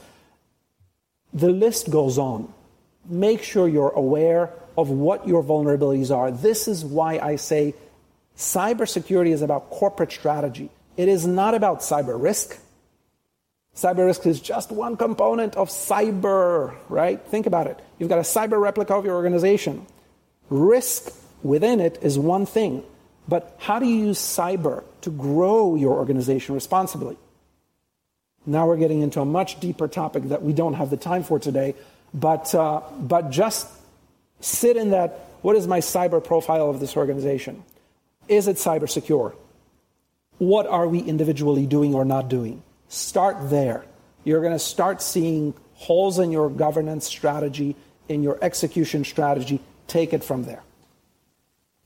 The 1.34 1.50
list 1.50 1.89
goes 1.89 2.18
on. 2.18 2.54
Make 3.08 3.43
sure 3.43 3.68
you're 3.68 3.91
aware 3.91 4.52
of 4.78 4.89
what 4.89 5.28
your 5.28 5.43
vulnerabilities 5.43 6.16
are. 6.16 6.32
This 6.32 6.68
is 6.68 6.84
why 6.84 7.18
I 7.20 7.38
say 7.38 7.74
cybersecurity 8.38 9.32
is 9.32 9.41
about 9.41 9.70
corporate 9.70 10.12
strategy. 10.12 10.70
It 10.98 11.08
is 11.08 11.26
not 11.26 11.56
about 11.56 11.80
cyber 11.80 12.22
risk. 12.22 12.58
Cyber 13.76 14.06
risk 14.06 14.26
is 14.26 14.39
just 14.39 14.72
one 14.72 14.96
component 14.96 15.56
of 15.56 15.70
cyber, 15.70 16.74
right? 16.88 17.22
Think 17.28 17.46
about 17.46 17.68
it. 17.68 17.80
You've 18.00 18.10
got 18.10 18.20
a 18.20 18.24
cyber 18.24 18.60
replica 18.60 18.96
of 18.96 19.06
your 19.06 19.16
organization. 19.16 19.86
Risk 20.50 21.14
within 21.43 21.80
it 21.80 22.00
is 22.02 22.18
one 22.18 22.46
thing, 22.46 22.84
but 23.28 23.56
how 23.60 23.80
do 23.80 23.86
you 23.86 24.08
use 24.08 24.20
cyber 24.20 24.84
to 25.06 25.10
grow 25.10 25.76
your 25.76 25.93
organization 25.93 26.53
responsibly? 26.53 27.18
Now 28.45 28.68
we're 28.68 28.78
getting 28.78 29.01
into 29.01 29.22
a 29.22 29.26
much 29.26 29.60
deeper 29.60 29.88
topic 29.88 30.24
that 30.26 30.43
we 30.43 30.53
don't 30.53 30.74
have 30.74 30.89
the 30.89 30.97
time 30.97 31.24
for 31.24 31.39
today, 31.39 31.74
but, 32.14 32.53
uh, 32.53 32.82
but 32.99 33.32
just 33.32 33.68
sit 34.39 34.78
in 34.78 34.91
that 34.91 35.30
what 35.41 35.56
is 35.56 35.68
my 35.68 35.80
cyber 35.80 36.24
profile 36.24 36.70
of 36.70 36.80
this 36.80 36.97
organization? 36.97 37.64
Is 38.28 38.47
it 38.47 38.58
cyber 38.58 38.89
secure? 38.89 39.36
What 40.38 40.68
are 40.68 40.88
we 40.88 40.99
individually 40.99 41.66
doing 41.66 41.95
or 41.95 42.03
not 42.03 42.30
doing? 42.30 42.62
Start 42.89 43.49
there. 43.49 43.86
You're 44.24 44.41
going 44.41 44.53
to 44.53 44.60
start 44.60 45.01
seeing 45.01 45.53
holes 45.76 46.20
in 46.20 46.32
your 46.32 46.49
governance 46.49 47.06
strategy, 47.06 47.76
in 48.10 48.24
your 48.24 48.38
execution 48.41 49.06
strategy. 49.06 49.60
Take 49.88 50.14
it 50.14 50.24
from 50.24 50.45
there. 50.45 50.64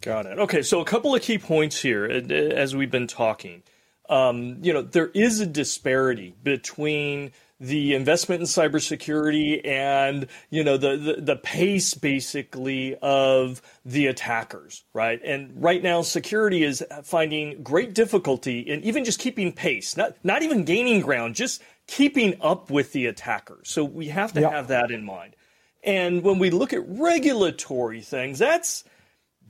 Got 0.02 0.26
it. 0.26 0.40
Okay, 0.40 0.62
so 0.62 0.80
a 0.80 0.86
couple 0.86 1.14
of 1.14 1.22
key 1.22 1.38
points 1.38 1.82
here 1.82 2.06
as 2.06 2.76
we've 2.76 2.92
been 2.92 3.08
talking. 3.08 3.64
Um, 4.10 4.58
you 4.62 4.74
know, 4.74 4.82
there 4.82 5.12
is 5.14 5.40
a 5.40 5.46
disparity 5.46 6.36
between 6.42 7.32
the 7.60 7.94
investment 7.94 8.40
in 8.40 8.48
cybersecurity 8.48 9.66
and 9.68 10.28
you 10.50 10.64
know 10.64 10.78
the, 10.78 10.96
the, 10.96 11.22
the 11.22 11.36
pace 11.36 11.94
basically 11.94 12.96
of 13.02 13.62
the 13.84 14.08
attackers 14.08 14.86
right 14.94 15.20
and 15.26 15.62
right 15.62 15.84
now 15.84 16.02
security 16.02 16.64
is 16.64 16.84
finding 17.04 17.62
great 17.62 17.94
difficulty 17.94 18.60
in 18.60 18.82
even 18.84 19.04
just 19.04 19.20
keeping 19.20 19.52
pace 19.52 19.98
not 19.98 20.16
not 20.24 20.42
even 20.42 20.64
gaining 20.64 21.02
ground 21.02 21.36
just 21.36 21.62
keeping 21.86 22.34
up 22.42 22.72
with 22.72 22.94
the 22.94 23.08
attackers 23.08 23.68
so 23.68 23.84
we 23.84 24.08
have 24.08 24.32
to 24.32 24.50
have 24.50 24.70
that 24.70 24.90
in 24.90 25.04
mind 25.04 25.36
and 25.84 26.24
when 26.24 26.40
we 26.40 26.50
look 26.50 26.72
at 26.72 26.82
regulatory 26.88 28.00
things 28.00 28.40
that's 28.40 28.86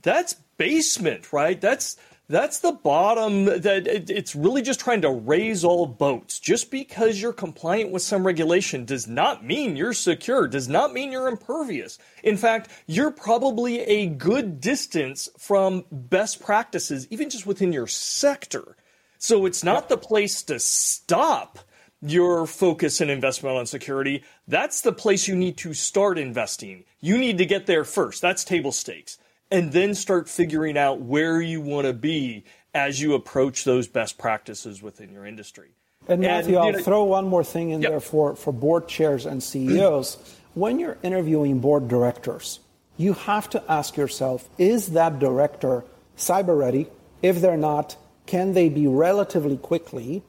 that's 0.02 0.34
basement 0.58 1.32
right 1.32 1.60
that's 1.60 1.96
that's 2.28 2.60
the 2.60 2.72
bottom 2.72 3.46
that 3.46 3.88
it's 3.88 4.36
really 4.36 4.62
just 4.62 4.78
trying 4.80 5.00
to 5.02 5.10
raise 5.10 5.64
all 5.64 5.86
boats 5.86 6.38
just 6.38 6.70
because 6.70 7.20
you're 7.20 7.32
compliant 7.32 7.90
with 7.90 8.02
some 8.02 8.24
regulation 8.24 8.84
does 8.84 9.08
not 9.08 9.44
mean 9.44 9.76
you're 9.76 9.92
secure 9.92 10.46
does 10.46 10.68
not 10.68 10.92
mean 10.92 11.10
you're 11.12 11.28
impervious 11.28 11.98
in 12.22 12.36
fact 12.36 12.70
you're 12.86 13.10
probably 13.10 13.80
a 13.80 14.06
good 14.06 14.60
distance 14.60 15.28
from 15.38 15.84
best 15.90 16.40
practices 16.40 17.06
even 17.10 17.30
just 17.30 17.46
within 17.46 17.72
your 17.72 17.88
sector 17.88 18.76
So 19.18 19.46
it's 19.46 19.64
not 19.64 19.88
the 19.88 19.98
place 19.98 20.42
to 20.44 20.58
stop 20.60 21.58
your 22.02 22.46
focus 22.46 23.00
and 23.02 23.10
investment 23.10 23.56
on 23.56 23.66
security. 23.66 24.24
That's 24.48 24.80
the 24.80 24.92
place 24.92 25.28
you 25.28 25.36
need 25.36 25.58
to 25.58 25.74
start 25.74 26.18
investing. 26.18 26.84
You 27.00 27.18
need 27.18 27.38
to 27.38 27.46
get 27.46 27.66
there 27.66 27.84
first. 27.84 28.22
That's 28.22 28.44
table 28.44 28.72
stakes. 28.72 29.18
And 29.50 29.72
then 29.72 29.94
start 29.94 30.28
figuring 30.28 30.78
out 30.78 31.00
where 31.00 31.40
you 31.40 31.60
want 31.60 31.86
to 31.86 31.92
be 31.92 32.44
as 32.72 33.00
you 33.00 33.14
approach 33.14 33.64
those 33.64 33.88
best 33.88 34.16
practices 34.18 34.82
within 34.82 35.12
your 35.12 35.26
industry. 35.26 35.70
And 36.08 36.20
Matthew, 36.20 36.56
and, 36.56 36.64
I'll 36.64 36.72
know, 36.72 36.82
throw 36.82 37.04
one 37.04 37.26
more 37.26 37.44
thing 37.44 37.70
in 37.70 37.82
yep. 37.82 37.90
there 37.90 38.00
for, 38.00 38.36
for 38.36 38.52
board 38.52 38.88
chairs 38.88 39.26
and 39.26 39.42
CEOs. 39.42 40.36
when 40.54 40.78
you're 40.78 40.98
interviewing 41.02 41.58
board 41.60 41.88
directors, 41.88 42.60
you 42.96 43.12
have 43.14 43.48
to 43.50 43.62
ask 43.70 43.96
yourself 43.96 44.48
is 44.58 44.88
that 44.88 45.18
director 45.18 45.84
cyber 46.16 46.58
ready? 46.58 46.86
If 47.22 47.40
they're 47.40 47.56
not, 47.56 47.96
can 48.26 48.52
they 48.52 48.68
be 48.68 48.86
relatively 48.86 49.56
quickly? 49.56 50.22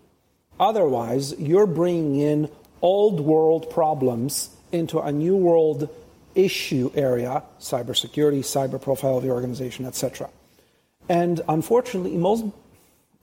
Otherwise, 0.59 1.39
you're 1.39 1.67
bringing 1.67 2.15
in 2.19 2.49
old 2.81 3.19
world 3.19 3.69
problems 3.69 4.55
into 4.71 4.99
a 4.99 5.11
new 5.11 5.35
world 5.35 5.89
issue 6.35 6.91
area 6.95 7.43
cybersecurity, 7.59 8.39
cyber 8.39 8.81
profile 8.81 9.17
of 9.17 9.23
the 9.23 9.29
organization, 9.29 9.85
etc. 9.85 10.29
And 11.09 11.41
unfortunately, 11.47 12.15
most, 12.15 12.45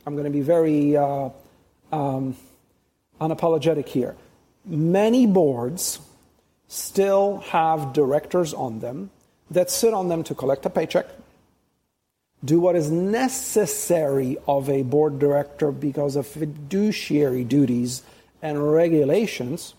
I'm 0.07 0.15
going 0.15 0.25
to 0.25 0.31
be 0.31 0.41
very 0.41 0.97
uh, 0.97 1.31
um, 1.93 2.37
unapologetic 3.21 3.87
here. 3.87 4.17
Many 4.65 5.27
boards 5.27 6.01
still 6.69 7.39
have 7.49 7.93
directors 7.93 8.53
on 8.53 8.81
them 8.81 9.11
that 9.51 9.71
sit 9.71 9.95
on 9.95 10.09
them 10.09 10.23
to 10.25 10.35
collect 10.35 10.67
a 10.67 10.71
paycheck, 10.71 11.07
do 12.45 12.61
what 12.61 12.77
is 12.77 12.91
necessary 12.91 14.37
of 14.47 14.69
a 14.69 14.83
board 14.83 15.19
director 15.19 15.73
because 15.73 16.15
of 16.17 16.27
fiduciary 16.27 17.45
duties 17.45 18.03
and 18.43 18.73
regulations, 18.73 19.75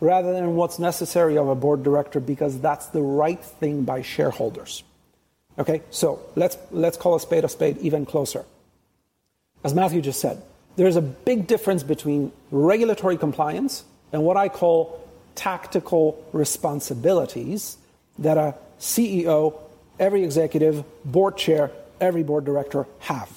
rather 0.00 0.32
than 0.32 0.56
what's 0.56 0.78
necessary 0.78 1.36
of 1.36 1.48
a 1.48 1.54
board 1.54 1.82
director 1.82 2.20
because 2.20 2.60
that's 2.60 2.86
the 2.86 3.02
right 3.02 3.42
thing 3.42 3.82
by 3.82 4.02
shareholders. 4.02 4.84
Okay, 5.58 5.82
so 5.90 6.20
let's, 6.36 6.56
let's 6.70 6.96
call 6.96 7.16
a 7.16 7.20
spade 7.20 7.44
a 7.44 7.48
spade 7.48 7.78
even 7.78 8.06
closer. 8.06 8.44
As 9.64 9.74
Matthew 9.74 10.00
just 10.00 10.20
said, 10.20 10.40
there's 10.76 10.96
a 10.96 11.02
big 11.02 11.48
difference 11.48 11.82
between 11.82 12.30
regulatory 12.52 13.16
compliance 13.16 13.84
and 14.12 14.22
what 14.22 14.36
I 14.36 14.48
call 14.48 15.04
tactical 15.34 16.24
responsibilities 16.32 17.76
that 18.20 18.38
a 18.38 18.54
CEO, 18.78 19.60
every 19.98 20.22
executive, 20.24 20.84
board 21.04 21.36
chair, 21.36 21.72
every 22.00 22.22
board 22.22 22.44
director 22.44 22.86
have. 23.00 23.30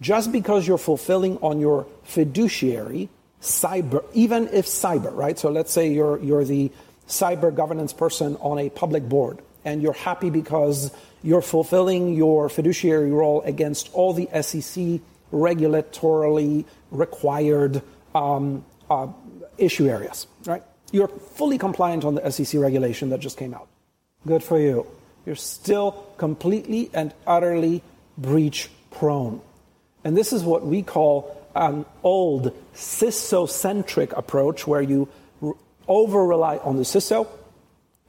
Just 0.00 0.32
because 0.32 0.66
you're 0.66 0.78
fulfilling 0.78 1.38
on 1.38 1.60
your 1.60 1.86
fiduciary, 2.04 3.08
cyber, 3.42 4.04
even 4.14 4.48
if 4.48 4.66
cyber, 4.66 5.14
right? 5.14 5.38
So 5.38 5.50
let's 5.50 5.72
say 5.72 5.92
you're, 5.92 6.18
you're 6.20 6.44
the 6.44 6.70
cyber 7.08 7.54
governance 7.54 7.92
person 7.92 8.36
on 8.36 8.58
a 8.58 8.70
public 8.70 9.08
board 9.08 9.40
and 9.64 9.82
you're 9.82 9.92
happy 9.92 10.30
because 10.30 10.92
you're 11.22 11.42
fulfilling 11.42 12.14
your 12.14 12.48
fiduciary 12.48 13.10
role 13.10 13.42
against 13.42 13.90
all 13.92 14.12
the 14.12 14.28
SEC 14.42 15.00
regulatorily 15.32 16.64
required 16.90 17.82
um, 18.14 18.64
uh, 18.90 19.08
issue 19.58 19.88
areas, 19.88 20.26
right? 20.44 20.62
You're 20.92 21.08
fully 21.08 21.58
compliant 21.58 22.04
on 22.04 22.14
the 22.14 22.30
SEC 22.30 22.60
regulation 22.60 23.10
that 23.10 23.20
just 23.20 23.38
came 23.38 23.54
out. 23.54 23.68
Good 24.26 24.42
for 24.42 24.58
you. 24.58 24.86
You're 25.26 25.36
still 25.36 25.92
completely 26.16 26.90
and 26.92 27.14
utterly 27.26 27.82
breach 28.18 28.68
prone. 28.90 29.40
And 30.04 30.16
this 30.16 30.32
is 30.32 30.42
what 30.42 30.66
we 30.66 30.82
call 30.82 31.41
an 31.54 31.84
old 32.02 32.54
CISO-centric 32.74 34.12
approach 34.16 34.66
where 34.66 34.82
you 34.82 35.08
over 35.88 36.24
rely 36.24 36.58
on 36.58 36.76
the 36.76 36.82
CISO 36.82 37.26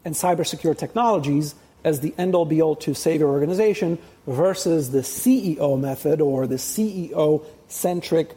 and 0.05 0.15
cybersecure 0.15 0.77
technologies 0.77 1.55
as 1.83 1.99
the 1.99 2.13
end 2.17 2.35
all 2.35 2.45
be 2.45 2.61
all 2.61 2.75
to 2.77 2.93
save 2.93 3.19
your 3.19 3.29
organization 3.29 3.97
versus 4.25 4.91
the 4.91 4.99
CEO 4.99 5.79
method 5.79 6.21
or 6.21 6.47
the 6.47 6.55
CEO 6.55 7.45
centric 7.67 8.35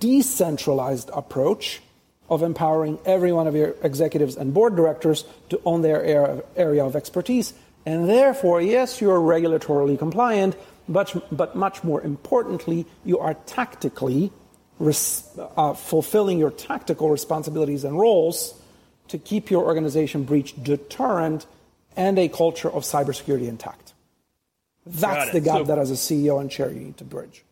decentralized 0.00 1.10
approach 1.12 1.80
of 2.28 2.42
empowering 2.42 2.98
every 3.04 3.32
one 3.32 3.46
of 3.46 3.54
your 3.54 3.74
executives 3.82 4.36
and 4.36 4.52
board 4.52 4.76
directors 4.76 5.24
to 5.48 5.60
own 5.64 5.82
their 5.82 6.44
area 6.56 6.84
of 6.84 6.94
expertise. 6.94 7.54
And 7.86 8.08
therefore, 8.08 8.60
yes, 8.60 9.00
you're 9.00 9.18
regulatorily 9.18 9.98
compliant, 9.98 10.56
but, 10.88 11.14
but 11.34 11.56
much 11.56 11.82
more 11.82 12.02
importantly, 12.02 12.86
you 13.04 13.18
are 13.18 13.34
tactically 13.46 14.30
res, 14.78 15.28
uh, 15.56 15.74
fulfilling 15.74 16.38
your 16.38 16.50
tactical 16.50 17.10
responsibilities 17.10 17.84
and 17.84 17.98
roles 17.98 18.54
to 19.08 19.18
keep 19.18 19.50
your 19.50 19.64
organization 19.64 20.24
breach 20.24 20.54
deterrent 20.62 21.46
and 21.96 22.18
a 22.18 22.28
culture 22.28 22.70
of 22.70 22.82
cybersecurity 22.82 23.48
intact. 23.48 23.92
That's 24.86 25.32
the 25.32 25.40
gap 25.40 25.58
so, 25.58 25.64
that 25.64 25.78
as 25.78 25.90
a 25.90 25.94
CEO 25.94 26.40
and 26.40 26.50
chair 26.50 26.70
you 26.70 26.80
need 26.80 26.96
to 26.98 27.04
bridge. 27.04 27.44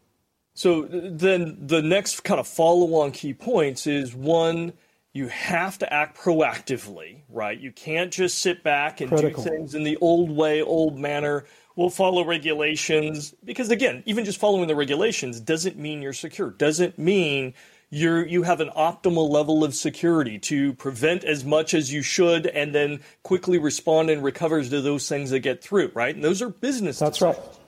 So 0.55 0.83
then 0.83 1.59
the 1.61 1.83
next 1.83 2.25
kind 2.25 2.41
of 2.41 2.49
follow 2.49 2.95
on 2.95 3.13
key 3.13 3.35
points 3.35 3.87
is 3.87 4.15
one, 4.15 4.73
you 5.13 5.29
have 5.29 5.79
to 5.79 5.93
act 5.93 6.17
proactively, 6.17 7.21
right? 7.29 7.59
You 7.59 7.73
can't 7.73 8.13
just 8.13 8.39
sit 8.39 8.63
back 8.63 9.01
and 9.01 9.11
Critical. 9.11 9.43
do 9.43 9.51
things 9.51 9.75
in 9.75 9.85
the 9.85 9.97
old 9.99 10.31
way, 10.31 10.63
old 10.63 10.99
manner. 10.99 11.45
We'll 11.77 11.91
follow 11.91 12.25
regulations 12.25 13.35
because 13.45 13.71
again, 13.71 14.03
even 14.07 14.25
just 14.25 14.41
following 14.41 14.67
the 14.67 14.75
regulations 14.75 15.41
doesn't 15.41 15.77
mean 15.77 16.01
you're 16.01 16.15
secure. 16.15 16.51
Doesn't 16.51 16.99
mean 16.99 17.53
you 17.91 18.25
you 18.25 18.43
have 18.45 18.61
an 18.61 18.71
optimal 18.71 19.29
level 19.29 19.63
of 19.63 19.75
security 19.75 20.39
to 20.39 20.73
prevent 20.73 21.23
as 21.23 21.45
much 21.45 21.75
as 21.75 21.93
you 21.93 22.01
should 22.01 22.47
and 22.47 22.75
then 22.75 23.01
quickly 23.23 23.59
respond 23.59 24.09
and 24.09 24.25
recover 24.25 24.65
to 24.65 24.81
those 24.81 25.07
things 25.07 25.31
that 25.31 25.41
get 25.41 25.63
through, 25.63 25.93
right? 25.95 26.15
And 26.15 26.25
those 26.25 26.41
are 26.41 26.49
business. 26.49 26.99
That's 26.99 27.19
decisions. 27.19 27.47
right. 27.47 27.59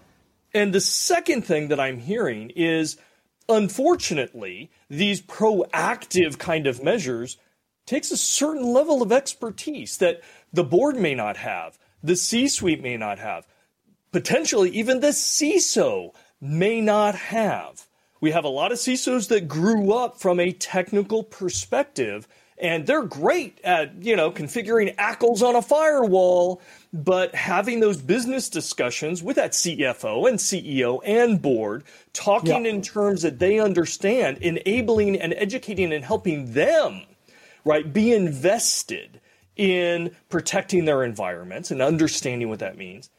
And 0.55 0.75
the 0.75 0.81
second 0.81 1.43
thing 1.43 1.69
that 1.69 1.79
I'm 1.79 1.99
hearing 1.99 2.51
is 2.57 2.97
unfortunately, 3.49 4.71
these 4.89 5.21
proactive 5.21 6.39
kind 6.39 6.67
of 6.67 6.83
measures 6.83 7.37
takes 7.87 8.11
a 8.11 8.17
certain 8.17 8.73
level 8.73 9.03
of 9.03 9.13
expertise 9.13 9.99
that 9.99 10.21
the 10.53 10.65
board 10.65 10.97
may 10.97 11.15
not 11.15 11.37
have, 11.39 11.79
the 12.03 12.17
C-suite 12.17 12.83
may 12.83 12.97
not 12.97 13.19
have, 13.19 13.47
potentially 14.19 14.71
even 14.71 14.99
the 14.99 15.13
CISO 15.13 16.13
may 16.41 16.81
not 16.81 17.15
have. 17.15 17.87
We 18.21 18.33
have 18.33 18.43
a 18.43 18.49
lot 18.49 18.73
of 18.73 18.79
CISOs 18.79 19.29
that 19.29 19.47
grew 19.47 19.93
up 19.93 20.21
from 20.21 20.41
a 20.41 20.51
technical 20.51 21.23
perspective 21.23 22.27
and 22.61 22.85
they're 22.85 23.05
great 23.05 23.61
at, 23.63 24.03
you 24.03 24.17
know, 24.17 24.33
configuring 24.33 24.97
ACLs 24.97 25.43
on 25.43 25.55
a 25.55 25.63
firewall, 25.63 26.61
but 26.93 27.33
having 27.33 27.79
those 27.79 27.99
business 27.99 28.49
discussions 28.49 29.23
with 29.23 29.37
that 29.37 29.53
CFO 29.53 30.29
and 30.29 30.41
CEO 30.41 30.99
and 31.05 31.41
board, 31.41 31.85
talking 32.13 32.65
yeah. 32.65 32.73
in 32.73 32.83
terms 32.83 33.23
that 33.23 33.39
they 33.39 33.61
understand, 33.61 34.39
enabling 34.39 35.21
and 35.21 35.33
educating 35.35 35.93
and 35.93 36.05
helping 36.05 36.55
them, 36.55 37.03
right, 37.65 37.93
be 37.93 38.13
invested 38.13 39.21
in 39.55 40.17
protecting 40.29 40.87
their 40.87 41.05
environments 41.05 41.71
and 41.71 41.81
understanding 41.81 42.49
what 42.49 42.59
that 42.59 42.77
means. 42.77 43.11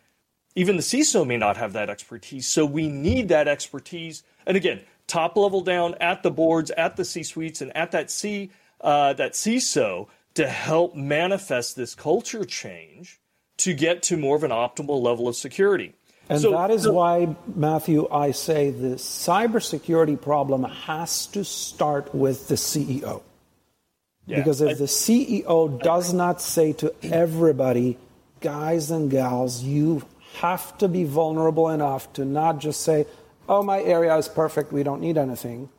Even 0.55 0.75
the 0.75 0.81
CISO 0.81 1.25
may 1.25 1.37
not 1.37 1.57
have 1.57 1.73
that 1.73 1.89
expertise, 1.89 2.47
so 2.47 2.65
we 2.65 2.87
need 2.89 3.29
that 3.29 3.47
expertise 3.47 4.23
and 4.49 4.57
again, 4.57 4.81
top 5.05 5.37
level 5.37 5.61
down 5.61 5.93
at 6.01 6.23
the 6.23 6.31
boards, 6.31 6.71
at 6.71 6.95
the 6.95 7.05
C 7.05 7.21
suites, 7.21 7.61
and 7.61 7.75
at 7.77 7.91
that 7.91 8.09
C 8.09 8.49
uh, 8.81 9.13
that 9.13 9.33
CISO 9.33 10.07
to 10.33 10.47
help 10.47 10.95
manifest 10.95 11.75
this 11.75 11.93
culture 11.93 12.43
change 12.45 13.19
to 13.57 13.75
get 13.75 14.01
to 14.03 14.17
more 14.17 14.35
of 14.35 14.43
an 14.43 14.51
optimal 14.51 15.01
level 15.01 15.27
of 15.27 15.35
security. 15.35 15.93
And 16.29 16.41
so, 16.41 16.51
that 16.51 16.71
is 16.71 16.83
so, 16.83 16.93
why, 16.93 17.35
Matthew, 17.55 18.07
I 18.09 18.31
say 18.31 18.71
the 18.71 18.95
cybersecurity 18.95 20.19
problem 20.19 20.63
has 20.63 21.27
to 21.27 21.43
start 21.43 22.13
with 22.15 22.47
the 22.47 22.55
CEO. 22.55 23.21
Yeah, 24.25 24.37
because 24.37 24.61
if 24.61 24.69
I, 24.69 24.73
the 24.73 24.85
CEO 24.85 25.81
does 25.81 26.13
not 26.13 26.41
say 26.41 26.73
to 26.73 26.93
everybody, 27.03 27.97
guys 28.41 28.89
and 28.89 29.11
gals, 29.11 29.63
you 29.63 30.03
have 30.35 30.77
to 30.77 30.87
be 30.87 31.03
vulnerable 31.03 31.69
enough 31.69 32.11
to 32.13 32.25
not 32.25 32.59
just 32.59 32.81
say, 32.81 33.05
oh, 33.47 33.63
my 33.63 33.81
area 33.81 34.15
is 34.17 34.27
perfect, 34.27 34.71
we 34.71 34.83
don't 34.83 35.01
need 35.01 35.17
anything. 35.17 35.69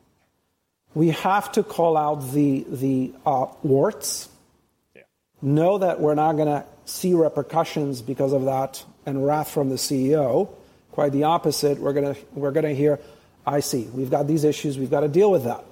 We 0.93 1.09
have 1.09 1.51
to 1.53 1.63
call 1.63 1.95
out 1.95 2.31
the, 2.33 2.65
the 2.67 3.13
uh, 3.25 3.47
warts, 3.63 4.27
yeah. 4.95 5.03
know 5.41 5.77
that 5.77 6.01
we're 6.01 6.15
not 6.15 6.33
going 6.33 6.49
to 6.49 6.65
see 6.85 7.13
repercussions 7.13 8.01
because 8.01 8.33
of 8.33 8.45
that 8.45 8.83
and 9.05 9.25
wrath 9.25 9.49
from 9.49 9.69
the 9.69 9.75
CEO. 9.75 10.49
Quite 10.91 11.13
the 11.13 11.23
opposite. 11.23 11.79
We're 11.79 11.93
going 11.93 12.13
to 12.13 12.21
we're 12.33 12.51
to 12.51 12.75
hear, 12.75 12.99
I 13.45 13.61
see, 13.61 13.83
we've 13.93 14.11
got 14.11 14.27
these 14.27 14.43
issues, 14.43 14.77
we've 14.77 14.91
got 14.91 15.01
to 15.01 15.07
deal 15.07 15.31
with 15.31 15.45
that. 15.45 15.63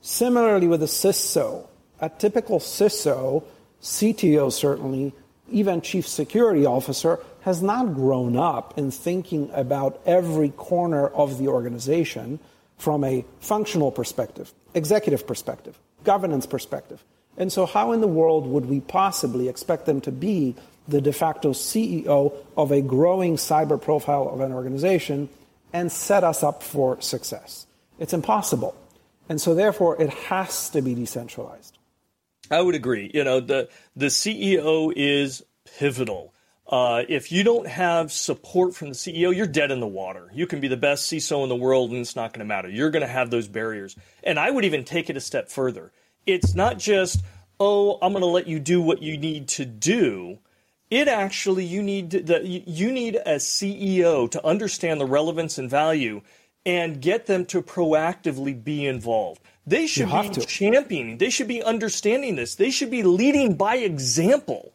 Similarly 0.00 0.68
with 0.68 0.80
the 0.80 0.86
CISO, 0.86 1.66
a 2.00 2.08
typical 2.08 2.60
CISO, 2.60 3.44
CTO 3.82 4.52
certainly, 4.52 5.12
even 5.52 5.80
chief 5.80 6.06
security 6.08 6.66
officer, 6.66 7.18
has 7.42 7.62
not 7.62 7.94
grown 7.94 8.36
up 8.36 8.78
in 8.78 8.90
thinking 8.90 9.50
about 9.52 10.00
every 10.06 10.50
corner 10.50 11.08
of 11.08 11.38
the 11.38 11.48
organization 11.48 12.38
from 12.78 13.04
a 13.04 13.24
functional 13.40 13.92
perspective, 13.92 14.52
executive 14.74 15.26
perspective, 15.26 15.78
governance 16.04 16.46
perspective. 16.46 17.04
And 17.36 17.52
so, 17.52 17.66
how 17.66 17.92
in 17.92 18.00
the 18.00 18.08
world 18.08 18.46
would 18.46 18.66
we 18.66 18.80
possibly 18.80 19.48
expect 19.48 19.86
them 19.86 20.00
to 20.02 20.12
be 20.12 20.54
the 20.88 21.00
de 21.00 21.12
facto 21.12 21.52
CEO 21.52 22.34
of 22.56 22.72
a 22.72 22.82
growing 22.82 23.36
cyber 23.36 23.80
profile 23.80 24.28
of 24.28 24.40
an 24.40 24.52
organization 24.52 25.28
and 25.72 25.90
set 25.90 26.24
us 26.24 26.42
up 26.42 26.62
for 26.62 27.00
success? 27.00 27.66
It's 27.98 28.12
impossible. 28.12 28.74
And 29.28 29.40
so, 29.40 29.54
therefore, 29.54 30.00
it 30.00 30.10
has 30.10 30.68
to 30.70 30.82
be 30.82 30.94
decentralized. 30.94 31.78
I 32.50 32.60
would 32.60 32.74
agree. 32.74 33.10
You 33.12 33.24
know, 33.24 33.40
the, 33.40 33.68
the 33.96 34.06
CEO 34.06 34.92
is 34.94 35.42
pivotal. 35.78 36.32
Uh, 36.66 37.02
if 37.08 37.30
you 37.30 37.44
don't 37.44 37.66
have 37.66 38.10
support 38.10 38.74
from 38.74 38.88
the 38.88 38.94
CEO, 38.94 39.34
you're 39.34 39.46
dead 39.46 39.70
in 39.70 39.80
the 39.80 39.86
water. 39.86 40.30
You 40.32 40.46
can 40.46 40.60
be 40.60 40.68
the 40.68 40.76
best 40.76 41.10
CISO 41.10 41.42
in 41.42 41.48
the 41.48 41.56
world, 41.56 41.90
and 41.90 42.00
it's 42.00 42.16
not 42.16 42.32
going 42.32 42.40
to 42.40 42.46
matter. 42.46 42.68
You're 42.68 42.90
going 42.90 43.02
to 43.02 43.12
have 43.12 43.30
those 43.30 43.48
barriers. 43.48 43.96
And 44.22 44.38
I 44.38 44.50
would 44.50 44.64
even 44.64 44.84
take 44.84 45.10
it 45.10 45.16
a 45.16 45.20
step 45.20 45.50
further. 45.50 45.92
It's 46.24 46.54
not 46.54 46.78
just, 46.78 47.22
oh, 47.60 47.98
I'm 48.00 48.12
going 48.12 48.22
to 48.22 48.26
let 48.26 48.46
you 48.46 48.58
do 48.58 48.80
what 48.80 49.02
you 49.02 49.18
need 49.18 49.48
to 49.48 49.66
do. 49.66 50.38
It 50.90 51.08
actually, 51.08 51.64
you 51.64 51.82
need 51.82 52.10
the, 52.10 52.46
you 52.46 52.92
need 52.92 53.16
a 53.16 53.36
CEO 53.36 54.30
to 54.30 54.46
understand 54.46 55.00
the 55.00 55.06
relevance 55.06 55.58
and 55.58 55.68
value 55.68 56.22
and 56.64 57.00
get 57.00 57.26
them 57.26 57.44
to 57.46 57.62
proactively 57.62 58.62
be 58.62 58.86
involved. 58.86 59.42
They 59.66 59.86
should 59.86 60.10
be 60.10 60.28
to. 60.30 60.40
championing. 60.46 61.18
They 61.18 61.30
should 61.30 61.48
be 61.48 61.62
understanding 61.62 62.36
this. 62.36 62.56
They 62.56 62.70
should 62.70 62.90
be 62.90 63.02
leading 63.02 63.54
by 63.54 63.76
example. 63.76 64.72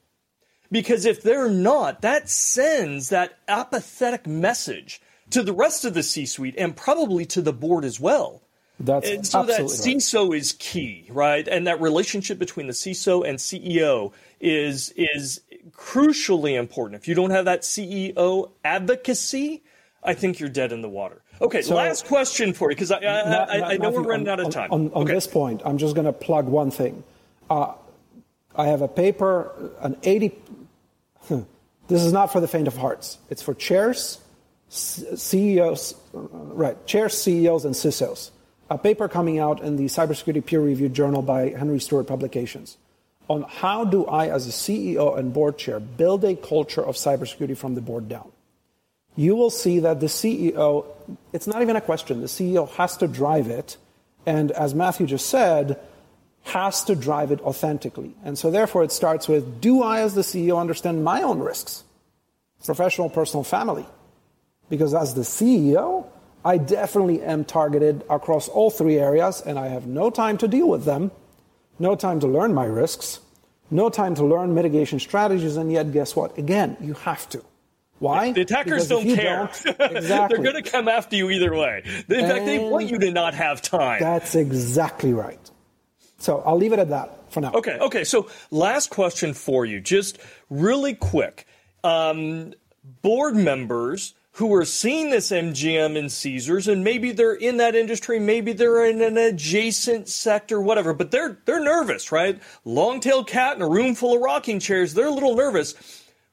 Because 0.72 1.06
if 1.06 1.22
they're 1.22 1.50
not, 1.50 2.02
that 2.02 2.30
sends 2.30 3.10
that 3.10 3.38
apathetic 3.48 4.28
message 4.28 5.02
to 5.30 5.44
the 5.44 5.54
rest 5.54 5.86
of 5.86 5.94
the 5.94 6.04
C 6.04 6.26
suite 6.26 6.56
and 6.58 6.76
probably 6.76 7.26
to 7.28 7.42
the 7.42 7.54
board 7.54 7.86
as 7.86 8.00
well. 8.00 8.42
That's 8.80 9.10
and 9.10 9.26
so 9.26 9.44
that 9.44 9.62
CISO 9.62 10.30
right. 10.30 10.40
is 10.40 10.54
key, 10.54 11.08
right? 11.10 11.48
And 11.48 11.66
that 11.66 11.82
relationship 11.82 12.38
between 12.38 12.68
the 12.68 12.74
CISO 12.74 13.28
and 13.28 13.40
CEO 13.40 14.14
is 14.40 14.94
is 14.96 15.42
crucially 15.72 16.58
important. 16.58 17.02
If 17.02 17.08
you 17.08 17.16
don't 17.16 17.32
have 17.32 17.46
that 17.46 17.62
CEO 17.62 18.52
advocacy, 18.64 19.64
I 20.04 20.14
think 20.14 20.40
you're 20.40 20.50
dead 20.50 20.72
in 20.72 20.82
the 20.82 20.90
water. 20.90 21.24
Okay, 21.40 21.62
so, 21.62 21.76
last 21.76 22.08
question 22.08 22.54
for 22.54 22.72
you 22.72 22.76
because 22.76 22.92
I, 22.92 22.98
I, 22.98 23.22
I, 23.22 23.70
I, 23.74 23.78
know 23.78 23.92
we're 23.92 24.02
running 24.02 24.28
on, 24.28 24.40
out 24.40 24.46
of 24.46 24.52
time. 24.52 24.72
On, 24.72 24.92
on 24.94 25.04
okay. 25.04 25.14
this 25.14 25.28
point, 25.28 25.62
I'm 25.64 25.78
just 25.78 25.94
going 25.94 26.06
to 26.06 26.14
plug 26.14 26.48
one 26.48 26.72
thing. 26.72 27.04
Uh, 27.50 27.74
I 28.56 28.68
have 28.68 28.82
a 28.82 28.88
paper, 28.88 29.72
an 29.82 29.98
80. 30.02 30.36
this 31.88 32.04
is 32.04 32.12
not 32.12 32.32
for 32.32 32.40
the 32.40 32.48
faint 32.48 32.68
of 32.68 32.76
hearts. 32.76 33.20
It's 33.30 33.44
for 33.44 33.54
chairs, 33.54 34.20
CEOs, 34.70 35.94
right? 36.14 36.88
Chairs, 36.88 37.16
CEOs, 37.22 37.66
and 37.66 37.76
CISOs. 37.76 38.32
A 38.70 38.78
paper 38.78 39.08
coming 39.08 39.38
out 39.38 39.62
in 39.62 39.78
the 39.78 39.86
cybersecurity 39.86 40.44
peer-reviewed 40.44 40.94
journal 40.94 41.22
by 41.22 41.50
Henry 41.50 41.80
Stewart 41.80 42.08
Publications 42.08 42.78
on 43.30 43.44
how 43.44 43.86
do 43.86 44.06
I, 44.06 44.30
as 44.30 44.48
a 44.48 44.52
CEO 44.52 45.18
and 45.18 45.34
board 45.34 45.58
chair, 45.58 45.80
build 45.80 46.24
a 46.24 46.36
culture 46.36 46.84
of 46.84 46.96
cybersecurity 46.96 47.56
from 47.58 47.76
the 47.76 47.82
board 47.82 48.10
down 48.10 48.32
you 49.18 49.36
will 49.36 49.49
see 49.49 49.80
that 49.80 49.99
the 49.99 50.05
CEO, 50.05 50.86
it's 51.34 51.47
not 51.47 51.61
even 51.61 51.76
a 51.76 51.82
question, 51.82 52.22
the 52.22 52.28
CEO 52.28 52.70
has 52.76 52.95
to 52.97 53.07
drive 53.07 53.47
it. 53.47 53.76
And 54.26 54.51
as 54.51 54.74
Matthew 54.74 55.07
just 55.07 55.28
said, 55.28 55.80
has 56.43 56.84
to 56.86 56.95
drive 56.95 57.32
it 57.32 57.41
authentically. 57.41 58.15
And 58.24 58.38
so 58.38 58.51
therefore 58.51 58.84
it 58.84 58.91
starts 58.91 59.28
with, 59.28 59.59
do 59.59 59.82
I 59.82 60.01
as 60.01 60.13
the 60.13 60.22
CEO 60.22 60.57
understand 60.59 61.03
my 61.03 61.24
own 61.24 61.39
risks? 61.39 61.84
Professional, 62.63 63.09
personal, 63.09 63.43
family. 63.43 63.86
Because 64.70 64.93
as 64.93 65.15
the 65.15 65.22
CEO, 65.22 66.05
I 66.45 66.57
definitely 66.57 67.22
am 67.24 67.43
targeted 67.43 68.03
across 68.09 68.47
all 68.47 68.70
three 68.70 68.99
areas 68.99 69.41
and 69.41 69.57
I 69.57 69.68
have 69.68 69.88
no 69.88 70.09
time 70.09 70.38
to 70.38 70.47
deal 70.47 70.70
with 70.70 70.86
them, 70.86 71.11
no 71.80 71.95
time 71.95 72.20
to 72.20 72.28
learn 72.28 72.53
my 72.53 72.65
risks, 72.65 73.20
no 73.72 73.89
time 73.89 74.13
to 74.15 74.26
learn 74.26 74.53
mitigation 74.53 74.99
strategies, 74.99 75.57
and 75.57 75.72
yet 75.72 75.91
guess 75.91 76.15
what? 76.15 76.38
Again, 76.38 76.78
you 76.80 76.93
have 76.93 77.28
to. 77.30 77.43
Why? 78.00 78.32
The 78.32 78.41
attackers 78.41 78.88
don't 78.88 79.04
care. 79.04 79.50
Don't, 79.64 79.80
exactly. 79.95 80.38
They're 80.38 80.54
going 80.54 80.64
to 80.64 80.70
come 80.70 80.88
after 80.88 81.16
you 81.16 81.30
either 81.30 81.54
way. 81.54 81.84
In 81.86 82.16
and 82.16 82.28
fact, 82.28 82.45
they 82.45 82.60
want 82.60 82.89
you 82.89 83.00
to 83.00 83.12
not 83.12 83.34
have 83.34 83.62
time. 83.62 84.00
That's 84.00 84.36
exactly 84.36 85.14
right. 85.14 85.39
So 86.20 86.41
I'll 86.45 86.58
leave 86.58 86.74
it 86.74 86.80
at 86.80 86.89
that 86.89 87.32
for 87.32 87.41
now. 87.41 87.54
Okay. 87.54 87.78
Okay. 87.80 88.04
So 88.04 88.30
last 88.52 88.89
question 88.89 89.34
for 89.34 89.66
you, 89.66 89.80
just 89.80 90.20
really 90.50 90.93
quick. 90.93 91.48
Um, 91.84 92.54
board 93.02 93.36
members 93.36 94.14
who 94.34 94.54
are 94.54 94.66
seeing 94.66 95.10
this 95.10 95.32
MGM 95.32 95.98
and 95.98 96.12
Caesars, 96.12 96.68
and 96.68 96.84
maybe 96.84 97.12
they're 97.12 97.34
in 97.34 97.58
that 97.58 97.76
industry, 97.76 98.20
maybe 98.20 98.54
they're 98.54 98.86
in 98.86 99.02
an 99.02 99.18
adjacent 99.18 100.08
sector, 100.08 100.62
whatever, 100.62 100.93
but 100.93 101.10
they're 101.10 101.39
they're 101.45 101.64
nervous, 101.64 102.12
right? 102.12 102.39
Long-tailed 102.64 103.28
cat 103.28 103.56
in 103.56 103.64
a 103.64 103.68
room 103.68 103.95
full 103.95 104.16
of 104.16 104.22
rocking 104.22 104.60
chairs, 104.60 104.93
they're 104.93 105.08
a 105.08 105.12
little 105.12 105.36
nervous 105.36 105.74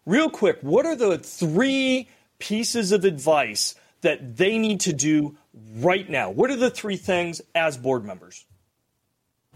real 0.07 0.31
quick, 0.31 0.59
what 0.61 0.87
are 0.87 0.97
the 0.97 1.19
three 1.19 2.09
pieces 2.39 2.93
of 2.93 3.05
advice 3.05 3.75
that 4.03 4.37
they 4.37 4.59
need 4.59 4.81
to 4.81 4.93
do 4.93 5.37
right 5.77 6.09
now? 6.09 6.31
What 6.31 6.51
are 6.51 6.57
the 6.57 6.71
three 6.71 6.97
things 6.97 7.41
as 7.55 7.77
board 7.77 8.05
members? 8.05 8.45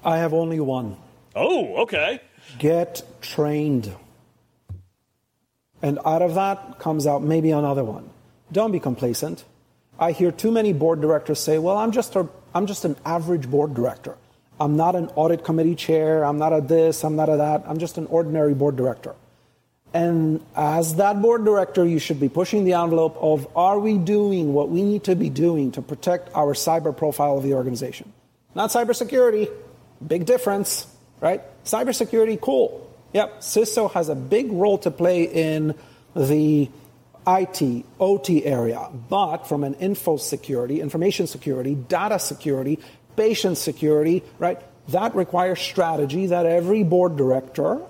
I 0.05 0.19
have 0.19 0.33
only 0.33 0.61
one. 0.61 0.97
Oh, 1.35 1.83
okay. 1.83 2.21
Get 2.59 3.03
trained. 3.21 3.95
And 5.83 5.99
out 6.05 6.23
of 6.23 6.35
that 6.35 6.79
comes 6.79 7.07
out 7.07 7.23
maybe 7.23 7.51
another 7.51 7.85
one. 7.85 8.11
Don't 8.51 8.73
be 8.73 8.81
complacent. 8.81 9.45
I 9.99 10.13
hear 10.13 10.33
too 10.33 10.51
many 10.51 10.73
board 10.73 11.01
directors 11.01 11.41
say, 11.41 11.59
well, 11.59 11.77
I'm 11.77 11.93
just, 11.93 12.17
a, 12.17 12.29
I'm 12.55 12.67
just 12.67 12.85
an 12.85 12.97
average 13.05 13.51
board 13.51 13.75
director. 13.75 14.17
I'm 14.61 14.77
not 14.77 14.97
an 14.97 15.07
audit 15.15 15.45
committee 15.45 15.75
chair. 15.75 16.25
I'm 16.25 16.39
not 16.39 16.53
a 16.53 16.61
this. 16.61 17.05
I'm 17.05 17.17
not 17.17 17.29
a 17.29 17.37
that. 17.37 17.65
I'm 17.67 17.79
just 17.79 17.99
an 17.99 18.07
ordinary 18.07 18.55
board 18.55 18.77
director. 18.77 19.15
And 19.95 20.45
as 20.55 20.97
that 20.97 21.23
board 21.23 21.45
director, 21.45 21.85
you 21.85 21.99
should 21.99 22.21
be 22.21 22.29
pushing 22.29 22.65
the 22.65 22.75
envelope 22.75 23.17
of 23.21 23.49
are 23.57 23.79
we 23.79 23.97
doing 23.97 24.53
what 24.53 24.69
we 24.69 24.83
need 24.83 25.05
to 25.05 25.17
be 25.17 25.31
doing 25.31 25.73
to 25.73 25.83
protect 25.83 26.35
our 26.35 26.53
cyber 26.55 26.95
profile 26.97 27.39
of 27.39 27.45
the 27.45 27.55
organization? 27.55 28.13
Not 28.55 28.71
cybersecurity, 28.71 29.51
big 30.07 30.27
difference, 30.27 30.87
right? 31.21 31.43
Cybersecurity, 31.65 32.41
cool. 32.41 32.85
Yep, 33.15 33.41
CISO 33.41 33.91
has 33.93 34.11
a 34.11 34.15
big 34.15 34.53
role 34.53 34.79
to 34.79 34.91
play 34.91 35.23
in 35.25 35.75
the 36.15 36.69
IT, 37.27 37.85
OT 37.99 38.45
area, 38.45 38.89
but 39.09 39.47
from 39.47 39.65
an 39.65 39.75
info 39.75 40.17
security, 40.17 40.81
information 40.81 41.27
security, 41.27 41.75
data 41.75 42.19
security, 42.19 42.79
patient 43.17 43.59
security, 43.59 44.23
right? 44.39 44.61
That 44.89 45.15
requires 45.15 45.61
strategy 45.61 46.27
that 46.27 46.47
every 46.47 46.83
board 46.83 47.17
director 47.17 47.81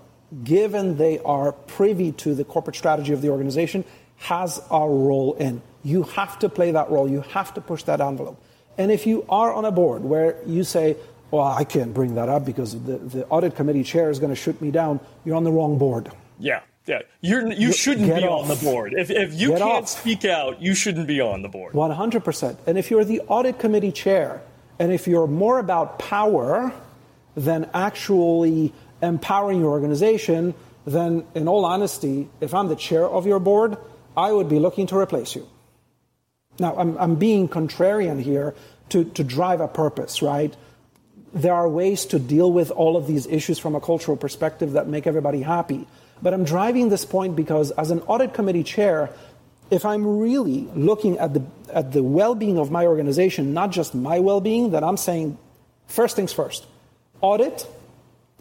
given 0.45 0.97
they 0.97 1.19
are 1.21 1.53
privy 1.53 2.13
to 2.13 2.35
the 2.35 2.45
corporate 2.45 2.77
strategy 2.77 3.13
of 3.13 3.23
the 3.23 3.31
organization, 3.31 3.85
has 4.17 4.61
a 4.71 4.81
role 4.81 5.35
in. 5.35 5.63
You 5.85 6.03
have 6.03 6.39
to 6.41 6.49
play 6.49 6.73
that 6.73 6.91
role. 6.91 7.09
You 7.09 7.21
have 7.23 7.55
to 7.55 7.61
push 7.61 7.85
that 7.85 8.01
envelope. 8.01 8.41
And 8.77 8.91
if 8.93 9.07
you 9.07 9.25
are 9.29 9.53
on 9.53 9.65
a 9.65 9.71
board 9.73 10.03
where 10.05 10.37
you 10.47 10.65
say, 10.65 10.97
well, 11.31 11.45
I 11.45 11.65
can't 11.65 11.93
bring 11.95 12.15
that 12.17 12.29
up 12.29 12.45
because 12.45 12.73
the, 12.85 12.99
the 12.99 13.27
audit 13.27 13.57
committee 13.57 13.83
chair 13.85 14.11
is 14.11 14.19
going 14.19 14.31
to 14.31 14.37
shoot 14.37 14.61
me 14.61 14.71
down, 14.71 15.01
you're 15.25 15.37
on 15.37 15.45
the 15.45 15.53
wrong 15.53 15.79
board. 15.79 16.11
Yeah. 16.39 16.61
Yeah, 16.87 17.03
You're, 17.21 17.53
you 17.53 17.71
shouldn't 17.75 18.07
be 18.07 18.25
off. 18.25 18.45
on 18.45 18.49
the 18.49 18.65
board. 18.65 18.95
If, 18.97 19.11
if 19.11 19.35
you 19.35 19.49
Get 19.49 19.59
can't 19.59 19.71
off. 19.83 19.89
speak 19.91 20.25
out, 20.25 20.63
you 20.63 20.75
shouldn't 20.75 21.07
be 21.07 21.21
on 21.21 21.43
the 21.43 21.49
board. 21.49 21.75
100%. 21.75 22.57
And 22.67 22.79
if 22.79 22.91
you're 22.91 23.05
the 23.05 23.21
audit 23.29 23.59
committee 23.59 23.93
chair, 23.93 24.41
and 24.79 24.91
if 24.91 25.07
you're 25.07 25.27
more 25.27 25.59
about 25.59 25.99
power 25.99 26.73
than 27.37 27.69
actually 27.75 28.73
empowering 29.03 29.61
your 29.61 29.71
organization, 29.71 30.55
then 30.87 31.25
in 31.35 31.49
all 31.49 31.65
honesty, 31.65 32.29
if 32.41 32.55
I'm 32.55 32.69
the 32.69 32.77
chair 32.77 33.07
of 33.07 33.27
your 33.27 33.39
board, 33.39 33.77
I 34.17 34.33
would 34.33 34.49
be 34.49 34.59
looking 34.59 34.87
to 34.89 34.99
replace 34.99 35.35
you. 35.35 35.47
Now, 36.59 36.77
I'm, 36.77 36.97
I'm 36.99 37.15
being 37.15 37.49
contrarian 37.49 38.21
here 38.21 38.55
to, 38.91 39.05
to 39.05 39.23
drive 39.23 39.61
a 39.61 39.69
purpose, 39.69 40.23
right? 40.23 40.55
There 41.33 41.55
are 41.55 41.69
ways 41.69 42.07
to 42.07 42.19
deal 42.19 42.51
with 42.51 42.71
all 42.71 42.97
of 42.97 43.07
these 43.07 43.27
issues 43.27 43.59
from 43.59 43.75
a 43.75 43.81
cultural 43.81 44.17
perspective 44.17 44.73
that 44.73 44.89
make 44.89 45.07
everybody 45.07 45.43
happy. 45.43 45.87
But 46.21 46.35
I'm 46.35 46.45
driving 46.45 46.89
this 46.89 47.05
point 47.05 47.37
because, 47.37 47.71
as 47.73 47.91
an 47.91 48.01
audit 48.01 48.35
committee 48.35 48.65
chair, 48.65 49.11
if 49.71 49.85
I'm 49.85 50.19
really 50.19 50.63
looking 50.75 51.19
at 51.19 51.35
the, 51.35 51.45
at 51.73 51.93
the 51.93 52.03
well 52.03 52.35
being 52.35 52.59
of 52.59 52.71
my 52.71 52.87
organization, 52.87 53.55
not 53.55 53.71
just 53.71 53.95
my 53.95 54.19
well 54.19 54.41
being, 54.41 54.71
then 54.71 54.83
I'm 54.83 54.97
saying 54.97 55.39
first 55.87 56.17
things 56.17 56.33
first 56.33 56.67
audit 57.21 57.67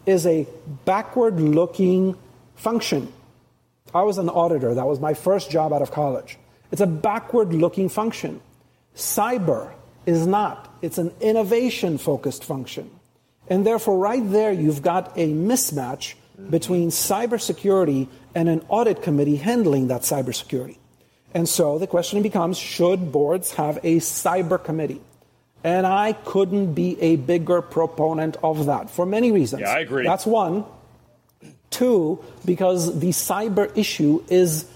is 0.06 0.26
a 0.26 0.46
backward 0.84 1.40
looking 1.40 2.16
function. 2.56 3.12
I 3.94 4.02
was 4.02 4.18
an 4.18 4.28
auditor, 4.28 4.74
that 4.74 4.86
was 4.86 5.00
my 5.00 5.14
first 5.14 5.50
job 5.50 5.72
out 5.72 5.82
of 5.82 5.90
college. 5.90 6.38
It's 6.70 6.80
a 6.80 6.86
backward 6.86 7.54
looking 7.54 7.88
function. 7.88 8.40
Cyber 8.94 9.72
is 10.06 10.26
not, 10.26 10.74
it's 10.82 10.98
an 10.98 11.12
innovation 11.20 11.98
focused 11.98 12.44
function. 12.44 12.90
And 13.48 13.66
therefore, 13.66 13.98
right 13.98 14.22
there, 14.30 14.52
you've 14.52 14.82
got 14.82 15.16
a 15.16 15.32
mismatch 15.32 16.14
between 16.50 16.90
cybersecurity 16.90 18.08
and 18.34 18.48
an 18.48 18.64
audit 18.68 19.02
committee 19.02 19.36
handling 19.36 19.88
that 19.88 20.02
cybersecurity. 20.02 20.76
And 21.34 21.48
so 21.48 21.78
the 21.78 21.86
question 21.86 22.22
becomes 22.22 22.58
should 22.58 23.12
boards 23.12 23.54
have 23.54 23.78
a 23.78 23.96
cyber 23.96 24.62
committee? 24.62 25.00
And 25.64 25.86
I 25.86 26.12
couldn't 26.12 26.74
be 26.74 27.00
a 27.00 27.16
bigger 27.16 27.62
proponent 27.62 28.36
of 28.42 28.66
that 28.66 28.90
for 28.90 29.04
many 29.04 29.32
reasons. 29.32 29.62
Yeah, 29.62 29.72
I 29.72 29.80
agree. 29.80 30.04
That's 30.04 30.26
one. 30.26 30.64
Two, 31.70 32.24
because 32.44 32.98
the 32.98 33.10
cyber 33.10 33.76
issue 33.76 34.24
is 34.28 34.66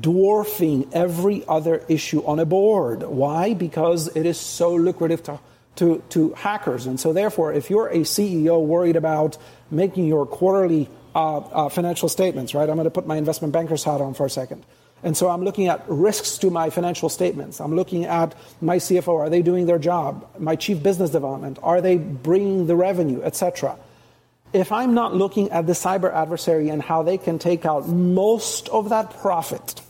dwarfing 0.00 0.88
every 0.92 1.44
other 1.46 1.84
issue 1.88 2.24
on 2.24 2.38
a 2.38 2.44
board. 2.44 3.02
Why? 3.02 3.54
Because 3.54 4.14
it 4.16 4.26
is 4.26 4.38
so 4.38 4.74
lucrative 4.74 5.22
to, 5.24 5.38
to, 5.76 6.02
to 6.10 6.32
hackers. 6.34 6.86
And 6.86 6.98
so, 6.98 7.12
therefore, 7.12 7.52
if 7.52 7.70
you're 7.70 7.88
a 7.88 8.00
CEO 8.00 8.64
worried 8.64 8.96
about 8.96 9.38
making 9.70 10.06
your 10.06 10.26
quarterly 10.26 10.88
uh, 11.14 11.38
uh, 11.38 11.68
financial 11.68 12.08
statements, 12.08 12.54
right? 12.54 12.68
I'm 12.68 12.76
going 12.76 12.84
to 12.84 12.90
put 12.90 13.06
my 13.06 13.16
investment 13.16 13.52
banker's 13.52 13.84
hat 13.84 14.00
on 14.00 14.14
for 14.14 14.26
a 14.26 14.30
second. 14.30 14.64
And 15.02 15.16
so 15.16 15.28
I'm 15.28 15.42
looking 15.42 15.66
at 15.66 15.84
risks 15.88 16.38
to 16.38 16.50
my 16.50 16.70
financial 16.70 17.08
statements. 17.08 17.60
I'm 17.60 17.74
looking 17.74 18.04
at 18.04 18.34
my 18.60 18.76
CFO. 18.76 19.18
Are 19.18 19.28
they 19.28 19.42
doing 19.42 19.66
their 19.66 19.78
job? 19.78 20.28
My 20.38 20.54
chief 20.54 20.82
business 20.82 21.10
development. 21.10 21.58
Are 21.62 21.80
they 21.80 21.96
bringing 21.96 22.66
the 22.66 22.76
revenue, 22.76 23.20
etc. 23.22 23.76
If 24.52 24.70
I'm 24.70 24.94
not 24.94 25.14
looking 25.14 25.50
at 25.50 25.66
the 25.66 25.72
cyber 25.72 26.12
adversary 26.12 26.68
and 26.68 26.80
how 26.82 27.02
they 27.02 27.18
can 27.18 27.38
take 27.38 27.66
out 27.66 27.88
most 27.88 28.68
of 28.68 28.90
that 28.90 29.18
profit 29.18 29.80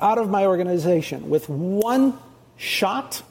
out 0.00 0.18
of 0.18 0.28
my 0.28 0.46
organization 0.46 1.30
with 1.30 1.48
one 1.48 2.18
shot, 2.56 3.22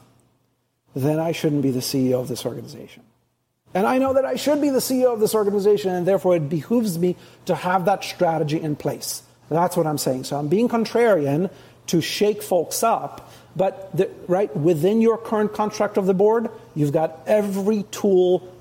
then 0.94 1.18
I 1.18 1.32
shouldn't 1.32 1.62
be 1.62 1.70
the 1.70 1.80
CEO 1.80 2.20
of 2.20 2.28
this 2.28 2.44
organization. 2.44 3.02
And 3.74 3.86
I 3.86 3.98
know 3.98 4.14
that 4.14 4.24
I 4.24 4.36
should 4.36 4.60
be 4.60 4.70
the 4.70 4.78
CEO 4.78 5.12
of 5.12 5.18
this 5.18 5.34
organization, 5.34 5.90
and 5.90 6.06
therefore 6.06 6.36
it 6.36 6.48
behooves 6.48 6.96
me 6.96 7.16
to 7.46 7.56
have 7.56 7.86
that 7.86 8.04
strategy 8.04 8.60
in 8.60 8.76
place. 8.76 9.23
That's 9.48 9.76
what 9.76 9.86
I'm 9.86 9.98
saying. 9.98 10.24
So 10.24 10.38
I'm 10.38 10.48
being 10.48 10.68
contrarian 10.68 11.50
to 11.88 12.00
shake 12.00 12.42
folks 12.42 12.82
up, 12.82 13.30
but 13.54 13.94
the, 13.96 14.10
right 14.26 14.54
within 14.56 15.00
your 15.00 15.18
current 15.18 15.52
contract 15.52 15.96
of 15.96 16.06
the 16.06 16.14
board, 16.14 16.48
you've 16.74 16.92
got 16.92 17.20
every 17.26 17.82
tool 17.90 18.52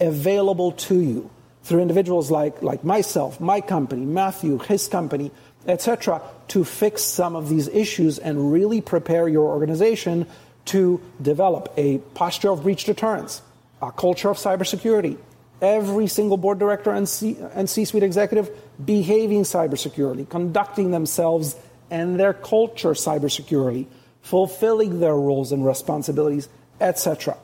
available 0.00 0.72
to 0.72 1.00
you 1.00 1.30
through 1.62 1.80
individuals 1.80 2.30
like, 2.30 2.62
like 2.62 2.84
myself, 2.84 3.40
my 3.40 3.60
company, 3.60 4.04
Matthew, 4.04 4.58
his 4.58 4.88
company, 4.88 5.30
etc., 5.66 6.20
to 6.48 6.64
fix 6.64 7.02
some 7.02 7.36
of 7.36 7.48
these 7.48 7.68
issues 7.68 8.18
and 8.18 8.52
really 8.52 8.80
prepare 8.80 9.28
your 9.28 9.46
organization 9.46 10.26
to 10.66 11.00
develop 11.20 11.72
a 11.76 11.98
posture 12.14 12.50
of 12.50 12.62
breach 12.62 12.84
deterrence, 12.84 13.40
a 13.80 13.90
culture 13.92 14.28
of 14.28 14.36
cybersecurity, 14.36 15.16
every 15.64 16.06
single 16.06 16.36
board 16.36 16.58
director 16.58 16.90
and 16.90 17.08
C-suite 17.08 18.02
executive 18.02 18.50
behaving 18.84 19.42
cybersecurely, 19.42 20.28
conducting 20.28 20.90
themselves 20.90 21.56
and 21.90 22.20
their 22.20 22.34
culture 22.34 22.90
cybersecurely, 22.90 23.86
fulfilling 24.22 25.00
their 25.00 25.14
roles 25.14 25.52
and 25.52 25.64
responsibilities, 25.64 26.48
etc. 26.80 27.36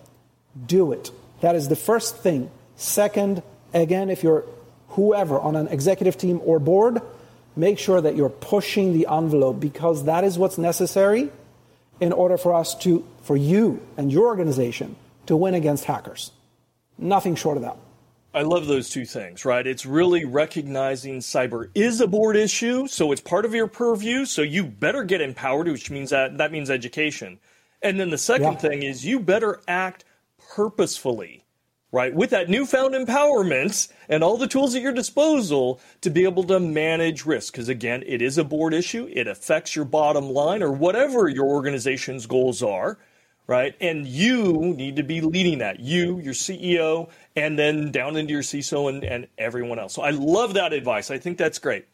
Do 0.66 0.92
it. 0.92 1.10
That 1.40 1.54
is 1.54 1.68
the 1.68 1.76
first 1.76 2.18
thing. 2.18 2.50
Second, 2.76 3.42
again, 3.72 4.10
if 4.10 4.22
you're 4.22 4.44
whoever 4.90 5.38
on 5.40 5.56
an 5.56 5.68
executive 5.68 6.16
team 6.18 6.40
or 6.44 6.58
board, 6.58 7.00
make 7.56 7.78
sure 7.78 8.00
that 8.00 8.16
you're 8.16 8.28
pushing 8.28 8.92
the 8.92 9.06
envelope 9.10 9.60
because 9.60 10.04
that 10.04 10.24
is 10.24 10.38
what's 10.38 10.58
necessary 10.58 11.30
in 12.00 12.12
order 12.12 12.36
for 12.36 12.54
us 12.54 12.74
to, 12.74 13.04
for 13.22 13.36
you 13.36 13.80
and 13.96 14.10
your 14.10 14.26
organization 14.26 14.96
to 15.26 15.36
win 15.36 15.54
against 15.54 15.84
hackers. 15.84 16.32
Nothing 16.98 17.34
short 17.34 17.56
of 17.56 17.62
that. 17.62 17.76
I 18.32 18.42
love 18.42 18.66
those 18.66 18.90
two 18.90 19.04
things, 19.04 19.44
right? 19.44 19.66
It's 19.66 19.84
really 19.84 20.24
recognizing 20.24 21.18
cyber 21.18 21.68
is 21.74 22.00
a 22.00 22.06
board 22.06 22.36
issue, 22.36 22.86
so 22.86 23.10
it's 23.10 23.20
part 23.20 23.44
of 23.44 23.54
your 23.54 23.66
purview, 23.66 24.24
so 24.24 24.42
you 24.42 24.64
better 24.64 25.02
get 25.02 25.20
empowered, 25.20 25.66
which 25.66 25.90
means 25.90 26.10
that 26.10 26.38
that 26.38 26.52
means 26.52 26.70
education. 26.70 27.40
And 27.82 27.98
then 27.98 28.10
the 28.10 28.18
second 28.18 28.52
yeah. 28.52 28.58
thing 28.58 28.82
is 28.84 29.04
you 29.04 29.18
better 29.18 29.60
act 29.66 30.04
purposefully, 30.54 31.44
right? 31.90 32.14
With 32.14 32.30
that 32.30 32.48
newfound 32.48 32.94
empowerment 32.94 33.90
and 34.08 34.22
all 34.22 34.36
the 34.36 34.46
tools 34.46 34.76
at 34.76 34.82
your 34.82 34.92
disposal 34.92 35.80
to 36.02 36.10
be 36.10 36.22
able 36.22 36.44
to 36.44 36.60
manage 36.60 37.26
risk. 37.26 37.54
Because 37.54 37.68
again, 37.68 38.04
it 38.06 38.22
is 38.22 38.38
a 38.38 38.44
board 38.44 38.74
issue. 38.74 39.08
It 39.10 39.26
affects 39.26 39.74
your 39.74 39.86
bottom 39.86 40.30
line 40.30 40.62
or 40.62 40.70
whatever 40.70 41.28
your 41.28 41.46
organization's 41.46 42.26
goals 42.26 42.62
are 42.62 42.98
right? 43.50 43.74
And 43.80 44.06
you 44.06 44.52
need 44.76 44.94
to 44.94 45.02
be 45.02 45.20
leading 45.20 45.58
that. 45.58 45.80
You, 45.80 46.20
your 46.20 46.34
CEO, 46.34 47.10
and 47.34 47.58
then 47.58 47.90
down 47.90 48.16
into 48.16 48.32
your 48.32 48.42
CISO 48.42 48.88
and, 48.88 49.02
and 49.02 49.26
everyone 49.38 49.80
else. 49.80 49.92
So 49.92 50.02
I 50.02 50.10
love 50.10 50.54
that 50.54 50.72
advice. 50.72 51.10
I 51.10 51.18
think 51.18 51.36
that's 51.36 51.58
great. 51.58 51.84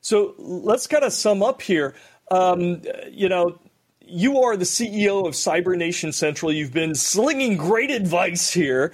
So 0.00 0.34
let's 0.36 0.88
kind 0.88 1.04
of 1.04 1.12
sum 1.12 1.44
up 1.44 1.62
here. 1.62 1.94
Um, 2.32 2.82
you 3.08 3.28
know, 3.28 3.60
you 4.00 4.40
are 4.40 4.56
the 4.56 4.64
CEO 4.64 5.24
of 5.28 5.34
Cyber 5.34 5.76
Nation 5.76 6.10
Central. 6.10 6.52
You've 6.52 6.72
been 6.72 6.96
slinging 6.96 7.56
great 7.56 7.92
advice 7.92 8.52
here. 8.52 8.92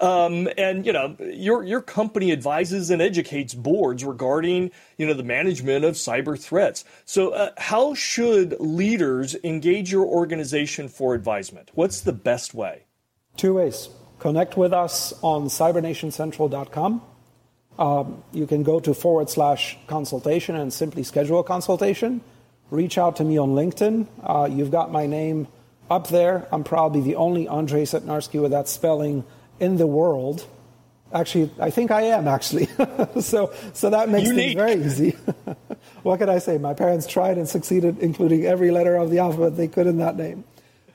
Um, 0.00 0.48
and 0.58 0.84
you 0.84 0.92
know 0.92 1.16
your 1.20 1.62
your 1.62 1.80
company 1.80 2.32
advises 2.32 2.90
and 2.90 3.00
educates 3.00 3.54
boards 3.54 4.04
regarding 4.04 4.72
you 4.98 5.06
know 5.06 5.14
the 5.14 5.22
management 5.22 5.84
of 5.84 5.94
cyber 5.94 6.38
threats. 6.38 6.84
So 7.04 7.30
uh, 7.30 7.50
how 7.58 7.94
should 7.94 8.56
leaders 8.58 9.36
engage 9.44 9.92
your 9.92 10.06
organization 10.06 10.88
for 10.88 11.14
advisement? 11.14 11.70
What's 11.74 12.00
the 12.00 12.12
best 12.12 12.54
way? 12.54 12.82
Two 13.36 13.54
ways. 13.54 13.88
Connect 14.18 14.56
with 14.56 14.72
us 14.72 15.12
on 15.22 15.46
cybernationcentral.com. 15.46 17.02
Um, 17.78 18.22
you 18.32 18.46
can 18.46 18.62
go 18.62 18.80
to 18.80 18.94
forward 18.94 19.28
slash 19.28 19.76
consultation 19.86 20.56
and 20.56 20.72
simply 20.72 21.02
schedule 21.02 21.40
a 21.40 21.44
consultation. 21.44 22.20
Reach 22.70 22.98
out 22.98 23.16
to 23.16 23.24
me 23.24 23.36
on 23.36 23.50
LinkedIn. 23.50 24.06
Uh, 24.22 24.48
you've 24.50 24.70
got 24.70 24.90
my 24.90 25.06
name 25.06 25.48
up 25.90 26.08
there. 26.08 26.46
I'm 26.50 26.64
probably 26.64 27.00
the 27.00 27.16
only 27.16 27.46
Andre 27.48 27.84
Cetnarski 27.84 28.40
with 28.40 28.52
that 28.52 28.68
spelling 28.68 29.24
in 29.60 29.76
the 29.76 29.86
world. 29.86 30.46
Actually, 31.12 31.50
I 31.60 31.70
think 31.70 31.90
I 31.90 32.02
am 32.02 32.26
actually. 32.26 32.66
so, 33.20 33.52
so 33.72 33.90
that 33.90 34.08
makes 34.08 34.28
Unique. 34.28 34.44
things 34.46 34.54
very 34.54 34.84
easy. 34.84 35.10
what 36.02 36.18
can 36.18 36.28
I 36.28 36.38
say? 36.38 36.58
My 36.58 36.74
parents 36.74 37.06
tried 37.06 37.38
and 37.38 37.48
succeeded, 37.48 37.98
including 38.00 38.46
every 38.46 38.70
letter 38.70 38.96
of 38.96 39.10
the 39.10 39.18
alphabet 39.18 39.56
they 39.56 39.68
could 39.68 39.86
in 39.86 39.98
that 39.98 40.16
name. 40.16 40.44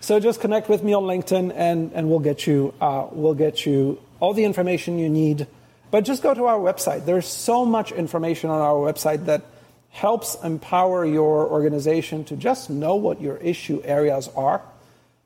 So 0.02 0.20
just 0.20 0.40
connect 0.40 0.70
with 0.70 0.84
me 0.84 0.94
on 0.94 1.04
LinkedIn, 1.04 1.54
and, 1.56 1.92
and 1.94 2.10
we'll 2.10 2.20
get 2.20 2.48
you 2.48 2.74
uh, 2.80 3.08
we'll 3.12 3.34
get 3.34 3.66
you 3.66 4.00
all 4.20 4.34
the 4.34 4.46
information 4.46 4.98
you 4.98 5.10
need. 5.10 5.48
But 5.92 6.06
just 6.06 6.22
go 6.22 6.34
to 6.34 6.46
our 6.46 6.60
website. 6.60 7.06
There's 7.06 7.26
so 7.26 7.66
much 7.66 7.92
information 7.92 8.50
on 8.50 8.62
our 8.62 8.76
website 8.76 9.26
that 9.26 9.44
helps 9.90 10.38
empower 10.44 11.06
your 11.06 11.48
organization 11.48 12.24
to 12.26 12.36
just 12.36 12.70
know 12.70 12.96
what 12.96 13.22
your 13.22 13.38
issue 13.38 13.82
areas 13.84 14.30
are, 14.36 14.62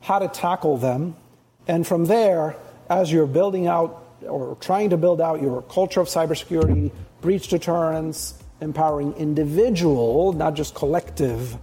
how 0.02 0.20
to 0.20 0.28
tackle 0.28 0.78
them, 0.78 1.16
and 1.68 1.86
from 1.86 2.06
there 2.06 2.56
as 3.00 3.12
you're 3.12 3.28
building 3.28 3.68
out 3.68 4.06
or 4.22 4.56
trying 4.62 4.90
to 4.92 4.98
build 4.98 5.20
out 5.20 5.42
your 5.42 5.62
culture 5.64 6.00
of 6.00 6.08
cybersecurity, 6.08 6.92
breach 7.22 7.48
deterrence, 7.48 8.42
empowering 8.62 9.14
individual, 9.14 10.34
not 10.34 10.54
just 10.54 10.76
collective, 10.76 11.58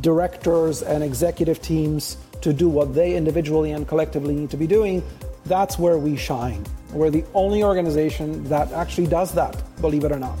directors 0.00 0.82
and 0.82 1.04
executive 1.04 1.60
teams 1.60 2.16
to 2.40 2.52
do 2.52 2.68
what 2.68 2.94
they 2.94 3.14
individually 3.16 3.72
and 3.72 3.86
collectively 3.86 4.34
need 4.34 4.50
to 4.50 4.56
be 4.56 4.66
doing, 4.66 5.02
that's 5.46 5.78
where 5.78 5.98
we 5.98 6.16
shine. 6.16 6.64
We're 6.92 7.10
the 7.10 7.24
only 7.34 7.62
organization 7.62 8.44
that 8.44 8.72
actually 8.72 9.08
does 9.08 9.32
that, 9.34 9.62
believe 9.80 10.04
it 10.04 10.12
or 10.12 10.18
not. 10.18 10.38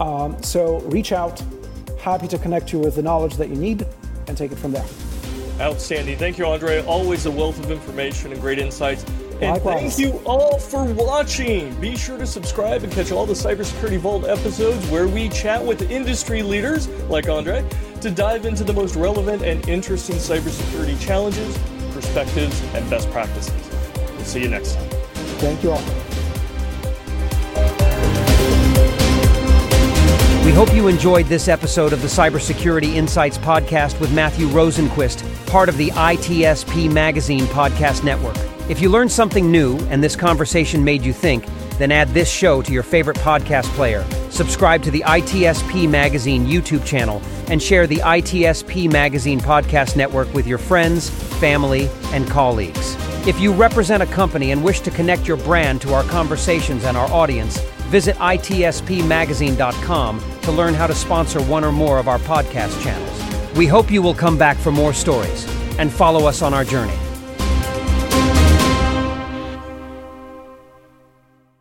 Um, 0.00 0.42
so 0.42 0.80
reach 0.80 1.12
out. 1.12 1.42
Happy 2.00 2.26
to 2.28 2.38
connect 2.38 2.72
you 2.72 2.78
with 2.78 2.96
the 2.96 3.02
knowledge 3.02 3.36
that 3.36 3.50
you 3.50 3.56
need 3.56 3.86
and 4.26 4.36
take 4.36 4.52
it 4.52 4.58
from 4.58 4.72
there. 4.72 4.86
Outstanding. 5.60 6.16
Thank 6.16 6.38
you, 6.38 6.46
Andre. 6.46 6.82
Always 6.84 7.26
a 7.26 7.30
wealth 7.30 7.62
of 7.62 7.70
information 7.70 8.32
and 8.32 8.40
great 8.40 8.58
insights. 8.58 9.04
And 9.40 9.52
Likewise. 9.52 9.96
thank 9.96 9.98
you 9.98 10.20
all 10.26 10.58
for 10.58 10.84
watching. 10.84 11.74
Be 11.80 11.96
sure 11.96 12.18
to 12.18 12.26
subscribe 12.26 12.82
and 12.82 12.92
catch 12.92 13.10
all 13.10 13.24
the 13.24 13.32
Cybersecurity 13.32 13.98
Vault 13.98 14.26
episodes 14.26 14.86
where 14.90 15.08
we 15.08 15.30
chat 15.30 15.64
with 15.64 15.90
industry 15.90 16.42
leaders 16.42 16.88
like 17.08 17.28
Andre 17.28 17.66
to 18.02 18.10
dive 18.10 18.44
into 18.44 18.64
the 18.64 18.72
most 18.74 18.96
relevant 18.96 19.42
and 19.42 19.66
interesting 19.66 20.16
cybersecurity 20.16 21.00
challenges, 21.00 21.58
perspectives, 21.92 22.60
and 22.74 22.88
best 22.90 23.10
practices. 23.10 23.54
We'll 23.96 24.24
see 24.24 24.42
you 24.42 24.48
next 24.48 24.74
time. 24.74 24.88
Thank 25.38 25.62
you 25.62 25.70
all. 25.72 25.82
We 30.44 30.52
hope 30.52 30.74
you 30.74 30.88
enjoyed 30.88 31.26
this 31.26 31.48
episode 31.48 31.94
of 31.94 32.02
the 32.02 32.08
Cybersecurity 32.08 32.94
Insights 32.94 33.38
podcast 33.38 33.98
with 34.00 34.12
Matthew 34.12 34.48
Rosenquist, 34.48 35.24
part 35.46 35.70
of 35.70 35.78
the 35.78 35.88
ITSP 35.90 36.92
Magazine 36.92 37.44
podcast 37.44 38.04
network. 38.04 38.36
If 38.70 38.80
you 38.80 38.88
learned 38.88 39.10
something 39.10 39.50
new 39.50 39.76
and 39.88 40.00
this 40.00 40.14
conversation 40.14 40.84
made 40.84 41.02
you 41.02 41.12
think, 41.12 41.44
then 41.78 41.90
add 41.90 42.10
this 42.10 42.30
show 42.30 42.62
to 42.62 42.72
your 42.72 42.84
favorite 42.84 43.16
podcast 43.16 43.64
player. 43.74 44.06
Subscribe 44.30 44.80
to 44.84 44.92
the 44.92 45.00
ITSP 45.00 45.90
Magazine 45.90 46.46
YouTube 46.46 46.86
channel 46.86 47.20
and 47.48 47.60
share 47.60 47.88
the 47.88 47.96
ITSP 47.96 48.92
Magazine 48.92 49.40
podcast 49.40 49.96
network 49.96 50.32
with 50.34 50.46
your 50.46 50.56
friends, 50.56 51.10
family, 51.40 51.90
and 52.12 52.30
colleagues. 52.30 52.94
If 53.26 53.40
you 53.40 53.52
represent 53.52 54.04
a 54.04 54.06
company 54.06 54.52
and 54.52 54.62
wish 54.62 54.82
to 54.82 54.92
connect 54.92 55.26
your 55.26 55.38
brand 55.38 55.82
to 55.82 55.92
our 55.92 56.04
conversations 56.04 56.84
and 56.84 56.96
our 56.96 57.10
audience, 57.10 57.58
visit 57.88 58.14
itspmagazine.com 58.18 60.20
to 60.42 60.52
learn 60.52 60.74
how 60.74 60.86
to 60.86 60.94
sponsor 60.94 61.42
one 61.42 61.64
or 61.64 61.72
more 61.72 61.98
of 61.98 62.06
our 62.06 62.20
podcast 62.20 62.80
channels. 62.84 63.56
We 63.56 63.66
hope 63.66 63.90
you 63.90 64.00
will 64.00 64.14
come 64.14 64.38
back 64.38 64.58
for 64.58 64.70
more 64.70 64.92
stories 64.92 65.44
and 65.76 65.92
follow 65.92 66.28
us 66.28 66.40
on 66.40 66.54
our 66.54 66.64
journey. 66.64 66.94